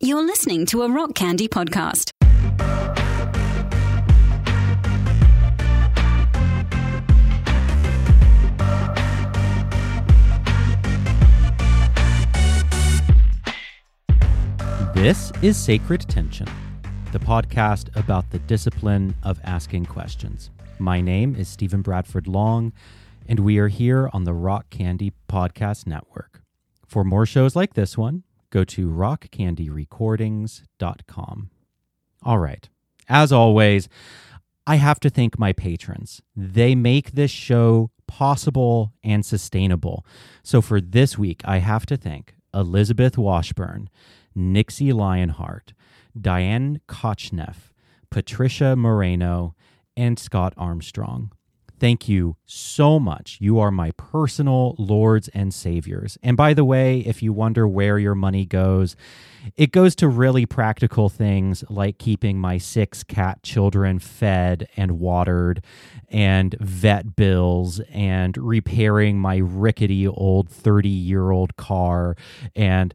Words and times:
You're 0.00 0.26
listening 0.26 0.66
to 0.66 0.82
a 0.82 0.90
Rock 0.90 1.14
Candy 1.14 1.46
podcast. 1.46 2.10
This 14.96 15.30
is 15.42 15.56
Sacred 15.56 16.00
Tension, 16.00 16.48
the 17.12 17.20
podcast 17.20 17.94
about 17.96 18.28
the 18.30 18.40
discipline 18.40 19.14
of 19.22 19.38
asking 19.44 19.86
questions. 19.86 20.50
My 20.80 21.00
name 21.00 21.36
is 21.36 21.48
Stephen 21.48 21.82
Bradford 21.82 22.26
Long, 22.26 22.72
and 23.28 23.38
we 23.38 23.58
are 23.58 23.68
here 23.68 24.10
on 24.12 24.24
the 24.24 24.34
Rock 24.34 24.70
Candy 24.70 25.12
Podcast 25.30 25.86
Network. 25.86 26.42
For 26.84 27.04
more 27.04 27.26
shows 27.26 27.54
like 27.54 27.74
this 27.74 27.96
one, 27.96 28.24
go 28.54 28.64
to 28.64 28.88
rockcandyrecordings.com. 28.88 31.50
All 32.22 32.38
right. 32.38 32.68
As 33.08 33.32
always, 33.32 33.88
I 34.66 34.76
have 34.76 34.98
to 35.00 35.10
thank 35.10 35.38
my 35.38 35.52
patrons. 35.52 36.22
They 36.34 36.74
make 36.74 37.12
this 37.12 37.30
show 37.30 37.90
possible 38.06 38.94
and 39.02 39.26
sustainable. 39.26 40.06
So 40.42 40.62
for 40.62 40.80
this 40.80 41.18
week, 41.18 41.42
I 41.44 41.58
have 41.58 41.84
to 41.86 41.96
thank 41.96 42.34
Elizabeth 42.54 43.18
Washburn, 43.18 43.90
Nixie 44.34 44.92
Lionheart, 44.92 45.74
Diane 46.18 46.80
Kochneff, 46.88 47.72
Patricia 48.08 48.76
Moreno, 48.76 49.54
and 49.96 50.18
Scott 50.18 50.54
Armstrong. 50.56 51.32
Thank 51.80 52.08
you 52.08 52.36
so 52.46 53.00
much. 53.00 53.38
You 53.40 53.58
are 53.58 53.70
my 53.70 53.90
personal 53.92 54.76
lords 54.78 55.28
and 55.28 55.52
saviors. 55.52 56.16
And 56.22 56.36
by 56.36 56.54
the 56.54 56.64
way, 56.64 57.00
if 57.00 57.22
you 57.22 57.32
wonder 57.32 57.66
where 57.66 57.98
your 57.98 58.14
money 58.14 58.46
goes, 58.46 58.96
it 59.56 59.72
goes 59.72 59.94
to 59.96 60.08
really 60.08 60.46
practical 60.46 61.08
things 61.08 61.64
like 61.68 61.98
keeping 61.98 62.38
my 62.38 62.58
six 62.58 63.02
cat 63.02 63.42
children 63.42 63.98
fed 63.98 64.68
and 64.76 64.92
watered, 64.92 65.62
and 66.08 66.54
vet 66.60 67.16
bills, 67.16 67.80
and 67.90 68.36
repairing 68.38 69.18
my 69.18 69.36
rickety 69.36 70.06
old 70.06 70.48
30 70.48 70.88
year 70.88 71.30
old 71.30 71.56
car, 71.56 72.16
and 72.54 72.94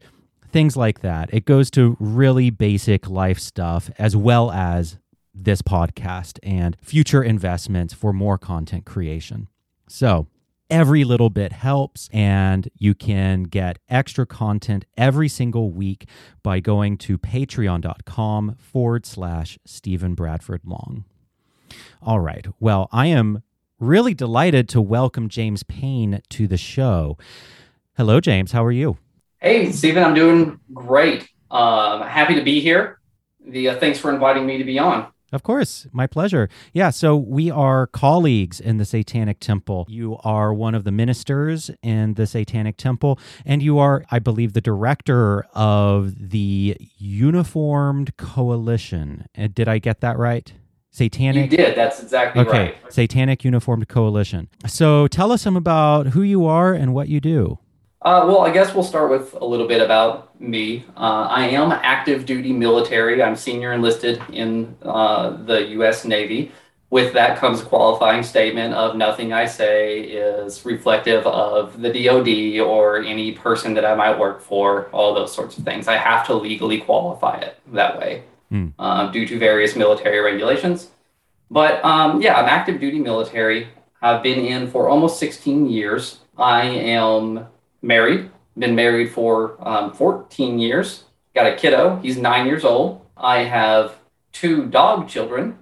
things 0.51 0.75
like 0.75 1.01
that. 1.01 1.29
It 1.33 1.45
goes 1.45 1.69
to 1.71 1.95
really 1.99 2.49
basic 2.49 3.09
life 3.09 3.39
stuff 3.39 3.91
as 3.99 4.15
well 4.15 4.51
as 4.51 4.97
this 5.43 5.61
podcast 5.61 6.39
and 6.43 6.77
future 6.81 7.23
investments 7.23 7.93
for 7.93 8.13
more 8.13 8.37
content 8.37 8.85
creation. 8.85 9.47
So, 9.87 10.27
every 10.69 11.03
little 11.03 11.29
bit 11.29 11.51
helps, 11.51 12.09
and 12.13 12.69
you 12.77 12.93
can 12.93 13.43
get 13.43 13.79
extra 13.89 14.25
content 14.25 14.85
every 14.97 15.27
single 15.27 15.71
week 15.71 16.07
by 16.43 16.59
going 16.59 16.97
to 16.97 17.17
patreon.com 17.17 18.55
forward 18.59 19.05
slash 19.05 19.57
Stephen 19.65 20.13
Bradford 20.13 20.61
Long. 20.63 21.05
All 22.01 22.19
right. 22.19 22.45
Well, 22.59 22.87
I 22.91 23.07
am 23.07 23.43
really 23.79 24.13
delighted 24.13 24.69
to 24.69 24.81
welcome 24.81 25.29
James 25.29 25.63
Payne 25.63 26.21
to 26.29 26.47
the 26.47 26.57
show. 26.57 27.17
Hello, 27.97 28.19
James. 28.19 28.51
How 28.51 28.63
are 28.63 28.71
you? 28.71 28.97
Hey, 29.37 29.71
Stephen. 29.71 30.03
I'm 30.03 30.13
doing 30.13 30.59
great. 30.73 31.27
Um, 31.49 32.01
happy 32.01 32.35
to 32.35 32.41
be 32.41 32.59
here. 32.59 32.99
The 33.45 33.69
uh, 33.69 33.79
thanks 33.79 33.97
for 33.97 34.13
inviting 34.13 34.45
me 34.45 34.57
to 34.57 34.63
be 34.63 34.77
on. 34.77 35.07
Of 35.31 35.43
course, 35.43 35.87
my 35.91 36.07
pleasure. 36.07 36.49
Yeah, 36.73 36.89
so 36.89 37.15
we 37.15 37.51
are 37.51 37.87
colleagues 37.87 38.59
in 38.59 38.77
the 38.77 38.85
Satanic 38.85 39.39
Temple. 39.39 39.85
You 39.87 40.17
are 40.23 40.53
one 40.53 40.73
of 40.73 40.83
the 40.83 40.91
ministers 40.91 41.69
in 41.83 42.15
the 42.15 42.25
Satanic 42.25 42.77
Temple, 42.77 43.19
and 43.45 43.61
you 43.61 43.77
are, 43.77 44.05
I 44.09 44.19
believe, 44.19 44.53
the 44.53 44.61
director 44.61 45.45
of 45.53 46.29
the 46.29 46.77
Uniformed 46.97 48.17
Coalition. 48.17 49.25
Uh, 49.37 49.47
Did 49.53 49.67
I 49.67 49.77
get 49.77 50.01
that 50.01 50.17
right? 50.17 50.51
Satanic. 50.91 51.51
You 51.51 51.57
did. 51.57 51.75
That's 51.77 52.01
exactly 52.01 52.41
okay. 52.41 52.59
right. 52.59 52.93
Satanic 52.93 53.43
Uniformed 53.43 53.87
Coalition. 53.87 54.49
So 54.65 55.07
tell 55.07 55.31
us 55.31 55.43
some 55.43 55.55
about 55.55 56.07
who 56.07 56.23
you 56.23 56.45
are 56.45 56.73
and 56.73 56.93
what 56.93 57.07
you 57.07 57.19
do. 57.19 57.59
Uh, 58.01 58.23
well, 58.25 58.39
I 58.39 58.51
guess 58.51 58.73
we'll 58.73 58.83
start 58.83 59.09
with 59.11 59.33
a 59.33 59.43
little 59.45 59.67
bit 59.67 59.81
about 59.81 60.39
me. 60.39 60.85
Uh, 60.95 61.27
I 61.29 61.47
am 61.47 61.71
active 61.71 62.25
duty 62.25 62.53
military. 62.53 63.21
I'm 63.21 63.35
senior 63.35 63.73
enlisted 63.73 64.21
in 64.31 64.77
uh, 64.83 65.31
the 65.31 65.67
U.S. 65.71 66.05
Navy. 66.05 66.51
With 66.91 67.13
that 67.13 67.37
comes 67.37 67.61
a 67.61 67.65
qualifying 67.65 68.23
statement 68.23 68.73
of 68.73 68.95
nothing 68.95 69.31
I 69.33 69.45
say 69.45 69.99
is 69.99 70.65
reflective 70.65 71.27
of 71.27 71.79
the 71.81 71.91
DoD 71.91 72.65
or 72.65 73.03
any 73.03 73.33
person 73.33 73.75
that 73.75 73.85
I 73.85 73.93
might 73.95 74.17
work 74.17 74.41
for, 74.41 74.85
all 74.91 75.13
those 75.13 75.31
sorts 75.31 75.57
of 75.57 75.65
things. 75.65 75.87
I 75.87 75.97
have 75.97 76.25
to 76.27 76.33
legally 76.33 76.79
qualify 76.79 77.37
it 77.39 77.59
that 77.73 77.99
way 77.99 78.23
Mm. 78.51 79.13
due 79.13 79.27
to 79.27 79.37
various 79.37 79.75
military 79.75 80.19
regulations. 80.21 80.87
But 81.51 81.85
um, 81.85 82.19
yeah, 82.19 82.33
I'm 82.35 82.45
active 82.49 82.79
duty 82.79 82.97
military. 82.97 83.67
I've 84.01 84.23
been 84.23 84.39
in 84.43 84.71
for 84.71 84.89
almost 84.89 85.19
16 85.19 85.69
years. 85.69 86.17
I 86.35 86.63
am 86.65 87.45
married, 87.81 88.29
been 88.57 88.75
married 88.75 89.11
for 89.11 89.55
um, 89.59 89.93
14 89.93 90.59
years, 90.59 91.03
got 91.35 91.45
a 91.47 91.55
kiddo, 91.55 91.99
he's 92.01 92.17
nine 92.17 92.45
years 92.47 92.63
old. 92.65 93.05
I 93.17 93.39
have 93.43 93.95
two 94.31 94.65
dog 94.67 95.07
children, 95.09 95.57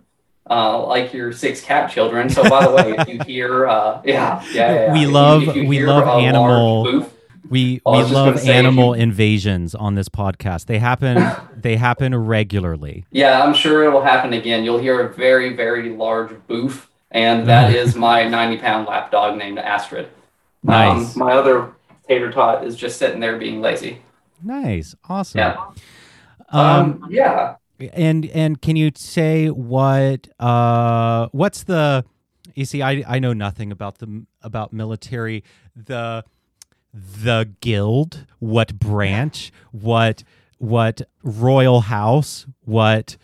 uh, 0.49 0.85
like 0.85 1.13
your 1.13 1.31
six 1.31 1.61
cat 1.61 1.91
children. 1.91 2.29
So, 2.29 2.47
by 2.49 2.65
the 2.65 2.73
way, 2.75 2.95
if 2.97 3.07
you 3.07 3.19
hear, 3.25 3.67
uh, 3.67 4.01
yeah, 4.05 4.43
yeah, 4.51 4.73
yeah, 4.73 4.93
We 4.93 4.99
if 4.99 5.05
you- 5.07 5.11
love- 5.11 5.43
if 5.47 5.55
you 5.55 5.67
we 5.67 5.85
love 5.85 6.07
animal- 6.23 6.83
boof, 6.83 7.13
We 7.49 7.81
we 7.85 7.91
love 7.91 8.11
gonna 8.11 8.37
say, 8.37 8.49
if 8.49 8.55
animal 8.55 8.95
you- 8.95 9.03
invasions 9.03 9.73
on 9.73 9.95
this 9.95 10.09
podcast. 10.09 10.65
They 10.65 10.79
happen 10.79 11.23
they 11.55 11.77
happen 11.77 12.13
regularly. 12.13 13.05
Yeah, 13.11 13.41
I'm 13.41 13.53
sure 13.53 13.83
it 13.85 13.91
will 13.93 14.01
happen 14.03 14.33
again. 14.33 14.63
You'll 14.65 14.79
hear 14.79 14.99
a 14.99 15.13
very, 15.13 15.53
very 15.53 15.89
large 15.95 16.31
boof, 16.47 16.89
and 17.09 17.47
that 17.47 17.73
is 17.81 17.95
my 17.95 18.27
90 18.27 18.57
pound 18.57 18.87
lap 18.87 19.11
dog 19.11 19.37
named 19.37 19.59
Astrid. 19.59 20.09
Nice. 20.63 21.15
Um, 21.15 21.19
my 21.25 21.31
other 21.33 21.71
tater 22.07 22.31
tot 22.31 22.65
is 22.65 22.75
just 22.75 22.97
sitting 22.97 23.19
there 23.19 23.37
being 23.37 23.61
lazy. 23.61 24.01
Nice. 24.43 24.95
Awesome. 25.09 25.39
Yeah. 25.39 25.65
Um, 26.49 27.03
Um, 27.03 27.07
yeah. 27.09 27.55
and 27.93 28.25
and 28.27 28.61
can 28.61 28.75
you 28.75 28.91
say 28.95 29.47
what 29.49 30.27
uh 30.39 31.27
what's 31.31 31.63
the 31.63 32.05
you 32.55 32.65
see 32.65 32.81
I 32.81 33.03
I 33.07 33.19
know 33.19 33.33
nothing 33.33 33.71
about 33.71 33.97
the 33.99 34.25
about 34.41 34.71
military 34.73 35.43
the 35.75 36.23
the 36.93 37.49
guild 37.61 38.25
what 38.39 38.79
branch 38.79 39.51
what 39.71 40.23
what 40.59 41.01
royal 41.23 41.81
house 41.81 42.47
what 42.65 43.15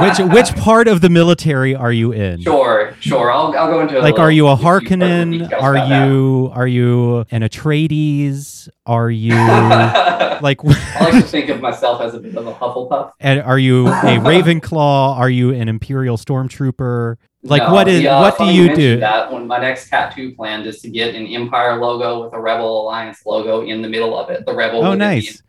which 0.00 0.18
which 0.18 0.54
part 0.56 0.86
of 0.86 1.00
the 1.00 1.10
military 1.10 1.74
are 1.74 1.92
you 1.92 2.12
in 2.12 2.40
Sure, 2.40 2.94
sure. 3.00 3.32
I'll, 3.32 3.56
I'll 3.56 3.68
go 3.68 3.80
into 3.80 3.98
like 3.98 4.18
are 4.18 4.30
you 4.30 4.48
a 4.48 4.56
harkonnen 4.56 5.50
are 5.60 5.74
about 5.74 5.88
that. 5.88 6.06
you 6.06 6.50
are 6.54 6.66
you 6.66 7.18
an 7.30 7.42
atreides 7.42 8.68
are 8.86 9.10
you 9.10 9.34
like 10.42 10.60
I 10.64 11.10
like 11.10 11.12
to 11.12 11.22
think 11.22 11.48
of 11.48 11.60
myself 11.60 12.00
as 12.00 12.14
a 12.14 12.20
bit 12.20 12.36
of 12.36 12.46
a 12.46 12.52
Hufflepuff. 12.52 13.12
And 13.20 13.40
are 13.40 13.58
you 13.58 13.86
a 13.86 14.18
Ravenclaw? 14.18 15.16
Are 15.16 15.30
you 15.30 15.54
an 15.54 15.68
Imperial 15.68 16.16
Stormtrooper? 16.16 17.16
Like 17.44 17.62
No, 17.62 17.72
what 17.72 17.88
is 17.88 18.02
the, 18.02 18.08
uh, 18.08 18.20
what 18.20 18.38
do 18.38 18.44
you 18.46 18.74
do? 18.74 19.00
That 19.00 19.32
when 19.32 19.46
my 19.46 19.58
next 19.58 19.88
tattoo 19.88 20.34
plan 20.34 20.62
is 20.62 20.80
to 20.82 20.90
get 20.90 21.14
an 21.14 21.26
Empire 21.26 21.80
logo 21.80 22.24
with 22.24 22.34
a 22.34 22.40
Rebel 22.40 22.82
Alliance 22.82 23.24
logo 23.24 23.62
in 23.62 23.82
the 23.82 23.88
middle 23.88 24.18
of 24.18 24.30
it. 24.30 24.44
The 24.44 24.54
Rebel. 24.54 24.84
Oh, 24.84 24.94
nice, 24.94 25.42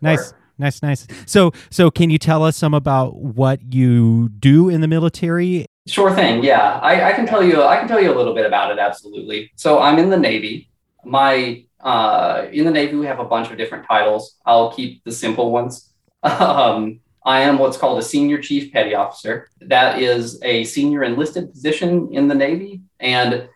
nice. 0.00 0.32
Nice, 0.58 0.82
nice. 0.82 1.06
So 1.26 1.52
so 1.70 1.90
can 1.90 2.10
you 2.10 2.18
tell 2.18 2.42
us 2.42 2.56
some 2.56 2.74
about 2.74 3.16
what 3.16 3.60
you 3.72 4.28
do 4.38 4.68
in 4.68 4.80
the 4.80 4.88
military? 4.88 5.66
Sure 5.86 6.14
thing. 6.14 6.42
Yeah, 6.42 6.78
I, 6.82 7.10
I 7.10 7.12
can 7.12 7.26
tell 7.26 7.42
you. 7.42 7.62
I 7.62 7.76
can 7.76 7.88
tell 7.88 8.00
you 8.00 8.12
a 8.12 8.16
little 8.16 8.34
bit 8.34 8.46
about 8.46 8.70
it. 8.70 8.78
Absolutely. 8.78 9.50
So 9.56 9.80
I'm 9.80 9.98
in 9.98 10.10
the 10.10 10.16
Navy. 10.16 10.70
My 11.04 11.64
uh, 11.80 12.46
in 12.52 12.64
the 12.64 12.70
Navy 12.70 12.96
we 12.96 13.06
have 13.06 13.20
a 13.20 13.24
bunch 13.24 13.50
of 13.50 13.58
different 13.58 13.86
titles. 13.86 14.36
I'll 14.46 14.72
keep 14.72 15.04
the 15.04 15.12
simple 15.12 15.50
ones. 15.50 15.90
Um, 16.24 17.00
I 17.26 17.40
am 17.40 17.58
what's 17.58 17.76
called 17.76 17.98
a 17.98 18.02
senior 18.02 18.38
chief 18.38 18.72
petty 18.72 18.94
officer. 18.94 19.48
That 19.60 20.00
is 20.00 20.42
a 20.42 20.64
senior 20.64 21.02
enlisted 21.02 21.50
position 21.50 22.08
in 22.12 22.28
the 22.28 22.34
Navy, 22.34 22.82
and 23.00 23.48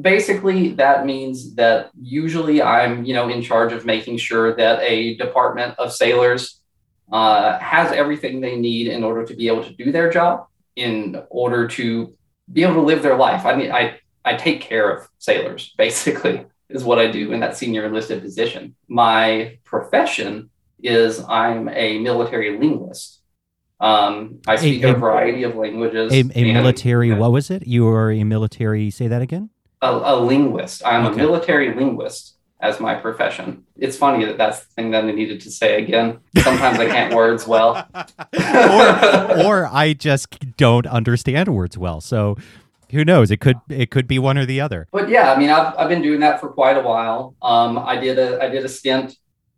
basically 0.00 0.74
that 0.74 1.06
means 1.06 1.54
that 1.54 1.90
usually 2.00 2.62
I'm 2.62 3.04
you 3.04 3.14
know 3.14 3.28
in 3.28 3.42
charge 3.42 3.72
of 3.72 3.84
making 3.84 4.18
sure 4.18 4.54
that 4.56 4.80
a 4.82 5.16
department 5.16 5.78
of 5.78 5.92
sailors 5.92 6.60
uh, 7.12 7.58
has 7.58 7.92
everything 7.92 8.40
they 8.40 8.56
need 8.56 8.86
in 8.88 9.02
order 9.02 9.24
to 9.24 9.34
be 9.34 9.48
able 9.48 9.64
to 9.64 9.72
do 9.72 9.90
their 9.92 10.10
job 10.10 10.46
in 10.76 11.20
order 11.30 11.66
to 11.66 12.14
be 12.52 12.62
able 12.62 12.74
to 12.74 12.80
live 12.82 13.02
their 13.02 13.16
life. 13.16 13.44
I 13.44 13.54
mean, 13.56 13.72
I, 13.72 13.98
I 14.24 14.34
take 14.34 14.60
care 14.60 14.90
of 14.90 15.08
sailors, 15.18 15.74
basically, 15.78 16.44
is 16.68 16.84
what 16.84 16.98
I 16.98 17.10
do 17.10 17.32
in 17.32 17.40
that 17.40 17.56
senior 17.56 17.86
enlisted 17.86 18.22
position. 18.22 18.74
My 18.88 19.58
profession 19.64 20.50
is 20.82 21.22
I'm 21.28 21.68
a 21.68 21.98
military 21.98 22.58
linguist. 22.58 23.20
Um, 23.80 24.40
I 24.46 24.56
speak 24.56 24.82
a, 24.82 24.94
a- 24.94 24.98
variety 24.98 25.44
of 25.44 25.56
languages. 25.56 26.12
A, 26.12 26.16
a 26.16 26.20
and- 26.20 26.52
military 26.52 27.12
what 27.12 27.32
was 27.32 27.50
it? 27.50 27.66
You 27.66 27.88
are 27.88 28.10
a 28.10 28.24
military 28.24 28.90
say 28.90 29.08
that 29.08 29.22
again? 29.22 29.50
A, 29.82 29.90
a 29.90 30.14
linguist. 30.20 30.82
I'm 30.84 31.06
Okay. 31.06 31.14
a 31.14 31.16
military 31.24 31.74
linguist. 31.74 32.34
as 32.60 32.80
my 32.80 32.92
profession. 32.94 33.62
It's 33.76 33.96
funny 33.96 34.24
that 34.24 34.36
that's 34.36 34.58
the 34.64 34.66
thing 34.74 34.90
that 34.90 35.04
I 35.04 35.12
needed 35.12 35.40
to 35.42 35.50
say 35.50 35.80
again. 35.80 36.18
Sometimes 36.42 36.80
I 36.80 36.86
can't 36.86 37.14
words 37.20 37.46
well. 37.46 37.86
or, 37.94 39.44
or 39.46 39.68
I 39.72 39.92
just 39.96 40.56
don't 40.56 40.84
understand 40.86 41.48
words 41.54 41.78
well. 41.78 42.00
So 42.00 42.36
who 42.90 43.04
knows? 43.04 43.30
It 43.30 43.38
could 43.38 43.58
it 43.68 43.90
could 43.92 44.08
be 44.08 44.18
one 44.18 44.36
or 44.38 44.44
the 44.44 44.60
other. 44.60 44.88
But 44.90 45.08
yeah, 45.08 45.32
I 45.32 45.38
mean, 45.38 45.50
I've, 45.50 45.72
I've 45.78 45.88
been 45.88 46.02
doing 46.02 46.18
that 46.20 46.40
for 46.40 46.48
quite 46.48 46.76
a 46.76 46.80
while. 46.82 47.36
Um, 47.42 47.78
I 47.78 47.96
did 47.96 48.18
a 48.18 48.42
I 48.42 48.48
did 48.48 48.64
a 48.64 48.68
stint 48.68 49.14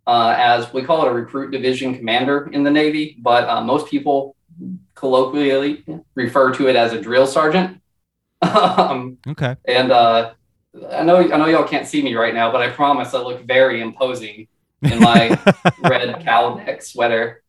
uh, 0.06 0.34
as 0.36 0.70
we 0.74 0.82
call 0.82 1.06
it 1.06 1.08
a 1.10 1.14
recruit 1.14 1.52
division 1.52 1.94
commander 1.96 2.50
in 2.52 2.64
the 2.64 2.70
Navy, 2.70 3.16
but 3.22 3.48
uh, 3.48 3.62
most 3.62 3.88
people 3.88 4.36
colloquially 4.94 5.84
refer 6.14 6.52
to 6.52 6.68
it 6.68 6.76
as 6.76 6.92
a 6.92 7.00
drill 7.00 7.26
sergeant. 7.26 7.80
Um, 8.42 9.18
okay. 9.28 9.56
And 9.66 9.92
uh, 9.92 10.32
I 10.90 11.02
know 11.02 11.16
I 11.16 11.36
know 11.36 11.46
y'all 11.46 11.68
can't 11.68 11.86
see 11.86 12.02
me 12.02 12.14
right 12.14 12.34
now, 12.34 12.50
but 12.52 12.62
I 12.62 12.70
promise 12.70 13.14
I 13.14 13.20
look 13.20 13.44
very 13.44 13.80
imposing 13.80 14.48
in 14.82 15.00
my 15.00 15.38
red 15.82 16.24
cowl 16.24 16.56
neck 16.56 16.82
sweater. 16.82 17.42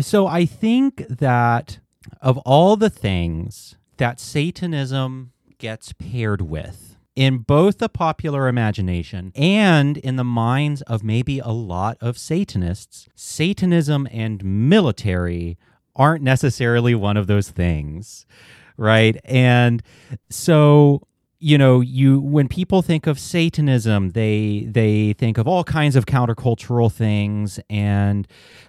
so 0.00 0.26
I 0.26 0.46
think 0.46 1.06
that 1.08 1.78
of 2.20 2.38
all 2.38 2.76
the 2.76 2.90
things 2.90 3.76
that 3.98 4.20
Satanism 4.20 5.32
gets 5.58 5.92
paired 5.92 6.42
with 6.42 6.96
in 7.14 7.38
both 7.38 7.78
the 7.78 7.88
popular 7.88 8.46
imagination 8.46 9.32
and 9.34 9.96
in 9.98 10.16
the 10.16 10.24
minds 10.24 10.82
of 10.82 11.02
maybe 11.02 11.38
a 11.38 11.48
lot 11.48 11.96
of 12.00 12.18
Satanists, 12.18 13.08
Satanism 13.14 14.06
and 14.10 14.44
military 14.44 15.56
aren't 15.94 16.22
necessarily 16.22 16.94
one 16.94 17.16
of 17.16 17.26
those 17.26 17.48
things, 17.48 18.26
right? 18.76 19.16
And 19.24 19.82
so 20.30 21.02
you 21.38 21.58
know 21.58 21.80
you 21.80 22.18
when 22.20 22.48
people 22.48 22.80
think 22.82 23.06
of 23.06 23.18
satanism 23.18 24.10
they 24.10 24.66
they 24.70 25.12
think 25.14 25.36
of 25.36 25.46
all 25.46 25.64
kinds 25.64 25.94
of 25.94 26.06
countercultural 26.06 26.90
things 26.90 27.60
and 27.68 28.26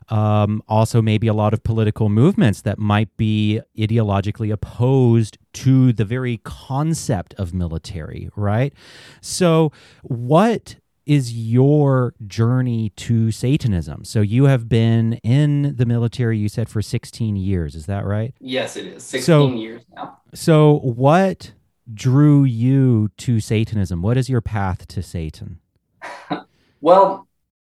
um, 0.09 0.61
also 0.67 1.01
maybe 1.01 1.27
a 1.27 1.33
lot 1.33 1.53
of 1.53 1.63
political 1.63 2.09
movements 2.09 2.61
that 2.61 2.77
might 2.77 3.15
be 3.17 3.61
ideologically 3.77 4.51
opposed 4.51 5.37
to 5.53 5.93
the 5.93 6.05
very 6.05 6.37
concept 6.43 7.33
of 7.35 7.53
military 7.53 8.29
right 8.35 8.73
so 9.21 9.71
what 10.03 10.75
is 11.07 11.33
your 11.33 12.13
journey 12.27 12.89
to 12.97 13.31
Satanism? 13.31 14.03
So 14.03 14.19
you 14.21 14.43
have 14.45 14.67
been 14.67 15.13
in 15.23 15.75
the 15.77 15.85
military, 15.85 16.37
you 16.37 16.49
said, 16.49 16.67
for 16.67 16.81
16 16.81 17.37
years. 17.37 17.75
Is 17.75 17.85
that 17.85 18.05
right? 18.05 18.35
Yes, 18.39 18.75
it 18.75 18.85
is. 18.85 19.03
16 19.03 19.21
so, 19.23 19.53
years 19.53 19.83
now. 19.95 20.19
So 20.33 20.79
what 20.79 21.53
drew 21.93 22.43
you 22.43 23.09
to 23.17 23.39
Satanism? 23.39 24.01
What 24.01 24.17
is 24.17 24.29
your 24.29 24.41
path 24.41 24.85
to 24.89 25.01
Satan? 25.01 25.59
well, 26.81 27.27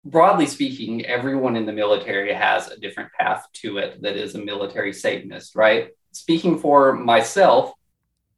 broadly 0.06 0.46
speaking, 0.46 1.04
everyone 1.06 1.56
in 1.56 1.66
the 1.66 1.74
military 1.74 2.32
has 2.34 2.70
a 2.70 2.80
different 2.80 3.12
path 3.20 3.48
to 3.54 3.80
it 3.80 4.02
that 4.04 4.16
is 4.16 4.36
a 4.36 4.40
military 4.40 4.94
Satanist, 4.94 5.56
right? 5.56 5.90
Speaking 6.12 6.60
for 6.60 6.94
myself, 6.94 7.74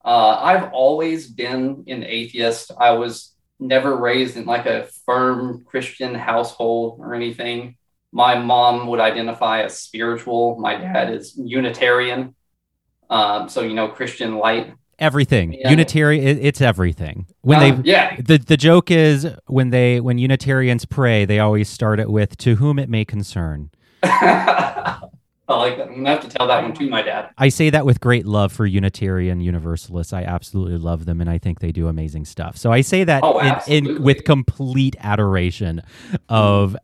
uh, 0.05 0.39
I've 0.41 0.71
always 0.71 1.27
been 1.27 1.83
an 1.87 2.03
atheist. 2.03 2.71
I 2.79 2.91
was 2.91 3.34
never 3.59 3.95
raised 3.95 4.37
in 4.37 4.45
like 4.45 4.65
a 4.65 4.87
firm 5.05 5.63
Christian 5.65 6.15
household 6.15 6.99
or 6.99 7.13
anything. 7.13 7.77
My 8.11 8.37
mom 8.37 8.87
would 8.87 8.99
identify 8.99 9.63
as 9.63 9.79
spiritual. 9.79 10.57
My 10.59 10.77
dad 10.77 11.13
is 11.13 11.37
Unitarian. 11.37 12.35
Um, 13.09 13.49
so, 13.49 13.61
you 13.61 13.73
know, 13.73 13.87
Christian 13.89 14.37
light 14.37 14.73
everything 14.97 15.53
yeah. 15.53 15.69
unitarian 15.69 16.25
it, 16.25 16.37
it's 16.41 16.61
everything 16.61 17.27
when 17.41 17.59
they 17.59 17.89
yeah 17.89 18.15
the, 18.21 18.37
the 18.37 18.55
joke 18.55 18.89
is 18.89 19.27
when 19.47 19.69
they 19.69 19.99
when 19.99 20.17
unitarians 20.17 20.85
pray 20.85 21.25
they 21.25 21.37
always 21.37 21.67
start 21.67 21.99
it 21.99 22.09
with 22.09 22.37
to 22.37 22.55
whom 22.55 22.79
it 22.79 22.87
may 22.87 23.03
concern 23.03 23.69
I 25.47 25.57
like 25.57 25.77
that. 25.77 25.89
I'm 25.89 25.95
gonna 25.95 26.09
have 26.09 26.21
to 26.21 26.29
tell 26.29 26.47
that 26.47 26.63
one 26.63 26.73
to 26.73 26.89
my 26.89 27.03
dad. 27.03 27.29
I 27.37 27.49
say 27.49 27.69
that 27.69 27.85
with 27.85 27.99
great 27.99 28.25
love 28.25 28.51
for 28.51 28.65
Unitarian 28.65 29.41
Universalists. 29.41 30.11
I 30.11 30.23
absolutely 30.23 30.77
love 30.77 31.05
them, 31.05 31.21
and 31.21 31.29
I 31.29 31.37
think 31.37 31.59
they 31.59 31.71
do 31.71 31.87
amazing 31.87 32.25
stuff. 32.25 32.57
So 32.57 32.71
I 32.71 32.81
say 32.81 33.03
that 33.03 33.23
oh, 33.23 33.39
in, 33.67 33.85
in, 33.85 34.03
with 34.03 34.23
complete 34.23 34.95
adoration 34.99 35.83
of 36.29 36.75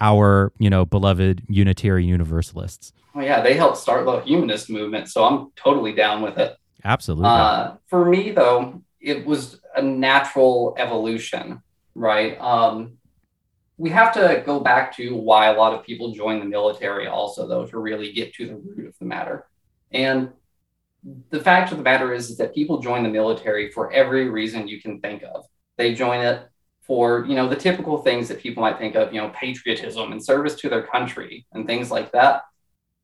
our, 0.00 0.52
you 0.58 0.70
know, 0.70 0.86
beloved 0.86 1.42
Unitarian 1.48 2.08
Universalists. 2.08 2.92
Oh 3.14 3.20
yeah, 3.20 3.42
they 3.42 3.54
helped 3.54 3.76
start 3.78 4.06
the 4.06 4.20
humanist 4.20 4.70
movement, 4.70 5.08
so 5.08 5.24
I'm 5.24 5.50
totally 5.56 5.92
down 5.92 6.22
with 6.22 6.38
it. 6.38 6.56
Absolutely. 6.84 7.26
Uh, 7.26 7.74
for 7.86 8.04
me, 8.04 8.30
though, 8.30 8.82
it 9.00 9.26
was 9.26 9.60
a 9.74 9.82
natural 9.82 10.74
evolution, 10.78 11.62
right? 11.94 12.40
Um, 12.40 12.98
we 13.78 13.90
have 13.90 14.12
to 14.14 14.42
go 14.46 14.60
back 14.60 14.96
to 14.96 15.14
why 15.14 15.46
a 15.46 15.56
lot 15.56 15.74
of 15.74 15.84
people 15.84 16.12
join 16.12 16.38
the 16.38 16.46
military, 16.46 17.06
also, 17.06 17.46
though, 17.46 17.66
to 17.66 17.78
really 17.78 18.12
get 18.12 18.32
to 18.34 18.46
the 18.46 18.56
root 18.56 18.86
of 18.86 18.98
the 18.98 19.04
matter. 19.04 19.46
And 19.92 20.30
the 21.30 21.40
fact 21.40 21.70
of 21.70 21.78
the 21.78 21.84
matter 21.84 22.12
is, 22.12 22.30
is 22.30 22.38
that 22.38 22.54
people 22.54 22.80
join 22.80 23.02
the 23.02 23.08
military 23.08 23.70
for 23.70 23.92
every 23.92 24.28
reason 24.28 24.66
you 24.66 24.80
can 24.80 25.00
think 25.00 25.22
of. 25.22 25.44
They 25.76 25.94
join 25.94 26.20
it 26.20 26.48
for 26.82 27.26
you 27.26 27.34
know 27.34 27.48
the 27.48 27.56
typical 27.56 27.98
things 27.98 28.28
that 28.28 28.40
people 28.40 28.62
might 28.62 28.78
think 28.78 28.94
of, 28.94 29.12
you 29.12 29.20
know, 29.20 29.30
patriotism 29.30 30.12
and 30.12 30.24
service 30.24 30.54
to 30.54 30.68
their 30.68 30.84
country 30.84 31.46
and 31.52 31.66
things 31.66 31.90
like 31.90 32.12
that. 32.12 32.42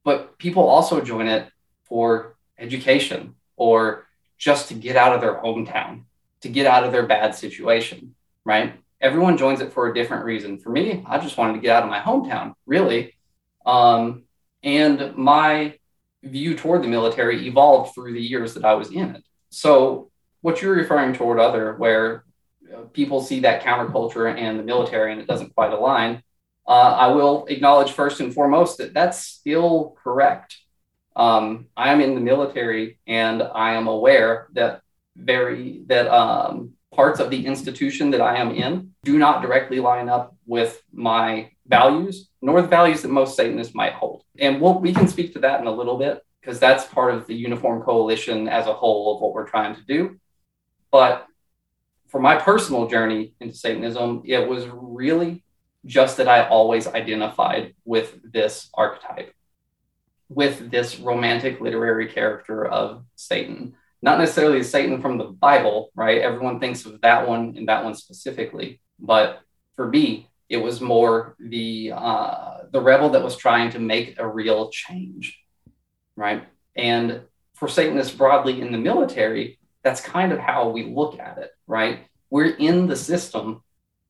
But 0.05 0.39
people 0.39 0.67
also 0.67 1.01
join 1.01 1.29
it 1.29 1.49
for 1.85 2.37
education, 2.59 3.35
or 3.57 4.07
just 4.39 4.69
to 4.69 4.75
get 4.75 4.97
out 4.97 5.15
of 5.15 5.21
their 5.21 5.35
hometown, 5.35 6.05
to 6.41 6.49
get 6.49 6.67
out 6.67 6.85
of 6.85 6.93
their 6.93 7.07
bad 7.07 7.35
situation, 7.35 8.15
right? 8.45 8.75
Everyone 9.03 9.37
joins 9.37 9.61
it 9.61 9.73
for 9.73 9.91
a 9.91 9.95
different 9.95 10.25
reason. 10.25 10.59
For 10.59 10.71
me, 10.71 11.05
I 11.07 11.19
just 11.19 11.37
wanted 11.37 11.55
to 11.55 11.61
get 11.61 11.77
out 11.77 11.83
of 11.83 11.91
my 11.91 12.01
hometown, 12.01 12.55
really. 12.67 13.15
Um, 13.67 14.25
and 14.63 15.17
my 15.17 15.75
view 16.23 16.57
toward 16.57 16.83
the 16.83 16.89
military 16.89 17.47
evolved 17.47 17.95
through 17.95 18.13
the 18.13 18.23
years 18.23 18.55
that 18.55 18.65
I 18.65 18.75
was 18.75 18.91
in 18.91 19.17
it. 19.17 19.25
So, 19.51 20.11
what 20.41 20.63
you're 20.63 20.75
referring 20.75 21.15
toward, 21.15 21.39
other, 21.39 21.75
where 21.75 22.25
uh, 22.73 22.83
people 22.93 23.21
see 23.21 23.41
that 23.41 23.63
counterculture 23.63 24.33
and 24.37 24.59
the 24.59 24.65
military 24.65 25.13
and 25.13 25.21
it 25.21 25.27
doesn't 25.27 25.55
quite 25.55 25.73
align, 25.73 26.23
uh, 26.67 26.71
I 26.71 27.09
will 27.09 27.47
acknowledge 27.47 27.93
first 27.93 28.21
and 28.21 28.33
foremost 28.33 28.79
that 28.79 28.95
that's 28.95 29.19
still 29.19 29.97
correct. 30.03 30.57
Um, 31.15 31.67
I 31.77 31.93
am 31.93 32.01
in 32.01 32.15
the 32.15 32.21
military 32.21 32.99
and 33.07 33.43
I 33.43 33.75
am 33.75 33.87
aware 33.87 34.49
that 34.53 34.81
very 35.17 35.83
that 35.87 36.09
um, 36.09 36.73
parts 36.93 37.21
of 37.21 37.31
the 37.31 37.47
institution 37.47 38.11
that 38.11 38.21
I 38.21 38.37
am 38.37 38.51
in 38.51 38.95
do 39.05 39.19
not 39.19 39.43
directly 39.43 39.81
line 39.81 40.09
up 40.09 40.37
with 40.47 40.83
my 40.93 41.51
values, 41.67 42.29
nor 42.41 42.63
the 42.63 42.69
values 42.69 43.03
that 43.03 43.09
most 43.09 43.37
Satanists 43.37 43.75
might 43.75 43.95
hold. 43.95 44.25
And 44.39 44.61
we'll, 44.61 44.79
we 44.79 44.93
can 44.93 45.09
speak 45.09 45.33
to 45.35 45.41
that 45.41 45.61
in 45.61 45.67
a 45.67 45.73
little 45.73 45.97
bit 45.97 46.23
because 46.41 46.59
that's 46.59 46.85
part 46.85 47.15
of 47.15 47.27
the 47.27 47.35
Uniform 47.35 47.83
Coalition 47.83 48.49
as 48.49 48.67
a 48.67 48.75
whole 48.75 49.15
of 49.15 49.23
what 49.23 49.33
we're 49.33 49.49
trying 49.49 49.75
to 49.75 49.83
do. 49.83 50.19
But 50.91 51.27
for 52.09 52.21
my 52.21 52.37
personal 52.37 52.89
journey 52.89 53.35
into 53.41 53.57
Satanism, 53.57 54.23
it 54.25 54.47
was 54.47 54.67
really 54.71 55.45
just 55.87 56.19
that 56.19 56.29
I 56.29 56.47
always 56.47 56.87
identified 56.87 57.75
with 57.85 58.21
this 58.33 58.69
archetype 58.75 59.33
with 60.35 60.71
this 60.71 60.99
romantic 60.99 61.61
literary 61.61 62.09
character 62.09 62.65
of 62.65 63.05
Satan. 63.17 63.75
Not 64.03 64.19
necessarily 64.19 64.63
Satan 64.63 65.01
from 65.01 65.17
the 65.17 65.25
Bible, 65.25 65.91
right? 65.95 66.21
Everyone 66.21 66.59
thinks 66.59 66.85
of 66.85 67.01
that 67.03 67.29
one 67.29 67.55
and 67.57 67.69
that 67.69 67.85
one 67.85 67.95
specifically. 67.95 68.81
But 68.99 69.41
for 69.77 69.89
me, 69.89 70.29
it 70.49 70.57
was 70.57 70.81
more 70.81 71.37
the 71.39 71.93
uh, 71.95 72.59
the 72.71 72.81
rebel 72.81 73.11
that 73.11 73.23
was 73.23 73.37
trying 73.37 73.71
to 73.71 73.79
make 73.79 74.19
a 74.19 74.27
real 74.27 74.71
change, 74.71 75.41
right? 76.17 76.47
And 76.77 77.23
for 77.55 77.69
Satanists 77.69 78.15
broadly 78.15 78.61
in 78.61 78.73
the 78.73 78.79
military, 78.79 79.59
that's 79.83 80.01
kind 80.01 80.33
of 80.33 80.39
how 80.39 80.69
we 80.69 80.85
look 80.85 81.19
at 81.19 81.39
it, 81.39 81.51
right? 81.67 82.07
We're 82.29 82.57
in 82.57 82.87
the 82.87 82.97
system 82.97 83.63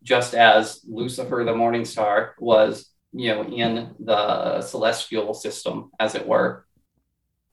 just 0.03 0.35
as 0.35 0.81
Lucifer, 0.89 1.45
the 1.45 1.55
morning 1.55 1.85
star, 1.85 2.35
was 2.39 2.93
you 3.13 3.35
know, 3.35 3.45
in 3.45 3.95
the 4.01 4.63
celestial 4.63 5.35
system, 5.35 5.91
as 6.01 6.15
it 6.15 6.27
were. 6.27 6.67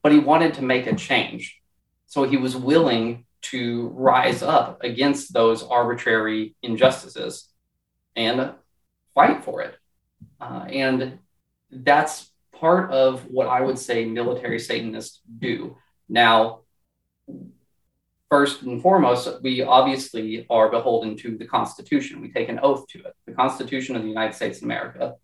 But 0.02 0.12
he 0.12 0.18
wanted 0.18 0.54
to 0.54 0.62
make 0.62 0.86
a 0.86 0.96
change. 0.96 1.59
So 2.10 2.24
he 2.24 2.36
was 2.36 2.56
willing 2.56 3.24
to 3.42 3.86
rise 3.94 4.42
up 4.42 4.82
against 4.82 5.32
those 5.32 5.62
arbitrary 5.62 6.56
injustices 6.60 7.48
and 8.16 8.52
fight 9.14 9.44
for 9.44 9.62
it. 9.62 9.76
Uh, 10.40 10.64
and 10.68 11.20
that's 11.70 12.28
part 12.52 12.90
of 12.90 13.30
what 13.30 13.46
I 13.46 13.60
would 13.60 13.78
say 13.78 14.04
military 14.04 14.58
Satanists 14.58 15.20
do. 15.38 15.76
Now, 16.08 16.62
first 18.28 18.62
and 18.62 18.82
foremost, 18.82 19.28
we 19.40 19.62
obviously 19.62 20.48
are 20.50 20.68
beholden 20.68 21.16
to 21.18 21.38
the 21.38 21.46
Constitution. 21.46 22.20
We 22.20 22.32
take 22.32 22.48
an 22.48 22.58
oath 22.60 22.88
to 22.88 22.98
it. 22.98 23.14
The 23.24 23.34
Constitution 23.34 23.94
of 23.94 24.02
the 24.02 24.08
United 24.08 24.34
States 24.34 24.58
of 24.58 24.64
America 24.64 25.14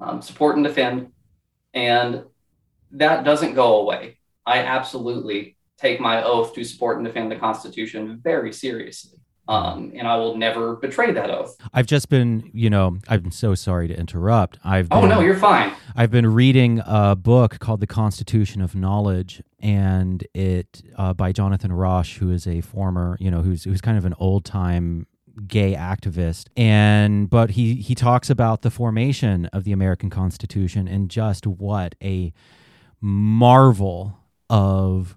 um, 0.00 0.20
support 0.20 0.56
and 0.56 0.64
defend. 0.64 1.12
And 1.72 2.24
that 2.90 3.22
doesn't 3.22 3.54
go 3.54 3.76
away. 3.82 4.18
I 4.44 4.58
absolutely 4.58 5.53
take 5.84 6.00
my 6.00 6.22
oath 6.22 6.54
to 6.54 6.64
support 6.64 6.96
and 6.96 7.06
defend 7.06 7.30
the 7.30 7.36
Constitution 7.36 8.18
very 8.22 8.52
seriously. 8.52 9.18
Um, 9.46 9.92
and 9.94 10.08
I 10.08 10.16
will 10.16 10.38
never 10.38 10.76
betray 10.76 11.12
that 11.12 11.28
oath. 11.28 11.54
I've 11.74 11.86
just 11.86 12.08
been, 12.08 12.50
you 12.54 12.70
know, 12.70 12.96
I'm 13.08 13.30
so 13.30 13.54
sorry 13.54 13.88
to 13.88 13.94
interrupt. 13.94 14.58
I've 14.64 14.88
oh 14.90 15.02
been, 15.02 15.10
no, 15.10 15.20
you're 15.20 15.36
fine. 15.36 15.74
I've 15.94 16.10
been 16.10 16.32
reading 16.32 16.80
a 16.86 17.14
book 17.14 17.58
called 17.58 17.80
The 17.80 17.86
Constitution 17.86 18.62
of 18.62 18.74
Knowledge, 18.74 19.42
and 19.60 20.26
it 20.32 20.82
uh, 20.96 21.12
by 21.12 21.32
Jonathan 21.32 21.72
Rauch, 21.72 22.16
who 22.16 22.30
is 22.30 22.46
a 22.46 22.62
former, 22.62 23.18
you 23.20 23.30
know, 23.30 23.42
who's 23.42 23.64
who's 23.64 23.82
kind 23.82 23.98
of 23.98 24.06
an 24.06 24.14
old 24.18 24.46
time 24.46 25.06
gay 25.48 25.74
activist 25.74 26.46
and 26.56 27.28
but 27.28 27.50
he 27.50 27.74
he 27.74 27.92
talks 27.92 28.30
about 28.30 28.62
the 28.62 28.70
formation 28.70 29.46
of 29.46 29.64
the 29.64 29.72
American 29.72 30.08
Constitution 30.08 30.86
and 30.86 31.10
just 31.10 31.44
what 31.44 31.96
a 32.00 32.32
marvel 33.00 34.16
of 34.48 35.16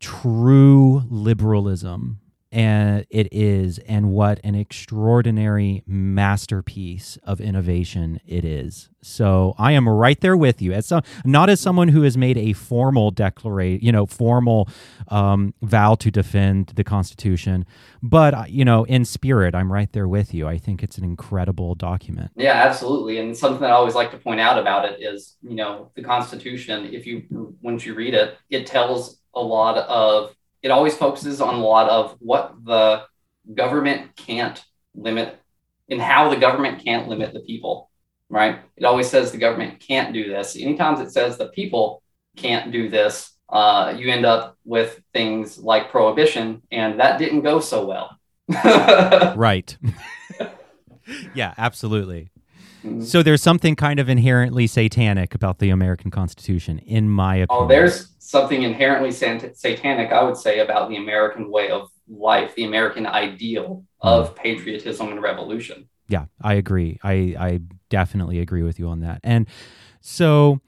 true 0.00 1.04
liberalism 1.08 2.20
and 2.52 3.06
it 3.10 3.28
is 3.30 3.78
and 3.80 4.10
what 4.10 4.40
an 4.42 4.54
extraordinary 4.54 5.84
masterpiece 5.86 7.16
of 7.22 7.40
innovation 7.40 8.20
it 8.26 8.44
is. 8.44 8.88
So 9.02 9.54
i 9.56 9.72
am 9.72 9.88
right 9.88 10.20
there 10.20 10.36
with 10.36 10.60
you. 10.60 10.72
As 10.72 10.86
some, 10.86 11.02
not 11.24 11.48
as 11.48 11.60
someone 11.60 11.88
who 11.88 12.02
has 12.02 12.16
made 12.16 12.36
a 12.36 12.52
formal 12.52 13.10
declaration 13.10 13.84
you 13.84 13.92
know 13.92 14.04
formal 14.04 14.68
um, 15.08 15.54
vow 15.62 15.94
to 15.96 16.10
defend 16.10 16.72
the 16.74 16.84
constitution 16.84 17.64
but 18.02 18.34
uh, 18.34 18.44
you 18.48 18.64
know 18.64 18.84
in 18.84 19.04
spirit 19.04 19.54
i'm 19.54 19.72
right 19.72 19.92
there 19.92 20.08
with 20.08 20.34
you. 20.34 20.48
I 20.48 20.58
think 20.58 20.82
it's 20.82 20.98
an 20.98 21.04
incredible 21.04 21.74
document. 21.76 22.32
Yeah 22.36 22.54
absolutely. 22.54 23.18
And 23.18 23.36
something 23.36 23.60
that 23.60 23.70
i 23.70 23.74
always 23.74 23.94
like 23.94 24.10
to 24.10 24.18
point 24.18 24.40
out 24.40 24.58
about 24.58 24.86
it 24.86 25.00
is 25.00 25.36
you 25.42 25.54
know 25.54 25.90
the 25.94 26.02
constitution 26.02 26.86
if 26.92 27.06
you 27.06 27.54
once 27.62 27.86
you 27.86 27.94
read 27.94 28.14
it 28.14 28.36
it 28.50 28.66
tells 28.66 29.19
a 29.34 29.40
lot 29.40 29.76
of 29.76 30.34
it 30.62 30.70
always 30.70 30.96
focuses 30.96 31.40
on 31.40 31.54
a 31.54 31.64
lot 31.64 31.88
of 31.88 32.16
what 32.20 32.54
the 32.64 33.04
government 33.54 34.14
can't 34.16 34.62
limit 34.94 35.38
and 35.88 36.00
how 36.00 36.28
the 36.28 36.36
government 36.36 36.84
can't 36.84 37.08
limit 37.08 37.32
the 37.32 37.40
people, 37.40 37.90
right? 38.28 38.60
It 38.76 38.84
always 38.84 39.08
says 39.08 39.32
the 39.32 39.38
government 39.38 39.80
can't 39.80 40.12
do 40.12 40.28
this. 40.28 40.56
Anytime 40.56 41.00
it 41.00 41.10
says 41.10 41.36
the 41.36 41.48
people 41.48 42.02
can't 42.36 42.70
do 42.70 42.88
this, 42.88 43.32
uh, 43.48 43.94
you 43.96 44.10
end 44.10 44.24
up 44.24 44.56
with 44.64 45.00
things 45.12 45.58
like 45.58 45.90
prohibition, 45.90 46.62
and 46.70 47.00
that 47.00 47.18
didn't 47.18 47.40
go 47.40 47.58
so 47.58 47.86
well. 47.86 48.16
right. 49.36 49.76
yeah, 51.34 51.54
absolutely. 51.58 52.30
Mm-hmm. 52.84 53.02
So 53.02 53.22
there's 53.22 53.42
something 53.42 53.76
kind 53.76 53.98
of 53.98 54.08
inherently 54.08 54.66
satanic 54.66 55.34
about 55.34 55.58
the 55.58 55.70
American 55.70 56.10
Constitution, 56.10 56.78
in 56.78 57.10
my 57.10 57.36
opinion. 57.36 57.64
Oh, 57.64 57.66
there's 57.66 58.08
something 58.30 58.62
inherently 58.62 59.10
satanic, 59.10 60.12
I 60.12 60.22
would 60.22 60.36
say, 60.36 60.60
about 60.60 60.88
the 60.88 60.96
American 60.96 61.50
way 61.50 61.70
of 61.70 61.90
life, 62.08 62.54
the 62.54 62.64
American 62.64 63.04
ideal 63.04 63.84
of 64.00 64.34
mm. 64.34 64.36
patriotism 64.36 65.08
and 65.08 65.20
revolution. 65.20 65.88
Yeah, 66.08 66.26
I 66.40 66.54
agree. 66.54 67.00
I, 67.02 67.34
I 67.38 67.60
definitely 67.88 68.38
agree 68.38 68.62
with 68.62 68.78
you 68.78 68.86
on 68.86 69.00
that. 69.00 69.20
And 69.24 69.48
so, 70.00 70.60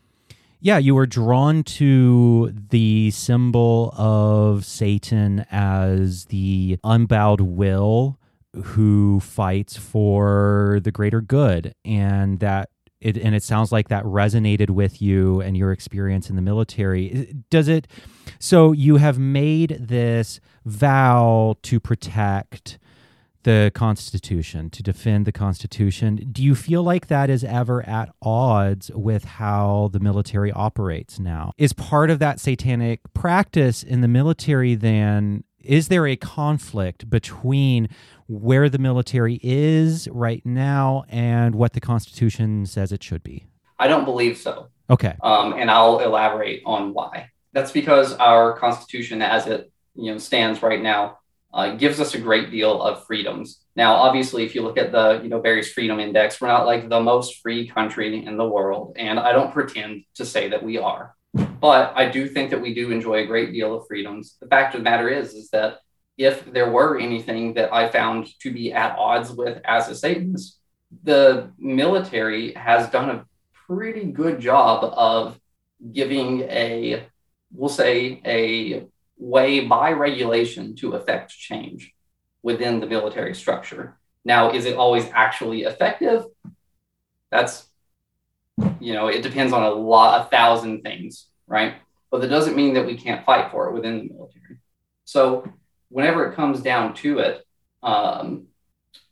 yeah, 0.61 0.79
you 0.79 0.97
were 0.97 1.07
drawn 1.07 1.63
to 1.65 2.53
the 2.71 3.13
symbol 3.13 3.95
of 3.97 4.65
Satan 4.65 5.47
as 5.51 6.25
the 6.27 6.79
unbowed 6.83 7.41
will 7.41 8.19
who 8.65 9.21
fights 9.21 9.77
for 9.77 10.81
the 10.83 10.91
greater 10.91 11.21
good 11.21 11.75
and 11.85 12.41
that 12.41 12.71
it 13.03 13.17
and 13.19 13.35
it 13.35 13.43
sounds 13.43 13.73
like 13.73 13.89
that 13.89 14.05
resonated 14.05 14.71
with 14.71 15.03
you 15.03 15.41
and 15.41 15.57
your 15.57 15.73
experience 15.73 16.31
in 16.31 16.37
the 16.37 16.43
military. 16.43 17.35
Does 17.51 17.69
it 17.69 17.87
so 18.39 18.73
you 18.73 18.97
have 18.97 19.19
made 19.19 19.77
this 19.81 20.41
vow 20.65 21.57
to 21.63 21.81
protect 21.81 22.79
the 23.45 23.73
constitution 23.75 24.71
to 24.71 24.83
defend 24.83 25.27
the 25.27 25.33
constitution. 25.33 26.29
Do 26.31 26.43
you 26.43 26.55
feel 26.55 26.83
like 26.83 27.09
that 27.09 27.31
is 27.31 27.43
ever 27.45 27.87
at 27.89 28.11
odds 28.23 28.91
with 28.95 29.25
how 29.25 29.91
the 29.93 30.01
military 30.01 30.53
operates 30.53 31.19
now? 31.19 31.53
Is 31.59 31.73
part 31.73 32.11
of 32.11 32.19
that 32.21 32.41
satanic 32.41 33.01
practice 33.15 33.83
in 33.83 34.01
the 34.01 34.09
military 34.09 34.75
then 34.75 35.45
is 35.65 35.89
there 35.89 36.07
a 36.07 36.17
conflict 36.17 37.09
between 37.09 37.89
where 38.27 38.69
the 38.69 38.79
military 38.79 39.39
is 39.43 40.09
right 40.09 40.45
now 40.45 41.05
and 41.09 41.55
what 41.55 41.73
the 41.73 41.81
Constitution 41.81 42.67
says 42.67 42.93
it 42.93 43.03
should 43.03 43.23
be? 43.23 43.47
I 43.79 43.89
don't 43.89 44.05
believe 44.05 44.39
so. 44.39 44.69
Okay. 44.91 45.17
Um, 45.23 45.55
and 45.55 45.71
I'll 45.71 46.01
elaborate 46.01 46.63
on 46.65 46.93
why. 46.95 47.31
That's 47.53 47.73
because 47.73 48.15
our 48.15 48.57
Constitution, 48.59 49.23
as 49.23 49.47
it 49.47 49.71
you 49.95 50.13
know 50.13 50.19
stands 50.19 50.63
right 50.63 50.83
now, 50.83 51.19
uh, 51.53 51.75
gives 51.75 52.01
us 52.01 52.15
a 52.15 52.19
great 52.19 52.51
deal 52.51 52.83
of 52.83 53.05
freedoms. 53.07 53.63
Now, 53.77 53.95
obviously, 53.95 54.45
if 54.45 54.55
you 54.55 54.63
look 54.63 54.79
at 54.79 54.93
the 54.93 55.21
you 55.23 55.29
know 55.29 55.41
various 55.41 55.71
freedom 55.71 56.01
index, 56.01 56.41
we're 56.41 56.49
not 56.49 56.67
like 56.67 56.89
the 56.89 57.01
most 57.01 57.43
free 57.43 57.69
country 57.69 58.25
in 58.25 58.37
the 58.37 58.49
world, 58.49 58.97
and 58.97 59.19
I 59.19 59.33
don't 59.33 59.53
pretend 59.53 60.05
to 60.15 60.25
say 60.25 60.49
that 60.51 60.63
we 60.63 60.79
are. 60.79 61.15
But 61.35 61.93
I 61.97 62.09
do 62.11 62.29
think 62.29 62.51
that 62.51 62.61
we 62.61 62.75
do 62.75 62.91
enjoy 62.91 63.21
a 63.21 63.27
great 63.27 63.53
deal 63.53 63.75
of 63.75 63.87
freedoms. 63.87 64.37
The 64.41 64.49
fact 64.49 64.75
of 64.75 64.81
the 64.81 64.85
matter 64.85 65.09
is, 65.09 65.33
is 65.35 65.49
that 65.51 65.79
if 66.19 66.45
there 66.53 66.71
were 66.71 66.99
anything 66.99 67.55
that 67.55 67.73
I 67.73 67.89
found 67.89 68.29
to 68.41 68.53
be 68.53 68.73
at 68.73 68.99
odds 68.99 69.33
with 69.33 69.61
as 69.65 69.89
a 69.89 69.95
Satanist, 69.95 70.59
the 71.03 71.51
military 71.59 72.53
has 72.53 72.91
done 72.91 73.11
a 73.11 73.25
pretty 73.67 74.05
good 74.05 74.41
job 74.41 74.93
of 74.95 75.39
giving 75.93 76.43
a, 76.43 77.07
we'll 77.51 77.71
say, 77.71 78.21
a 78.27 78.87
way 79.17 79.61
by 79.67 79.93
regulation 79.93 80.77
to 80.77 80.93
affect 80.93 81.31
change 81.31 81.93
within 82.43 82.81
the 82.81 82.87
military 82.87 83.35
structure. 83.35 83.99
Now, 84.25 84.51
is 84.53 84.67
it 84.67 84.77
always 84.77 85.07
actually 85.15 85.63
effective? 85.63 86.25
That's, 87.31 87.67
you 88.81 88.93
know, 88.93 89.09
it 89.09 89.23
depends 89.23 89.53
on 89.53 89.63
a 89.63 89.71
lot, 89.71 90.27
a 90.27 90.31
thousand 90.31 90.83
things, 90.83 91.27
right? 91.47 91.75
But 92.11 92.21
that 92.21 92.29
doesn't 92.29 92.57
mean 92.57 92.75
that 92.75 92.87
we 92.87 92.97
can't 92.97 93.25
fight 93.25 93.51
for 93.51 93.69
it 93.69 93.75
within 93.75 93.99
the 93.99 94.15
military. 94.15 94.59
So 95.05 95.47
whenever 95.89 96.31
it 96.31 96.37
comes 96.37 96.61
down 96.61 96.95
to 96.95 97.19
it, 97.19 97.47
um, 97.83 98.47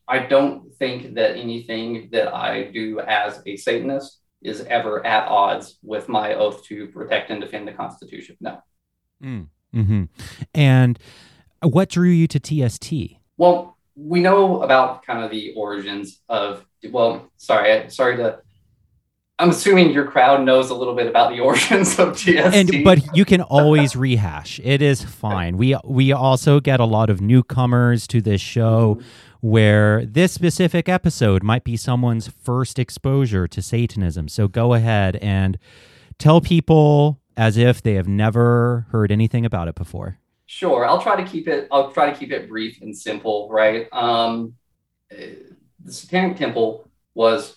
I 0.07 0.19
don't 0.19 0.75
think 0.75 1.15
that 1.15 1.37
anything 1.37 2.09
that 2.13 2.35
I 2.35 2.65
do 2.65 3.01
as 3.01 3.41
a 3.47 3.57
Satanist 3.57 4.19
is 4.43 4.63
ever 4.63 5.05
at 5.07 5.29
odds 5.29 5.79
with 5.83 6.09
my 6.09 6.35
oath 6.35 6.65
to 6.65 6.89
protect 6.89 7.31
and 7.31 7.41
defend 7.41 7.69
the 7.69 7.73
Constitution. 7.73 8.37
No. 8.41 8.63
Mm. 9.23 9.47
hmm 9.73 10.05
And 10.55 10.99
what 11.63 11.91
drew 11.91 12.09
you 12.09 12.27
to 12.27 12.41
TST? 12.41 12.93
Well, 13.37 13.77
we 13.95 14.21
know 14.21 14.63
about 14.63 15.05
kind 15.05 15.25
of 15.25 15.31
the 15.31 15.55
origins 15.57 16.21
of. 16.29 16.65
Well, 16.91 17.31
sorry, 17.37 17.91
sorry 17.91 18.17
to 18.17 18.41
I'm 19.41 19.51
assuming 19.51 19.91
your 19.91 20.07
crowd 20.07 20.45
knows 20.45 20.69
a 20.69 20.75
little 20.75 20.95
bit 20.95 21.07
about 21.07 21.31
the 21.31 21.41
origins 21.49 21.99
of 21.99 22.17
TST. 22.17 22.29
And 22.29 22.85
but 22.85 23.17
you 23.17 23.25
can 23.25 23.41
always 23.41 23.97
rehash. 23.97 24.61
It 24.63 24.83
is 24.83 25.03
fine. 25.03 25.57
We 25.57 25.77
we 25.85 26.13
also 26.13 26.61
get 26.61 26.79
a 26.79 26.85
lot 26.85 27.09
of 27.09 27.21
newcomers 27.21 28.07
to 28.09 28.21
this 28.21 28.41
show 28.41 28.97
mm-hmm. 28.97 29.07
where 29.41 30.05
this 30.05 30.33
specific 30.33 30.89
episode 30.89 31.43
might 31.43 31.65
be 31.65 31.77
someone's 31.77 32.29
first 32.29 32.79
exposure 32.79 33.49
to 33.49 33.63
Satanism. 33.63 34.29
So 34.29 34.47
go 34.47 34.75
ahead 34.75 35.17
and 35.17 35.59
tell 36.19 36.43
people 36.43 37.19
as 37.37 37.57
if 37.57 37.83
they 37.83 37.95
have 37.95 38.07
never 38.07 38.87
heard 38.91 39.11
anything 39.11 39.47
about 39.47 39.69
it 39.69 39.75
before. 39.75 40.19
Sure. 40.45 40.85
I'll 40.85 41.01
try 41.01 41.17
to 41.17 41.25
keep 41.29 41.49
it 41.49 41.67
I'll 41.73 41.91
try 41.91 42.11
to 42.11 42.19
keep 42.19 42.31
it 42.31 42.47
brief 42.47 42.83
and 42.83 42.97
simple, 42.97 43.49
right? 43.51 43.89
Um 43.91 44.55
the 45.09 45.93
Satanic 45.93 46.37
Temple 46.37 46.87
was 47.15 47.57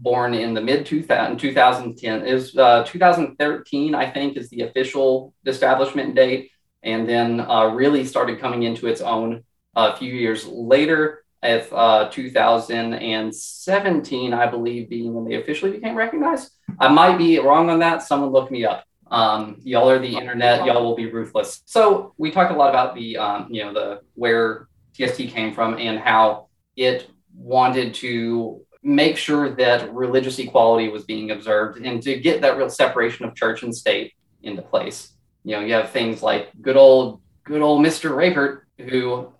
born 0.00 0.34
in 0.34 0.54
the 0.54 0.60
mid 0.60 0.86
2000, 0.86 1.38
2010 1.38 2.26
is 2.26 2.56
uh, 2.56 2.84
2013 2.84 3.94
i 3.94 4.08
think 4.08 4.36
is 4.36 4.48
the 4.50 4.62
official 4.62 5.34
establishment 5.46 6.14
date. 6.14 6.50
And 6.82 7.08
then 7.08 7.40
uh, 7.40 7.72
really 7.74 8.04
started 8.04 8.38
coming 8.38 8.62
into 8.62 8.86
its 8.86 9.00
own 9.00 9.42
a 9.74 9.96
few 9.96 10.14
years 10.14 10.46
later 10.46 11.24
if 11.42 11.72
uh, 11.72 12.08
2017 12.10 14.32
i 14.32 14.46
believe 14.46 14.88
being 14.88 15.12
when 15.12 15.24
they 15.24 15.34
officially 15.34 15.72
became 15.72 15.96
recognized. 15.96 16.52
I 16.78 16.88
might 16.88 17.18
be 17.18 17.38
wrong 17.38 17.68
on 17.70 17.80
that. 17.80 18.02
Someone 18.02 18.30
look 18.30 18.50
me 18.50 18.64
up. 18.64 18.84
Um, 19.10 19.56
y'all 19.62 19.90
are 19.90 19.98
the 19.98 20.16
internet. 20.16 20.66
Y'all 20.66 20.84
will 20.84 20.94
be 20.94 21.10
ruthless. 21.10 21.62
So 21.64 22.12
we 22.18 22.30
talked 22.30 22.52
a 22.52 22.56
lot 22.56 22.68
about 22.70 22.94
the 22.94 23.16
um, 23.16 23.48
you 23.50 23.64
know 23.64 23.72
the 23.72 24.02
where 24.14 24.68
tst 24.94 25.16
came 25.16 25.54
from 25.54 25.78
and 25.78 25.98
how 25.98 26.48
it 26.76 27.10
wanted 27.34 27.94
to 27.94 28.60
make 28.88 29.18
sure 29.18 29.50
that 29.50 29.92
religious 29.92 30.38
equality 30.38 30.88
was 30.88 31.04
being 31.04 31.30
observed 31.30 31.84
and 31.84 32.02
to 32.02 32.18
get 32.18 32.40
that 32.40 32.56
real 32.56 32.70
separation 32.70 33.26
of 33.26 33.34
church 33.34 33.62
and 33.62 33.76
state 33.76 34.14
into 34.42 34.62
place. 34.62 35.12
You 35.44 35.56
know, 35.56 35.60
you 35.60 35.74
have 35.74 35.90
things 35.90 36.22
like 36.22 36.50
good 36.62 36.76
old 36.76 37.20
good 37.44 37.60
old 37.60 37.84
Mr. 37.84 38.16
Rapert 38.16 38.66
who 38.78 39.32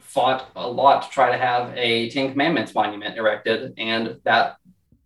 fought 0.00 0.50
a 0.54 0.68
lot 0.68 1.02
to 1.02 1.08
try 1.10 1.30
to 1.30 1.38
have 1.38 1.72
a 1.76 2.10
Ten 2.10 2.30
Commandments 2.32 2.74
monument 2.74 3.16
erected, 3.16 3.74
and 3.78 4.20
that 4.24 4.56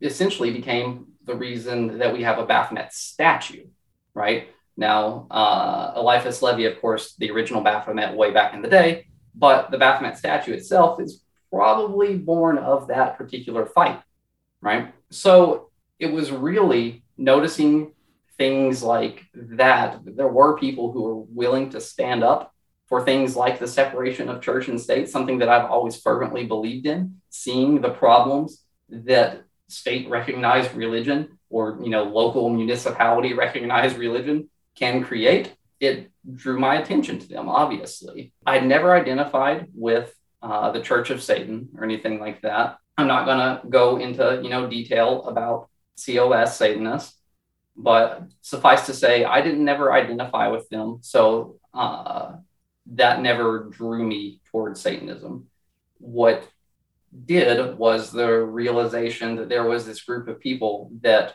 essentially 0.00 0.50
became 0.50 1.06
the 1.24 1.34
reason 1.34 1.98
that 1.98 2.12
we 2.12 2.22
have 2.22 2.38
a 2.38 2.46
Baphomet 2.46 2.92
statue, 2.92 3.66
right? 4.14 4.48
Now, 4.76 5.26
uh, 5.30 5.92
Eliphas 5.96 6.42
Levi, 6.42 6.62
of 6.62 6.80
course, 6.80 7.14
the 7.16 7.30
original 7.30 7.62
Baphomet 7.62 8.16
way 8.16 8.32
back 8.32 8.54
in 8.54 8.62
the 8.62 8.68
day, 8.68 9.06
But 9.36 9.70
the 9.70 9.78
Baphomet 9.78 10.16
statue 10.16 10.52
itself 10.52 11.00
is 11.00 11.23
probably 11.54 12.16
born 12.16 12.58
of 12.58 12.88
that 12.88 13.16
particular 13.16 13.64
fight, 13.64 14.00
right? 14.60 14.92
So 15.10 15.70
it 16.00 16.10
was 16.12 16.32
really 16.32 17.04
noticing 17.16 17.92
things 18.36 18.82
like 18.82 19.24
that. 19.34 20.00
There 20.04 20.28
were 20.28 20.58
people 20.58 20.90
who 20.90 21.02
were 21.02 21.20
willing 21.20 21.70
to 21.70 21.80
stand 21.80 22.24
up 22.24 22.52
for 22.86 23.04
things 23.04 23.36
like 23.36 23.60
the 23.60 23.68
separation 23.68 24.28
of 24.28 24.42
church 24.42 24.66
and 24.66 24.80
state, 24.80 25.08
something 25.08 25.38
that 25.38 25.48
I've 25.48 25.70
always 25.70 25.96
fervently 25.96 26.44
believed 26.44 26.86
in, 26.86 27.20
seeing 27.30 27.80
the 27.80 27.90
problems 27.90 28.64
that 28.88 29.44
state 29.68 30.08
recognized 30.08 30.74
religion 30.74 31.38
or 31.50 31.78
you 31.82 31.90
know 31.90 32.04
local 32.04 32.50
municipality 32.50 33.32
recognized 33.32 33.96
religion 33.96 34.48
can 34.76 35.02
create 35.02 35.56
it 35.80 36.10
drew 36.34 36.58
my 36.58 36.76
attention 36.76 37.18
to 37.18 37.26
them 37.26 37.48
obviously 37.48 38.32
i'd 38.46 38.66
never 38.66 38.94
identified 38.94 39.66
with 39.74 40.14
uh, 40.44 40.70
the 40.70 40.80
church 40.80 41.10
of 41.10 41.22
satan 41.22 41.68
or 41.76 41.84
anything 41.84 42.20
like 42.20 42.40
that. 42.42 42.78
I'm 42.96 43.08
not 43.08 43.26
going 43.26 43.38
to 43.38 43.68
go 43.68 43.96
into 43.96 44.40
you 44.42 44.50
know 44.50 44.68
detail 44.68 45.24
about 45.24 45.68
cos 46.04 46.56
satanists 46.58 47.18
but 47.76 48.22
suffice 48.40 48.86
to 48.86 48.94
say 48.94 49.24
i 49.24 49.40
didn't 49.40 49.64
never 49.64 49.92
identify 49.92 50.46
with 50.48 50.68
them. 50.68 50.98
So 51.00 51.58
uh, 51.72 52.36
that 52.92 53.20
never 53.20 53.64
drew 53.70 54.04
me 54.04 54.40
towards 54.50 54.80
satanism. 54.80 55.46
What 55.98 56.48
did 57.24 57.78
was 57.78 58.10
the 58.10 58.30
realization 58.30 59.36
that 59.36 59.48
there 59.48 59.64
was 59.64 59.86
this 59.86 60.02
group 60.02 60.28
of 60.28 60.40
people 60.40 60.90
that 61.00 61.34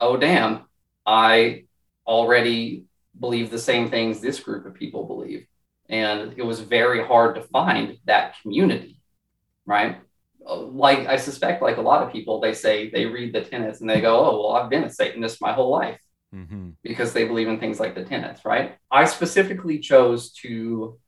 oh 0.00 0.16
damn 0.16 0.64
i 1.06 1.62
already 2.04 2.84
believe 3.18 3.48
the 3.48 3.58
same 3.58 3.88
things 3.88 4.20
this 4.20 4.40
group 4.40 4.66
of 4.66 4.74
people 4.74 5.06
believe 5.06 5.46
and 5.88 6.34
it 6.36 6.44
was 6.44 6.60
very 6.60 7.04
hard 7.04 7.34
to 7.34 7.42
find 7.42 7.98
that 8.04 8.34
community 8.40 9.00
right 9.66 9.98
like 10.46 11.06
i 11.06 11.16
suspect 11.16 11.62
like 11.62 11.76
a 11.76 11.82
lot 11.82 12.02
of 12.02 12.12
people 12.12 12.40
they 12.40 12.52
say 12.52 12.90
they 12.90 13.06
read 13.06 13.32
the 13.32 13.40
tenets 13.40 13.80
and 13.80 13.88
they 13.88 14.00
go 14.00 14.18
oh 14.18 14.38
well 14.40 14.52
i've 14.52 14.70
been 14.70 14.84
a 14.84 14.90
satanist 14.90 15.40
my 15.40 15.52
whole 15.52 15.70
life 15.70 16.00
mm-hmm. 16.34 16.70
because 16.82 17.12
they 17.12 17.24
believe 17.24 17.48
in 17.48 17.58
things 17.58 17.80
like 17.80 17.94
the 17.94 18.04
tenets 18.04 18.44
right 18.44 18.76
i 18.90 19.04
specifically 19.04 19.78
chose 19.78 20.32
to 20.32 20.98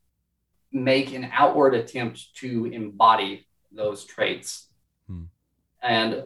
make 0.73 1.13
an 1.15 1.29
outward 1.33 1.75
attempt 1.75 2.35
to 2.35 2.67
embody 2.67 3.47
those 3.73 4.05
traits 4.05 4.69
hmm. 5.09 5.25
and 5.83 6.25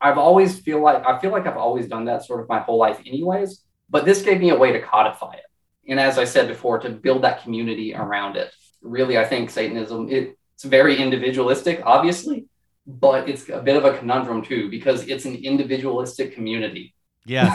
i've 0.00 0.18
always 0.18 0.58
feel 0.60 0.80
like 0.80 1.04
i 1.06 1.18
feel 1.18 1.30
like 1.30 1.46
i've 1.46 1.56
always 1.56 1.88
done 1.88 2.04
that 2.04 2.24
sort 2.24 2.40
of 2.40 2.48
my 2.48 2.60
whole 2.60 2.78
life 2.78 3.00
anyways 3.06 3.62
but 3.92 4.06
this 4.06 4.22
gave 4.22 4.40
me 4.40 4.48
a 4.48 4.56
way 4.56 4.72
to 4.72 4.80
codify 4.80 5.34
it. 5.34 5.44
And 5.88 5.98
as 5.98 6.18
I 6.18 6.24
said 6.24 6.48
before, 6.48 6.78
to 6.80 6.90
build 6.90 7.22
that 7.22 7.42
community 7.42 7.94
around 7.94 8.36
it. 8.36 8.52
Really, 8.82 9.18
I 9.18 9.24
think 9.24 9.50
Satanism, 9.50 10.08
it, 10.08 10.36
it's 10.54 10.64
very 10.64 10.96
individualistic, 10.96 11.82
obviously, 11.84 12.46
but 12.86 13.28
it's 13.28 13.48
a 13.48 13.60
bit 13.60 13.76
of 13.76 13.84
a 13.84 13.96
conundrum 13.96 14.42
too, 14.42 14.70
because 14.70 15.06
it's 15.08 15.24
an 15.24 15.34
individualistic 15.36 16.34
community. 16.34 16.94
Yes. 17.24 17.52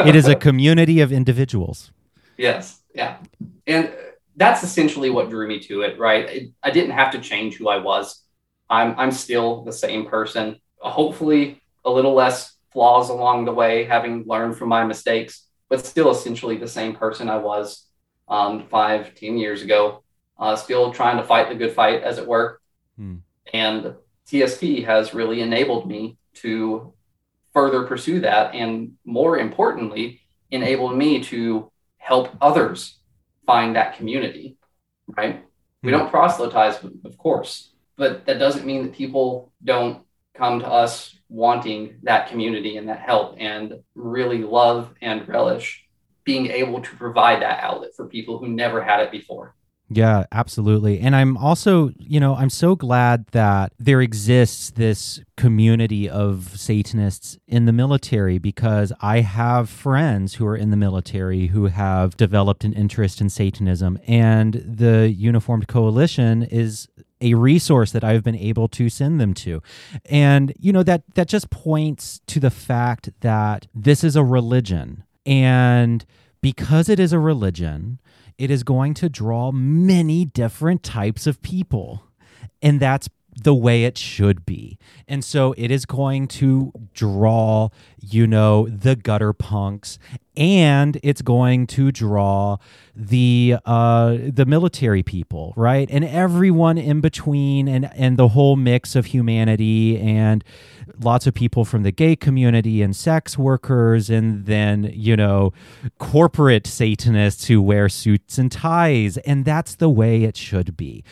it 0.06 0.16
is 0.16 0.28
a 0.28 0.34
community 0.34 1.00
of 1.00 1.12
individuals. 1.12 1.90
Yes. 2.36 2.80
Yeah. 2.94 3.18
And 3.66 3.92
that's 4.36 4.62
essentially 4.62 5.10
what 5.10 5.28
drew 5.28 5.46
me 5.46 5.60
to 5.60 5.82
it, 5.82 5.98
right? 5.98 6.28
It, 6.28 6.52
I 6.62 6.70
didn't 6.70 6.92
have 6.92 7.12
to 7.12 7.18
change 7.18 7.56
who 7.56 7.68
I 7.68 7.78
was. 7.78 8.22
I'm, 8.70 8.98
I'm 8.98 9.10
still 9.10 9.64
the 9.64 9.72
same 9.72 10.06
person, 10.06 10.60
hopefully 10.78 11.60
a 11.84 11.90
little 11.90 12.14
less 12.14 12.56
flaws 12.72 13.10
along 13.10 13.44
the 13.44 13.52
way, 13.52 13.84
having 13.84 14.24
learned 14.26 14.56
from 14.56 14.68
my 14.68 14.84
mistakes 14.84 15.46
but 15.70 15.86
still 15.86 16.10
essentially 16.10 16.58
the 16.58 16.68
same 16.68 16.94
person 16.94 17.30
I 17.30 17.38
was 17.38 17.86
um, 18.28 18.66
five, 18.68 19.14
ten 19.14 19.38
years 19.38 19.62
ago. 19.62 20.02
Uh, 20.38 20.56
still 20.56 20.92
trying 20.92 21.16
to 21.16 21.22
fight 21.22 21.48
the 21.48 21.54
good 21.54 21.72
fight, 21.72 22.02
as 22.02 22.18
it 22.18 22.26
were. 22.26 22.60
Hmm. 22.96 23.16
And 23.52 23.94
TST 24.26 24.62
has 24.84 25.14
really 25.14 25.42
enabled 25.42 25.86
me 25.86 26.16
to 26.34 26.92
further 27.52 27.84
pursue 27.84 28.20
that, 28.20 28.54
and 28.54 28.92
more 29.04 29.38
importantly, 29.38 30.20
enabled 30.50 30.96
me 30.96 31.22
to 31.24 31.70
help 31.98 32.30
others 32.40 32.98
find 33.46 33.76
that 33.76 33.96
community. 33.96 34.56
Right? 35.06 35.36
Hmm. 35.36 35.86
We 35.86 35.92
don't 35.92 36.10
proselytize, 36.10 36.82
of 37.04 37.16
course, 37.16 37.72
but 37.96 38.26
that 38.26 38.38
doesn't 38.38 38.66
mean 38.66 38.82
that 38.82 38.94
people 38.94 39.52
don't 39.62 40.04
come 40.34 40.60
to 40.60 40.66
us 40.66 41.14
wanting 41.30 41.96
that 42.02 42.28
community 42.28 42.76
and 42.76 42.88
that 42.88 43.00
help 43.00 43.36
and 43.38 43.74
really 43.94 44.42
love 44.42 44.92
and 45.00 45.26
relish 45.28 45.86
being 46.24 46.46
able 46.46 46.80
to 46.82 46.96
provide 46.96 47.40
that 47.40 47.62
outlet 47.62 47.94
for 47.96 48.06
people 48.06 48.38
who 48.38 48.48
never 48.48 48.82
had 48.82 49.00
it 49.00 49.10
before. 49.10 49.54
Yeah, 49.92 50.24
absolutely. 50.30 51.00
And 51.00 51.16
I'm 51.16 51.36
also, 51.36 51.90
you 51.98 52.20
know, 52.20 52.36
I'm 52.36 52.50
so 52.50 52.76
glad 52.76 53.26
that 53.32 53.72
there 53.76 54.00
exists 54.00 54.70
this 54.70 55.20
community 55.36 56.08
of 56.08 56.52
Satanists 56.54 57.38
in 57.48 57.64
the 57.64 57.72
military 57.72 58.38
because 58.38 58.92
I 59.00 59.20
have 59.20 59.68
friends 59.68 60.34
who 60.34 60.46
are 60.46 60.56
in 60.56 60.70
the 60.70 60.76
military 60.76 61.48
who 61.48 61.66
have 61.66 62.16
developed 62.16 62.62
an 62.62 62.72
interest 62.72 63.20
in 63.20 63.30
Satanism. 63.30 63.98
And 64.06 64.62
the 64.64 65.10
Uniformed 65.10 65.66
Coalition 65.66 66.44
is 66.44 66.86
a 67.20 67.34
resource 67.34 67.92
that 67.92 68.04
I've 68.04 68.24
been 68.24 68.36
able 68.36 68.68
to 68.68 68.88
send 68.88 69.20
them 69.20 69.34
to. 69.34 69.62
And 70.06 70.52
you 70.58 70.72
know 70.72 70.82
that 70.82 71.02
that 71.14 71.28
just 71.28 71.50
points 71.50 72.20
to 72.26 72.40
the 72.40 72.50
fact 72.50 73.10
that 73.20 73.66
this 73.74 74.02
is 74.04 74.16
a 74.16 74.24
religion 74.24 75.04
and 75.26 76.04
because 76.40 76.88
it 76.88 76.98
is 76.98 77.12
a 77.12 77.18
religion, 77.18 78.00
it 78.38 78.50
is 78.50 78.62
going 78.62 78.94
to 78.94 79.08
draw 79.08 79.52
many 79.52 80.24
different 80.24 80.82
types 80.82 81.26
of 81.26 81.42
people. 81.42 82.04
And 82.62 82.80
that's 82.80 83.08
the 83.42 83.54
way 83.54 83.84
it 83.84 83.96
should 83.96 84.44
be. 84.44 84.78
And 85.08 85.24
so 85.24 85.54
it 85.56 85.70
is 85.70 85.86
going 85.86 86.28
to 86.28 86.72
draw, 86.92 87.70
you 87.98 88.26
know, 88.26 88.68
the 88.68 88.96
gutter 88.96 89.32
punks 89.32 89.98
and 90.36 90.98
it's 91.02 91.22
going 91.22 91.66
to 91.66 91.90
draw 91.90 92.58
the 92.94 93.56
uh 93.64 94.16
the 94.20 94.44
military 94.46 95.02
people, 95.02 95.54
right? 95.56 95.88
And 95.90 96.04
everyone 96.04 96.76
in 96.76 97.00
between 97.00 97.66
and 97.66 97.90
and 97.94 98.18
the 98.18 98.28
whole 98.28 98.56
mix 98.56 98.94
of 98.94 99.06
humanity 99.06 99.98
and 99.98 100.44
lots 101.02 101.26
of 101.26 101.32
people 101.32 101.64
from 101.64 101.82
the 101.82 101.92
gay 101.92 102.16
community 102.16 102.82
and 102.82 102.94
sex 102.94 103.38
workers 103.38 104.10
and 104.10 104.44
then, 104.44 104.90
you 104.92 105.16
know, 105.16 105.52
corporate 105.98 106.66
satanists 106.66 107.46
who 107.46 107.62
wear 107.62 107.88
suits 107.88 108.36
and 108.36 108.52
ties 108.52 109.16
and 109.18 109.46
that's 109.46 109.76
the 109.76 109.88
way 109.88 110.24
it 110.24 110.36
should 110.36 110.76
be 110.76 111.02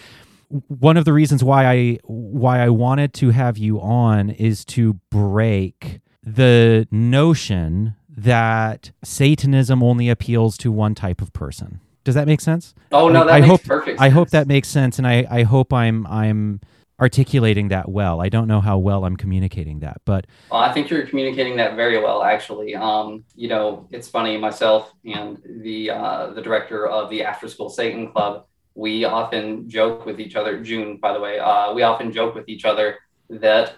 one 0.49 0.97
of 0.97 1.05
the 1.05 1.13
reasons 1.13 1.45
why 1.45 1.67
I 1.67 1.99
why 2.05 2.61
I 2.61 2.69
wanted 2.69 3.13
to 3.15 3.31
have 3.31 3.59
you 3.59 3.81
on 3.81 4.31
is 4.31 4.65
to 4.67 4.95
break 5.11 6.01
the 6.23 6.87
notion 6.91 7.95
that 8.09 8.91
Satanism 9.05 9.83
only 9.83 10.09
appeals 10.09 10.57
to 10.59 10.73
one 10.73 10.95
type 10.95 11.21
of 11.21 11.33
person. 11.33 11.81
Does 12.05 12.15
that 12.15 12.27
make 12.27 12.41
sense? 12.41 12.75
Oh 12.91 13.09
no, 13.09 13.25
that 13.27 13.35
I 13.35 13.41
makes 13.41 13.51
hope, 13.51 13.65
perfect. 13.65 13.99
Sense. 13.99 14.01
I 14.01 14.09
hope 14.09 14.31
that 14.31 14.47
makes 14.47 14.69
sense, 14.69 14.99
and 14.99 15.07
I 15.07 15.27
I 15.31 15.43
hope 15.43 15.73
I'm 15.73 16.07
I'm 16.07 16.61
articulating 17.01 17.69
that 17.69 17.89
well. 17.89 18.21
I 18.21 18.29
don't 18.29 18.49
know 18.49 18.61
how 18.61 18.77
well 18.79 19.05
I'm 19.05 19.17
communicating 19.17 19.81
that, 19.81 20.01
but 20.05 20.27
well, 20.51 20.61
I 20.61 20.73
think 20.73 20.91
you're 20.91 21.07
communicating 21.07 21.57
that 21.59 21.77
very 21.77 22.03
well, 22.03 22.23
actually. 22.23 22.75
Um, 22.75 23.25
you 23.37 23.49
know, 23.49 23.87
it's 23.91 24.09
funny. 24.09 24.37
Myself 24.37 24.93
and 25.05 25.39
the 25.63 25.91
uh, 25.91 26.31
the 26.31 26.43
director 26.43 26.89
of 26.89 27.11
the 27.11 27.23
After 27.23 27.47
School 27.47 27.69
Satan 27.69 28.11
Club 28.11 28.47
we 28.79 29.05
often 29.05 29.69
joke 29.69 30.07
with 30.07 30.21
each 30.21 30.37
other. 30.37 30.63
June, 30.63 30.99
by 30.99 31.13
the 31.13 31.19
way, 31.19 31.41
uh, 31.41 31.73
we 31.73 31.83
often 31.83 32.13
joke 32.13 32.37
with 32.37 32.49
each 32.49 32.65
other 32.65 32.99
that 33.29 33.75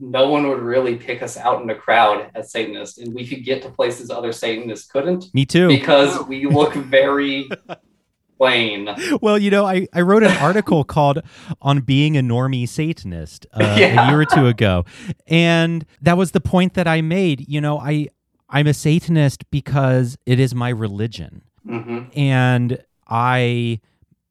no 0.00 0.28
one 0.28 0.48
would 0.48 0.58
really 0.58 0.96
pick 0.96 1.22
us 1.22 1.36
out 1.36 1.62
in 1.62 1.70
a 1.70 1.74
crowd 1.74 2.32
as 2.34 2.50
Satanists, 2.50 2.98
and 2.98 3.14
we 3.14 3.24
could 3.24 3.44
get 3.44 3.62
to 3.62 3.68
places 3.68 4.10
other 4.10 4.32
Satanists 4.32 4.90
couldn't. 4.90 5.32
Me 5.32 5.46
too, 5.46 5.68
because 5.68 6.20
we 6.26 6.46
look 6.46 6.74
very 6.74 7.48
plain. 8.36 8.88
Well, 9.22 9.38
you 9.38 9.52
know, 9.52 9.64
I, 9.64 9.86
I 9.92 10.00
wrote 10.00 10.24
an 10.24 10.36
article 10.38 10.82
called 10.96 11.20
"On 11.62 11.80
Being 11.82 12.16
a 12.16 12.20
Normie 12.20 12.68
Satanist" 12.68 13.46
uh, 13.52 13.76
yeah. 13.78 14.04
a 14.04 14.10
year 14.10 14.20
or 14.20 14.24
two 14.24 14.48
ago, 14.48 14.84
and 15.28 15.86
that 16.02 16.16
was 16.16 16.32
the 16.32 16.40
point 16.40 16.74
that 16.74 16.88
I 16.88 17.02
made. 17.02 17.48
You 17.48 17.60
know, 17.60 17.78
I 17.78 18.08
I'm 18.48 18.66
a 18.66 18.74
Satanist 18.74 19.48
because 19.52 20.18
it 20.26 20.40
is 20.40 20.56
my 20.56 20.70
religion, 20.70 21.42
mm-hmm. 21.64 22.18
and 22.18 22.82
I 23.06 23.78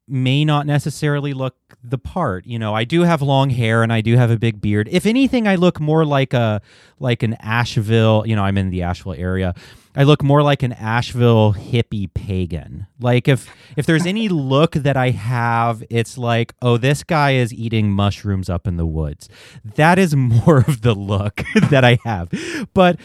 may 0.06 0.44
not 0.44 0.66
necessarily 0.66 1.32
look 1.32 1.56
the 1.82 1.98
part. 1.98 2.46
You 2.46 2.58
know, 2.58 2.74
I 2.74 2.84
do 2.84 3.02
have 3.02 3.22
long 3.22 3.50
hair 3.50 3.82
and 3.82 3.92
I 3.92 4.00
do 4.00 4.16
have 4.16 4.30
a 4.30 4.38
big 4.38 4.60
beard. 4.60 4.88
If 4.90 5.06
anything, 5.06 5.48
I 5.48 5.54
look 5.56 5.80
more 5.80 6.04
like 6.04 6.32
a 6.32 6.60
like 6.98 7.22
an 7.22 7.34
Asheville, 7.34 8.24
you 8.26 8.36
know, 8.36 8.42
I'm 8.42 8.58
in 8.58 8.70
the 8.70 8.82
Asheville 8.82 9.14
area. 9.14 9.54
I 9.96 10.02
look 10.02 10.22
more 10.22 10.42
like 10.42 10.62
an 10.62 10.72
Asheville 10.72 11.54
hippie 11.54 12.12
pagan. 12.12 12.86
Like 13.00 13.28
if 13.28 13.48
if 13.76 13.86
there's 13.86 14.06
any 14.06 14.28
look 14.30 14.72
that 14.72 14.96
I 14.96 15.10
have, 15.10 15.84
it's 15.88 16.18
like, 16.18 16.54
oh, 16.60 16.76
this 16.76 17.02
guy 17.02 17.32
is 17.32 17.52
eating 17.52 17.90
mushrooms 17.90 18.50
up 18.50 18.66
in 18.66 18.76
the 18.76 18.86
woods. 18.86 19.28
That 19.64 19.98
is 19.98 20.14
more 20.16 20.58
of 20.58 20.82
the 20.82 20.94
look 20.94 21.42
that 21.70 21.84
I 21.84 21.98
have. 22.04 22.30
But 22.74 22.98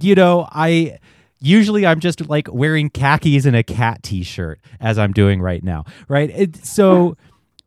you 0.00 0.14
know, 0.14 0.48
I 0.50 0.98
usually 1.40 1.86
I'm 1.86 2.00
just 2.00 2.28
like 2.28 2.48
wearing 2.52 2.90
khakis 2.90 3.46
and 3.46 3.56
a 3.56 3.62
cat 3.62 4.02
t-shirt 4.02 4.60
as 4.80 4.98
I'm 4.98 5.12
doing 5.12 5.40
right 5.40 5.62
now, 5.62 5.84
right? 6.08 6.30
It, 6.30 6.56
so 6.64 7.16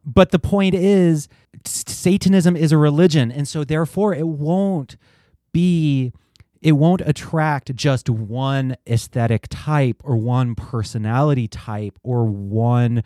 but 0.06 0.32
the 0.32 0.40
point 0.40 0.76
is 0.76 1.28
Satanism 1.66 2.56
is 2.56 2.72
a 2.72 2.78
religion 2.78 3.32
and 3.32 3.48
so 3.48 3.64
therefore 3.64 4.14
it 4.14 4.28
won't 4.28 4.98
be 5.54 6.12
it 6.62 6.74
won't 6.74 7.02
attract 7.02 7.76
just 7.76 8.10
one 8.10 8.76
aesthetic 8.88 9.48
type 9.50 9.98
or 10.04 10.16
one 10.16 10.54
personality 10.54 11.48
type 11.48 11.98
or 12.04 12.26
one 12.26 13.04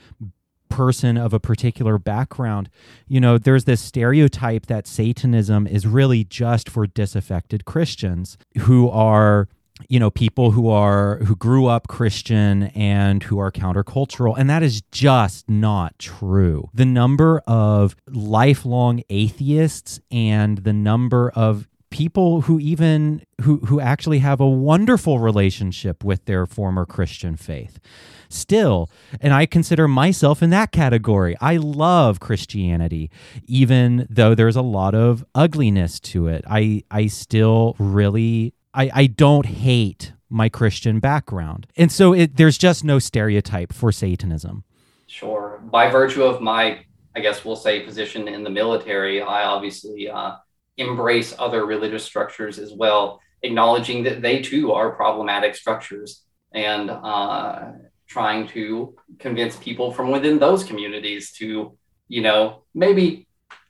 person 0.68 1.18
of 1.18 1.34
a 1.34 1.40
particular 1.40 1.98
background. 1.98 2.70
You 3.08 3.22
know, 3.22 3.38
there's 3.38 3.64
this 3.64 3.80
stereotype 3.80 4.66
that 4.66 4.88
Satanism 4.88 5.68
is 5.68 5.88
really 5.88 6.26
just 6.26 6.70
for 6.70 6.86
disaffected 6.86 7.64
Christians 7.64 8.38
who 8.60 8.90
are 8.90 9.48
you 9.90 10.00
know 10.00 10.10
people 10.10 10.52
who 10.52 10.70
are 10.70 11.18
who 11.26 11.36
grew 11.36 11.66
up 11.66 11.88
christian 11.88 12.64
and 12.76 13.24
who 13.24 13.38
are 13.38 13.52
countercultural 13.52 14.34
and 14.38 14.50
that 14.50 14.64
is 14.64 14.82
just 14.92 15.50
not 15.50 15.98
true 16.00 16.70
the 16.74 16.86
number 16.86 17.42
of 17.46 17.96
lifelong 18.08 19.02
atheists 19.10 20.00
and 20.10 20.60
the 20.60 20.74
number 20.74 21.30
of 21.36 21.68
people 21.96 22.42
who 22.42 22.60
even 22.60 23.22
who 23.42 23.58
who 23.60 23.80
actually 23.80 24.20
have 24.20 24.42
a 24.42 24.50
wonderful 24.50 25.20
relationship 25.20 26.04
with 26.04 26.26
their 26.26 26.46
former 26.46 26.86
Christian 26.86 27.38
faith. 27.38 27.80
Still, 28.28 28.90
and 29.22 29.34
I 29.34 29.46
consider 29.46 29.88
myself 29.88 30.44
in 30.44 30.50
that 30.50 30.74
category. 30.74 31.38
I 31.40 31.56
love 31.56 32.20
Christianity 32.20 33.10
even 33.46 34.08
though 34.10 34.36
there's 34.36 34.58
a 34.58 34.62
lot 34.62 34.94
of 34.94 35.24
ugliness 35.34 36.02
to 36.02 36.28
it. 36.28 36.44
I 36.50 36.84
I 36.92 37.08
still 37.08 37.78
really 37.80 38.54
I 38.76 38.92
I 38.94 39.08
don't 39.08 39.46
hate 39.46 40.14
my 40.30 40.50
Christian 40.50 41.00
background. 41.00 41.68
And 41.78 41.92
so 41.92 42.14
it, 42.14 42.38
there's 42.38 42.58
just 42.58 42.84
no 42.84 43.00
stereotype 43.00 43.72
for 43.72 43.92
Satanism. 43.92 44.64
Sure. 45.08 45.62
By 45.64 45.90
virtue 45.90 46.24
of 46.24 46.42
my 46.42 46.86
I 47.16 47.22
guess 47.22 47.46
we'll 47.46 47.56
say 47.56 47.80
position 47.80 48.28
in 48.28 48.44
the 48.44 48.50
military, 48.50 49.22
I 49.22 49.46
obviously 49.46 50.10
uh, 50.10 50.36
embrace 50.78 51.34
other 51.40 51.66
religious 51.66 52.04
structures 52.04 52.60
as 52.60 52.74
well, 52.74 53.22
acknowledging 53.42 54.04
that 54.04 54.22
they 54.22 54.42
too 54.42 54.74
are 54.74 54.96
problematic 54.96 55.56
structures 55.56 56.24
and 56.54 56.90
uh, 56.90 57.72
trying 58.08 58.48
to 58.50 58.96
convince 59.20 59.56
people 59.58 59.92
from 59.92 60.12
within 60.12 60.40
those 60.40 60.64
communities 60.64 61.32
to, 61.34 61.78
you 62.08 62.22
know, 62.22 62.64
maybe 62.74 63.28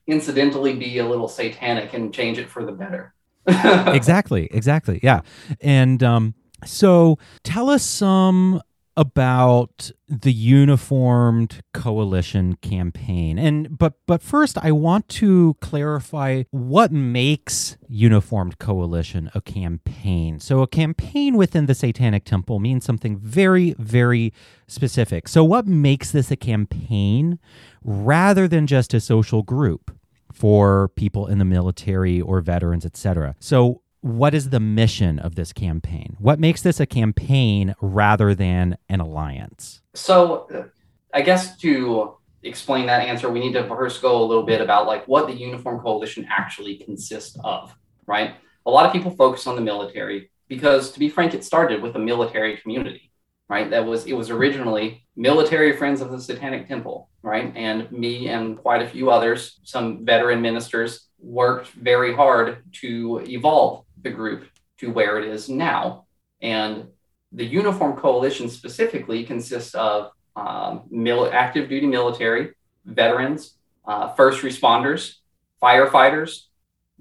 incidentally 0.08 0.76
be 0.76 1.00
a 1.00 1.08
little 1.08 1.28
satanic 1.28 1.94
and 1.94 2.14
change 2.14 2.38
it 2.38 2.50
for 2.50 2.66
the 2.66 2.72
better. 2.72 3.15
Exactly, 3.48 4.48
exactly. 4.52 5.00
Yeah. 5.04 5.22
And 5.62 6.02
um, 6.04 6.36
so 6.66 7.18
tell 7.44 7.70
us 7.70 7.84
some 7.84 8.62
about 8.98 9.92
the 10.08 10.32
uniformed 10.32 11.62
coalition 11.74 12.56
campaign 12.62 13.38
and 13.38 13.78
but 13.78 13.94
but 14.08 14.22
first 14.22 14.58
i 14.60 14.72
want 14.72 15.08
to 15.10 15.54
clarify 15.60 16.44
what 16.52 16.92
makes 16.94 17.76
uniformed 17.90 18.58
coalition 18.58 19.30
a 19.36 19.42
campaign 19.42 20.40
so 20.40 20.62
a 20.62 20.68
campaign 20.68 21.36
within 21.36 21.66
the 21.66 21.76
satanic 21.76 22.24
temple 22.24 22.60
means 22.60 22.86
something 22.86 23.18
very 23.18 23.76
very 23.78 24.32
specific 24.68 25.28
so 25.28 25.44
what 25.44 25.68
makes 25.68 26.12
this 26.12 26.32
a 26.32 26.38
campaign 26.38 27.38
rather 27.84 28.48
than 28.48 28.66
just 28.66 28.94
a 28.94 29.02
social 29.02 29.44
group 29.44 29.92
for 30.36 30.90
people 30.90 31.28
in 31.28 31.40
the 31.40 31.46
military 31.46 32.22
or 32.22 32.42
veterans 32.42 32.86
etc 32.86 33.36
so 33.40 33.82
what 34.06 34.36
is 34.36 34.52
the 34.52 34.60
mission 34.60 35.18
of 35.18 35.34
this 35.34 35.52
campaign? 35.52 36.16
What 36.20 36.40
makes 36.40 36.62
this 36.62 36.80
a 36.80 36.86
campaign 36.86 37.74
rather 37.82 38.36
than 38.36 38.78
an 38.88 39.00
alliance? 39.00 39.82
So, 39.96 40.70
I 41.12 41.24
guess 41.24 41.58
to 41.62 42.16
explain 42.44 42.86
that 42.86 43.02
answer, 43.02 43.32
we 43.32 43.40
need 43.40 43.54
to 43.54 43.68
first 43.68 44.04
go 44.04 44.22
a 44.22 44.24
little 44.24 44.44
bit 44.44 44.62
about 44.62 44.86
like 44.86 45.08
what 45.08 45.26
the 45.26 45.34
Uniform 45.34 45.80
Coalition 45.80 46.28
actually 46.30 46.76
consists 46.76 47.36
of, 47.44 47.76
right? 48.06 48.36
A 48.68 48.70
lot 48.70 48.86
of 48.86 48.92
people 48.92 49.10
focus 49.10 49.48
on 49.48 49.56
the 49.56 49.62
military 49.62 50.30
because, 50.48 50.92
to 50.92 51.00
be 51.00 51.10
frank, 51.10 51.34
it 51.34 51.44
started 51.44 51.82
with 51.82 51.96
a 51.96 52.00
military 52.00 52.58
community, 52.58 53.12
right? 53.48 53.70
That 53.70 53.86
was 53.86 54.06
it 54.06 54.14
was 54.14 54.30
originally 54.30 55.06
military 55.16 55.76
friends 55.78 56.02
of 56.02 56.12
the 56.12 56.20
Satanic 56.20 56.68
Temple, 56.68 57.10
right? 57.22 57.52
And 57.56 57.92
me 57.92 58.30
and 58.30 58.58
quite 58.58 58.82
a 58.82 58.90
few 58.90 59.10
others, 59.10 59.60
some 59.64 60.06
veteran 60.06 60.42
ministers, 60.42 61.08
worked 61.20 61.70
very 61.70 62.14
hard 62.14 62.64
to 62.82 63.24
evolve 63.28 63.86
the 64.02 64.10
group 64.10 64.46
to 64.78 64.92
where 64.92 65.20
it 65.20 65.28
is 65.28 65.50
now. 65.50 66.06
And 66.42 66.88
the 67.32 67.46
Uniform 67.46 67.98
Coalition 67.98 68.50
specifically 68.50 69.24
consists 69.24 69.74
of 69.76 70.12
um, 70.36 70.84
mil- 70.90 71.30
active 71.32 71.70
duty 71.70 71.88
military, 71.88 72.54
veterans, 72.86 73.56
uh, 73.88 74.14
first 74.14 74.42
responders, 74.44 75.16
firefighters, 75.62 76.44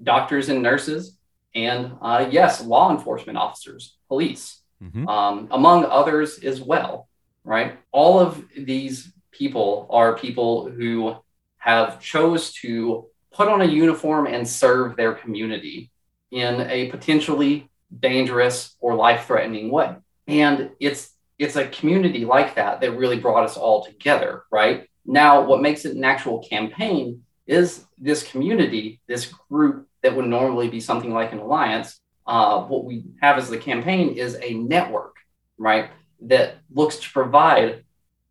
doctors 0.01 0.49
and 0.49 0.61
nurses, 0.61 1.17
and 1.53 1.93
uh, 2.01 2.27
yes, 2.29 2.63
law 2.63 2.91
enforcement 2.91 3.37
officers, 3.37 3.97
police, 4.07 4.61
mm-hmm. 4.81 5.07
um, 5.07 5.47
among 5.51 5.85
others 5.85 6.39
as 6.39 6.61
well. 6.61 7.07
Right? 7.43 7.77
All 7.91 8.19
of 8.19 8.43
these 8.57 9.11
people 9.31 9.87
are 9.89 10.17
people 10.17 10.69
who 10.69 11.15
have 11.57 11.99
chose 11.99 12.53
to 12.53 13.05
put 13.31 13.47
on 13.47 13.61
a 13.61 13.65
uniform 13.65 14.25
and 14.27 14.47
serve 14.47 14.95
their 14.95 15.13
community 15.13 15.91
in 16.31 16.61
a 16.61 16.89
potentially 16.89 17.69
dangerous 17.99 18.75
or 18.79 18.95
life-threatening 18.95 19.69
way. 19.69 19.95
And 20.27 20.71
it's 20.79 21.11
it's 21.37 21.55
a 21.55 21.67
community 21.67 22.23
like 22.25 22.55
that 22.55 22.81
that 22.81 22.97
really 22.97 23.19
brought 23.19 23.43
us 23.43 23.57
all 23.57 23.83
together, 23.83 24.43
right? 24.51 24.87
Now, 25.05 25.41
what 25.41 25.61
makes 25.61 25.85
it 25.85 25.95
an 25.95 26.03
actual 26.03 26.39
campaign 26.39 27.23
is 27.45 27.85
this 27.97 28.23
community, 28.23 29.01
this 29.07 29.31
group 29.49 29.87
that 30.01 30.15
would 30.15 30.25
normally 30.25 30.69
be 30.69 30.79
something 30.79 31.13
like 31.13 31.33
an 31.33 31.39
alliance. 31.39 31.99
Uh, 32.27 32.63
what 32.63 32.85
we 32.85 33.03
have 33.21 33.37
as 33.37 33.49
the 33.49 33.57
campaign 33.57 34.15
is 34.15 34.37
a 34.41 34.53
network, 34.53 35.15
right? 35.57 35.91
That 36.21 36.57
looks 36.73 36.97
to 36.97 37.11
provide 37.11 37.83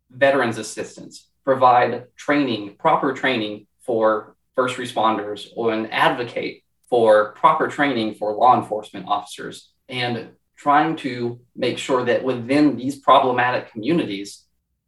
veterans 0.09 0.57
assistance, 0.57 1.29
provide 1.43 2.07
training, 2.15 2.75
proper 2.77 3.13
training 3.13 3.67
for 3.81 4.35
first 4.55 4.77
responders, 4.77 5.47
or 5.55 5.73
an 5.73 5.87
advocate 5.87 6.63
for 6.89 7.33
proper 7.33 7.67
training 7.67 8.15
for 8.15 8.33
law 8.33 8.59
enforcement 8.59 9.07
officers 9.07 9.71
and 9.89 10.29
trying 10.55 10.95
to 10.95 11.39
make 11.55 11.77
sure 11.77 12.05
that 12.05 12.23
within 12.23 12.77
these 12.77 12.97
problematic 12.99 13.71
communities, 13.71 14.45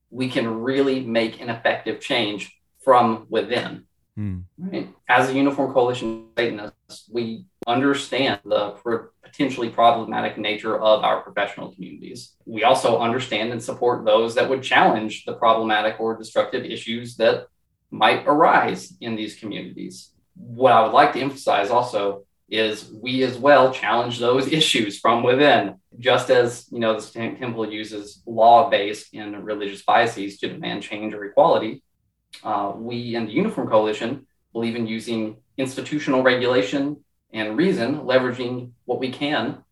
we 0.09 0.29
can 0.29 0.61
really 0.61 1.01
make 1.01 1.41
an 1.41 1.49
effective 1.49 1.99
change 1.99 2.57
from 2.83 3.25
within. 3.29 3.83
Mm. 4.17 4.43
Right? 4.57 4.89
As 5.07 5.29
a 5.29 5.33
Uniform 5.33 5.73
Coalition 5.73 6.27
Satanists, 6.37 6.76
we 7.11 7.45
understand 7.65 8.39
the 8.45 8.75
potentially 9.23 9.69
problematic 9.69 10.37
nature 10.37 10.79
of 10.79 11.03
our 11.03 11.21
professional 11.21 11.73
communities. 11.73 12.33
We 12.45 12.63
also 12.63 12.99
understand 12.99 13.51
and 13.51 13.61
support 13.61 14.05
those 14.05 14.35
that 14.35 14.49
would 14.49 14.63
challenge 14.63 15.25
the 15.25 15.33
problematic 15.33 15.99
or 15.99 16.17
destructive 16.17 16.63
issues 16.63 17.17
that 17.17 17.47
might 17.91 18.25
arise 18.25 18.93
in 19.01 19.15
these 19.15 19.35
communities 19.35 20.11
what 20.37 20.73
I 20.73 20.83
would 20.83 20.93
like 20.93 21.13
to 21.13 21.19
emphasize 21.21 21.69
also 21.69 22.23
is 22.49 22.89
we 22.91 23.23
as 23.23 23.37
well 23.37 23.73
challenge 23.73 24.19
those 24.19 24.47
issues 24.51 24.99
from 24.99 25.23
within, 25.23 25.75
just 25.99 26.29
as 26.29 26.67
you 26.71 26.79
know 26.79 26.99
the 26.99 27.07
Temple 27.11 27.71
uses 27.71 28.21
law-based 28.25 29.13
and 29.13 29.45
religious 29.45 29.83
biases 29.83 30.37
to 30.39 30.47
demand 30.47 30.83
change 30.83 31.13
or 31.13 31.25
equality. 31.25 31.83
Uh, 32.43 32.73
we 32.75 33.15
in 33.15 33.25
the 33.25 33.31
Uniform 33.31 33.67
Coalition 33.67 34.27
believe 34.53 34.75
in 34.75 34.87
using 34.87 35.37
institutional 35.57 36.23
regulation 36.23 37.03
and 37.33 37.57
reason, 37.57 38.01
leveraging 38.01 38.71
what 38.85 38.99
we 38.99 39.11
can 39.11 39.63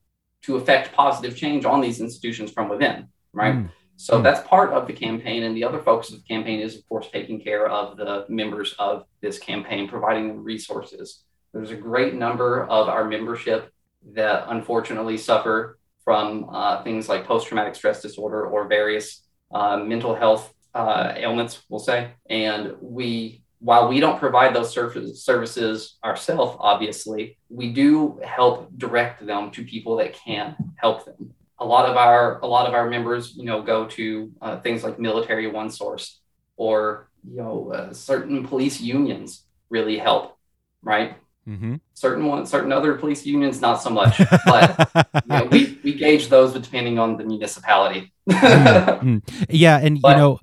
to 0.44 0.58
affect 0.58 0.94
positive 0.94 1.36
change 1.36 1.66
on 1.66 1.82
these 1.82 2.02
institutions 2.02 2.52
from 2.52 2.70
within. 2.70 3.08
Right. 3.34 3.56
Mm. 3.56 3.70
So 3.98 4.18
hmm. 4.18 4.24
that's 4.24 4.46
part 4.48 4.74
of 4.74 4.88
the 4.88 4.94
campaign. 4.94 5.44
And 5.44 5.56
the 5.56 5.64
other 5.64 5.82
focus 5.82 6.12
of 6.12 6.18
the 6.18 6.28
campaign 6.28 6.60
is, 6.60 6.76
of 6.76 6.88
course, 6.88 7.08
taking 7.12 7.40
care 7.40 7.68
of 7.68 7.98
the 7.98 8.26
members 8.30 8.76
of 8.78 9.06
this 9.22 9.40
campaign, 9.40 9.88
providing 9.88 10.28
them 10.28 10.44
resources. 10.44 11.24
There's 11.54 11.72
a 11.72 11.76
great 11.76 12.14
number 12.14 12.66
of 12.66 12.90
our 12.90 13.06
membership 13.06 13.72
that 14.14 14.46
unfortunately 14.50 15.18
suffer 15.18 15.80
from 16.04 16.50
uh, 16.52 16.84
things 16.84 17.10
like 17.10 17.26
post 17.26 17.48
traumatic 17.48 17.76
stress 17.76 18.02
disorder 18.02 18.46
or 18.46 18.68
various 18.68 19.24
uh, 19.54 19.78
mental 19.78 20.14
health 20.14 20.54
uh, 20.74 21.14
ailments, 21.16 21.64
we'll 21.70 21.80
say. 21.80 22.12
And 22.30 22.76
we, 22.82 23.42
while 23.68 23.86
we 23.92 24.00
don't 24.00 24.20
provide 24.20 24.52
those 24.56 24.70
services 24.72 25.98
ourselves, 26.04 26.58
obviously, 26.60 27.38
we 27.50 27.66
do 27.82 28.20
help 28.24 28.56
direct 28.78 29.26
them 29.26 29.52
to 29.52 29.64
people 29.64 29.94
that 29.98 30.14
can 30.14 30.56
help 30.84 31.06
them 31.06 31.34
a 31.60 31.66
lot 31.66 31.90
of 31.90 31.96
our 31.98 32.40
a 32.42 32.48
lot 32.48 32.68
of 32.68 32.74
our 32.74 32.90
members, 32.90 33.36
you 33.36 33.46
know, 33.46 33.62
go 33.62 33.86
to 33.98 34.32
uh, 34.42 34.60
things 34.60 34.84
like 34.84 35.00
Military 35.00 35.48
One 35.48 35.70
Source 35.70 36.20
or 36.58 37.10
you 37.24 37.38
know 37.38 37.72
uh, 37.74 37.94
certain 37.94 38.48
police 38.48 38.82
unions 38.82 39.46
really 39.70 39.98
help, 39.98 40.38
right? 40.82 41.18
Mm-hmm. 41.48 41.76
Certain 41.94 42.26
one, 42.26 42.46
certain 42.46 42.72
other 42.72 42.96
police 42.96 43.26
unions, 43.26 43.62
not 43.62 43.82
so 43.82 43.90
much. 43.90 44.20
But 44.46 44.90
you 44.94 45.30
know, 45.30 45.46
we 45.52 45.80
we 45.84 45.94
gauge 45.94 46.28
those 46.28 46.54
depending 46.54 47.00
on 47.00 47.18
the 47.18 47.24
municipality. 47.24 48.12
Mm, 48.30 49.22
yeah, 49.50 49.78
and 49.78 50.02
But- 50.02 50.10
you 50.10 50.18
know, 50.18 50.40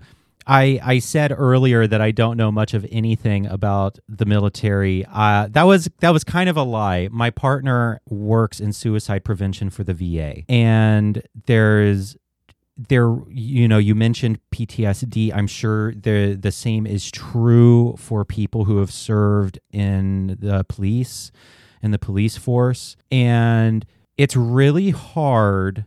I 0.47 0.81
I 0.83 0.99
said 0.99 1.35
earlier 1.37 1.87
that 1.87 2.01
I 2.01 2.11
don't 2.11 2.37
know 2.37 2.51
much 2.51 2.75
of 2.75 2.87
anything 2.91 3.47
about 3.47 3.99
the 4.09 4.25
military. 4.25 5.05
Uh, 5.13 5.49
that 5.51 5.65
was 5.65 5.89
that 6.01 6.11
was 6.11 6.25
kind 6.25 6.49
of 6.49 6.57
a 6.57 6.63
lie. 6.63 7.09
My 7.11 7.31
partner 7.31 8.01
works 8.09 8.61
in 8.61 8.73
suicide 8.73 9.25
prevention 9.25 9.71
for 9.71 9.85
the 9.85 9.95
VA, 9.95 10.43
and 10.49 11.23
there's 11.47 12.17
there 12.77 13.15
you 13.29 13.69
know 13.69 13.79
you 13.79 13.95
mentioned 13.95 14.39
PTSD. 14.51 15.35
I'm 15.35 15.47
sure 15.47 15.95
the 15.95 16.37
the 16.41 16.53
same 16.53 16.87
is 16.87 17.11
true 17.11 17.95
for 17.99 18.25
people 18.25 18.65
who 18.65 18.79
have 18.79 18.91
served 18.93 19.59
in 19.71 20.37
the 20.41 20.65
police 20.65 21.31
in 21.83 21.91
the 21.91 21.99
police 21.99 22.37
force, 22.37 22.97
and 23.11 23.85
it's 24.17 24.37
really 24.37 24.91
hard 24.91 25.85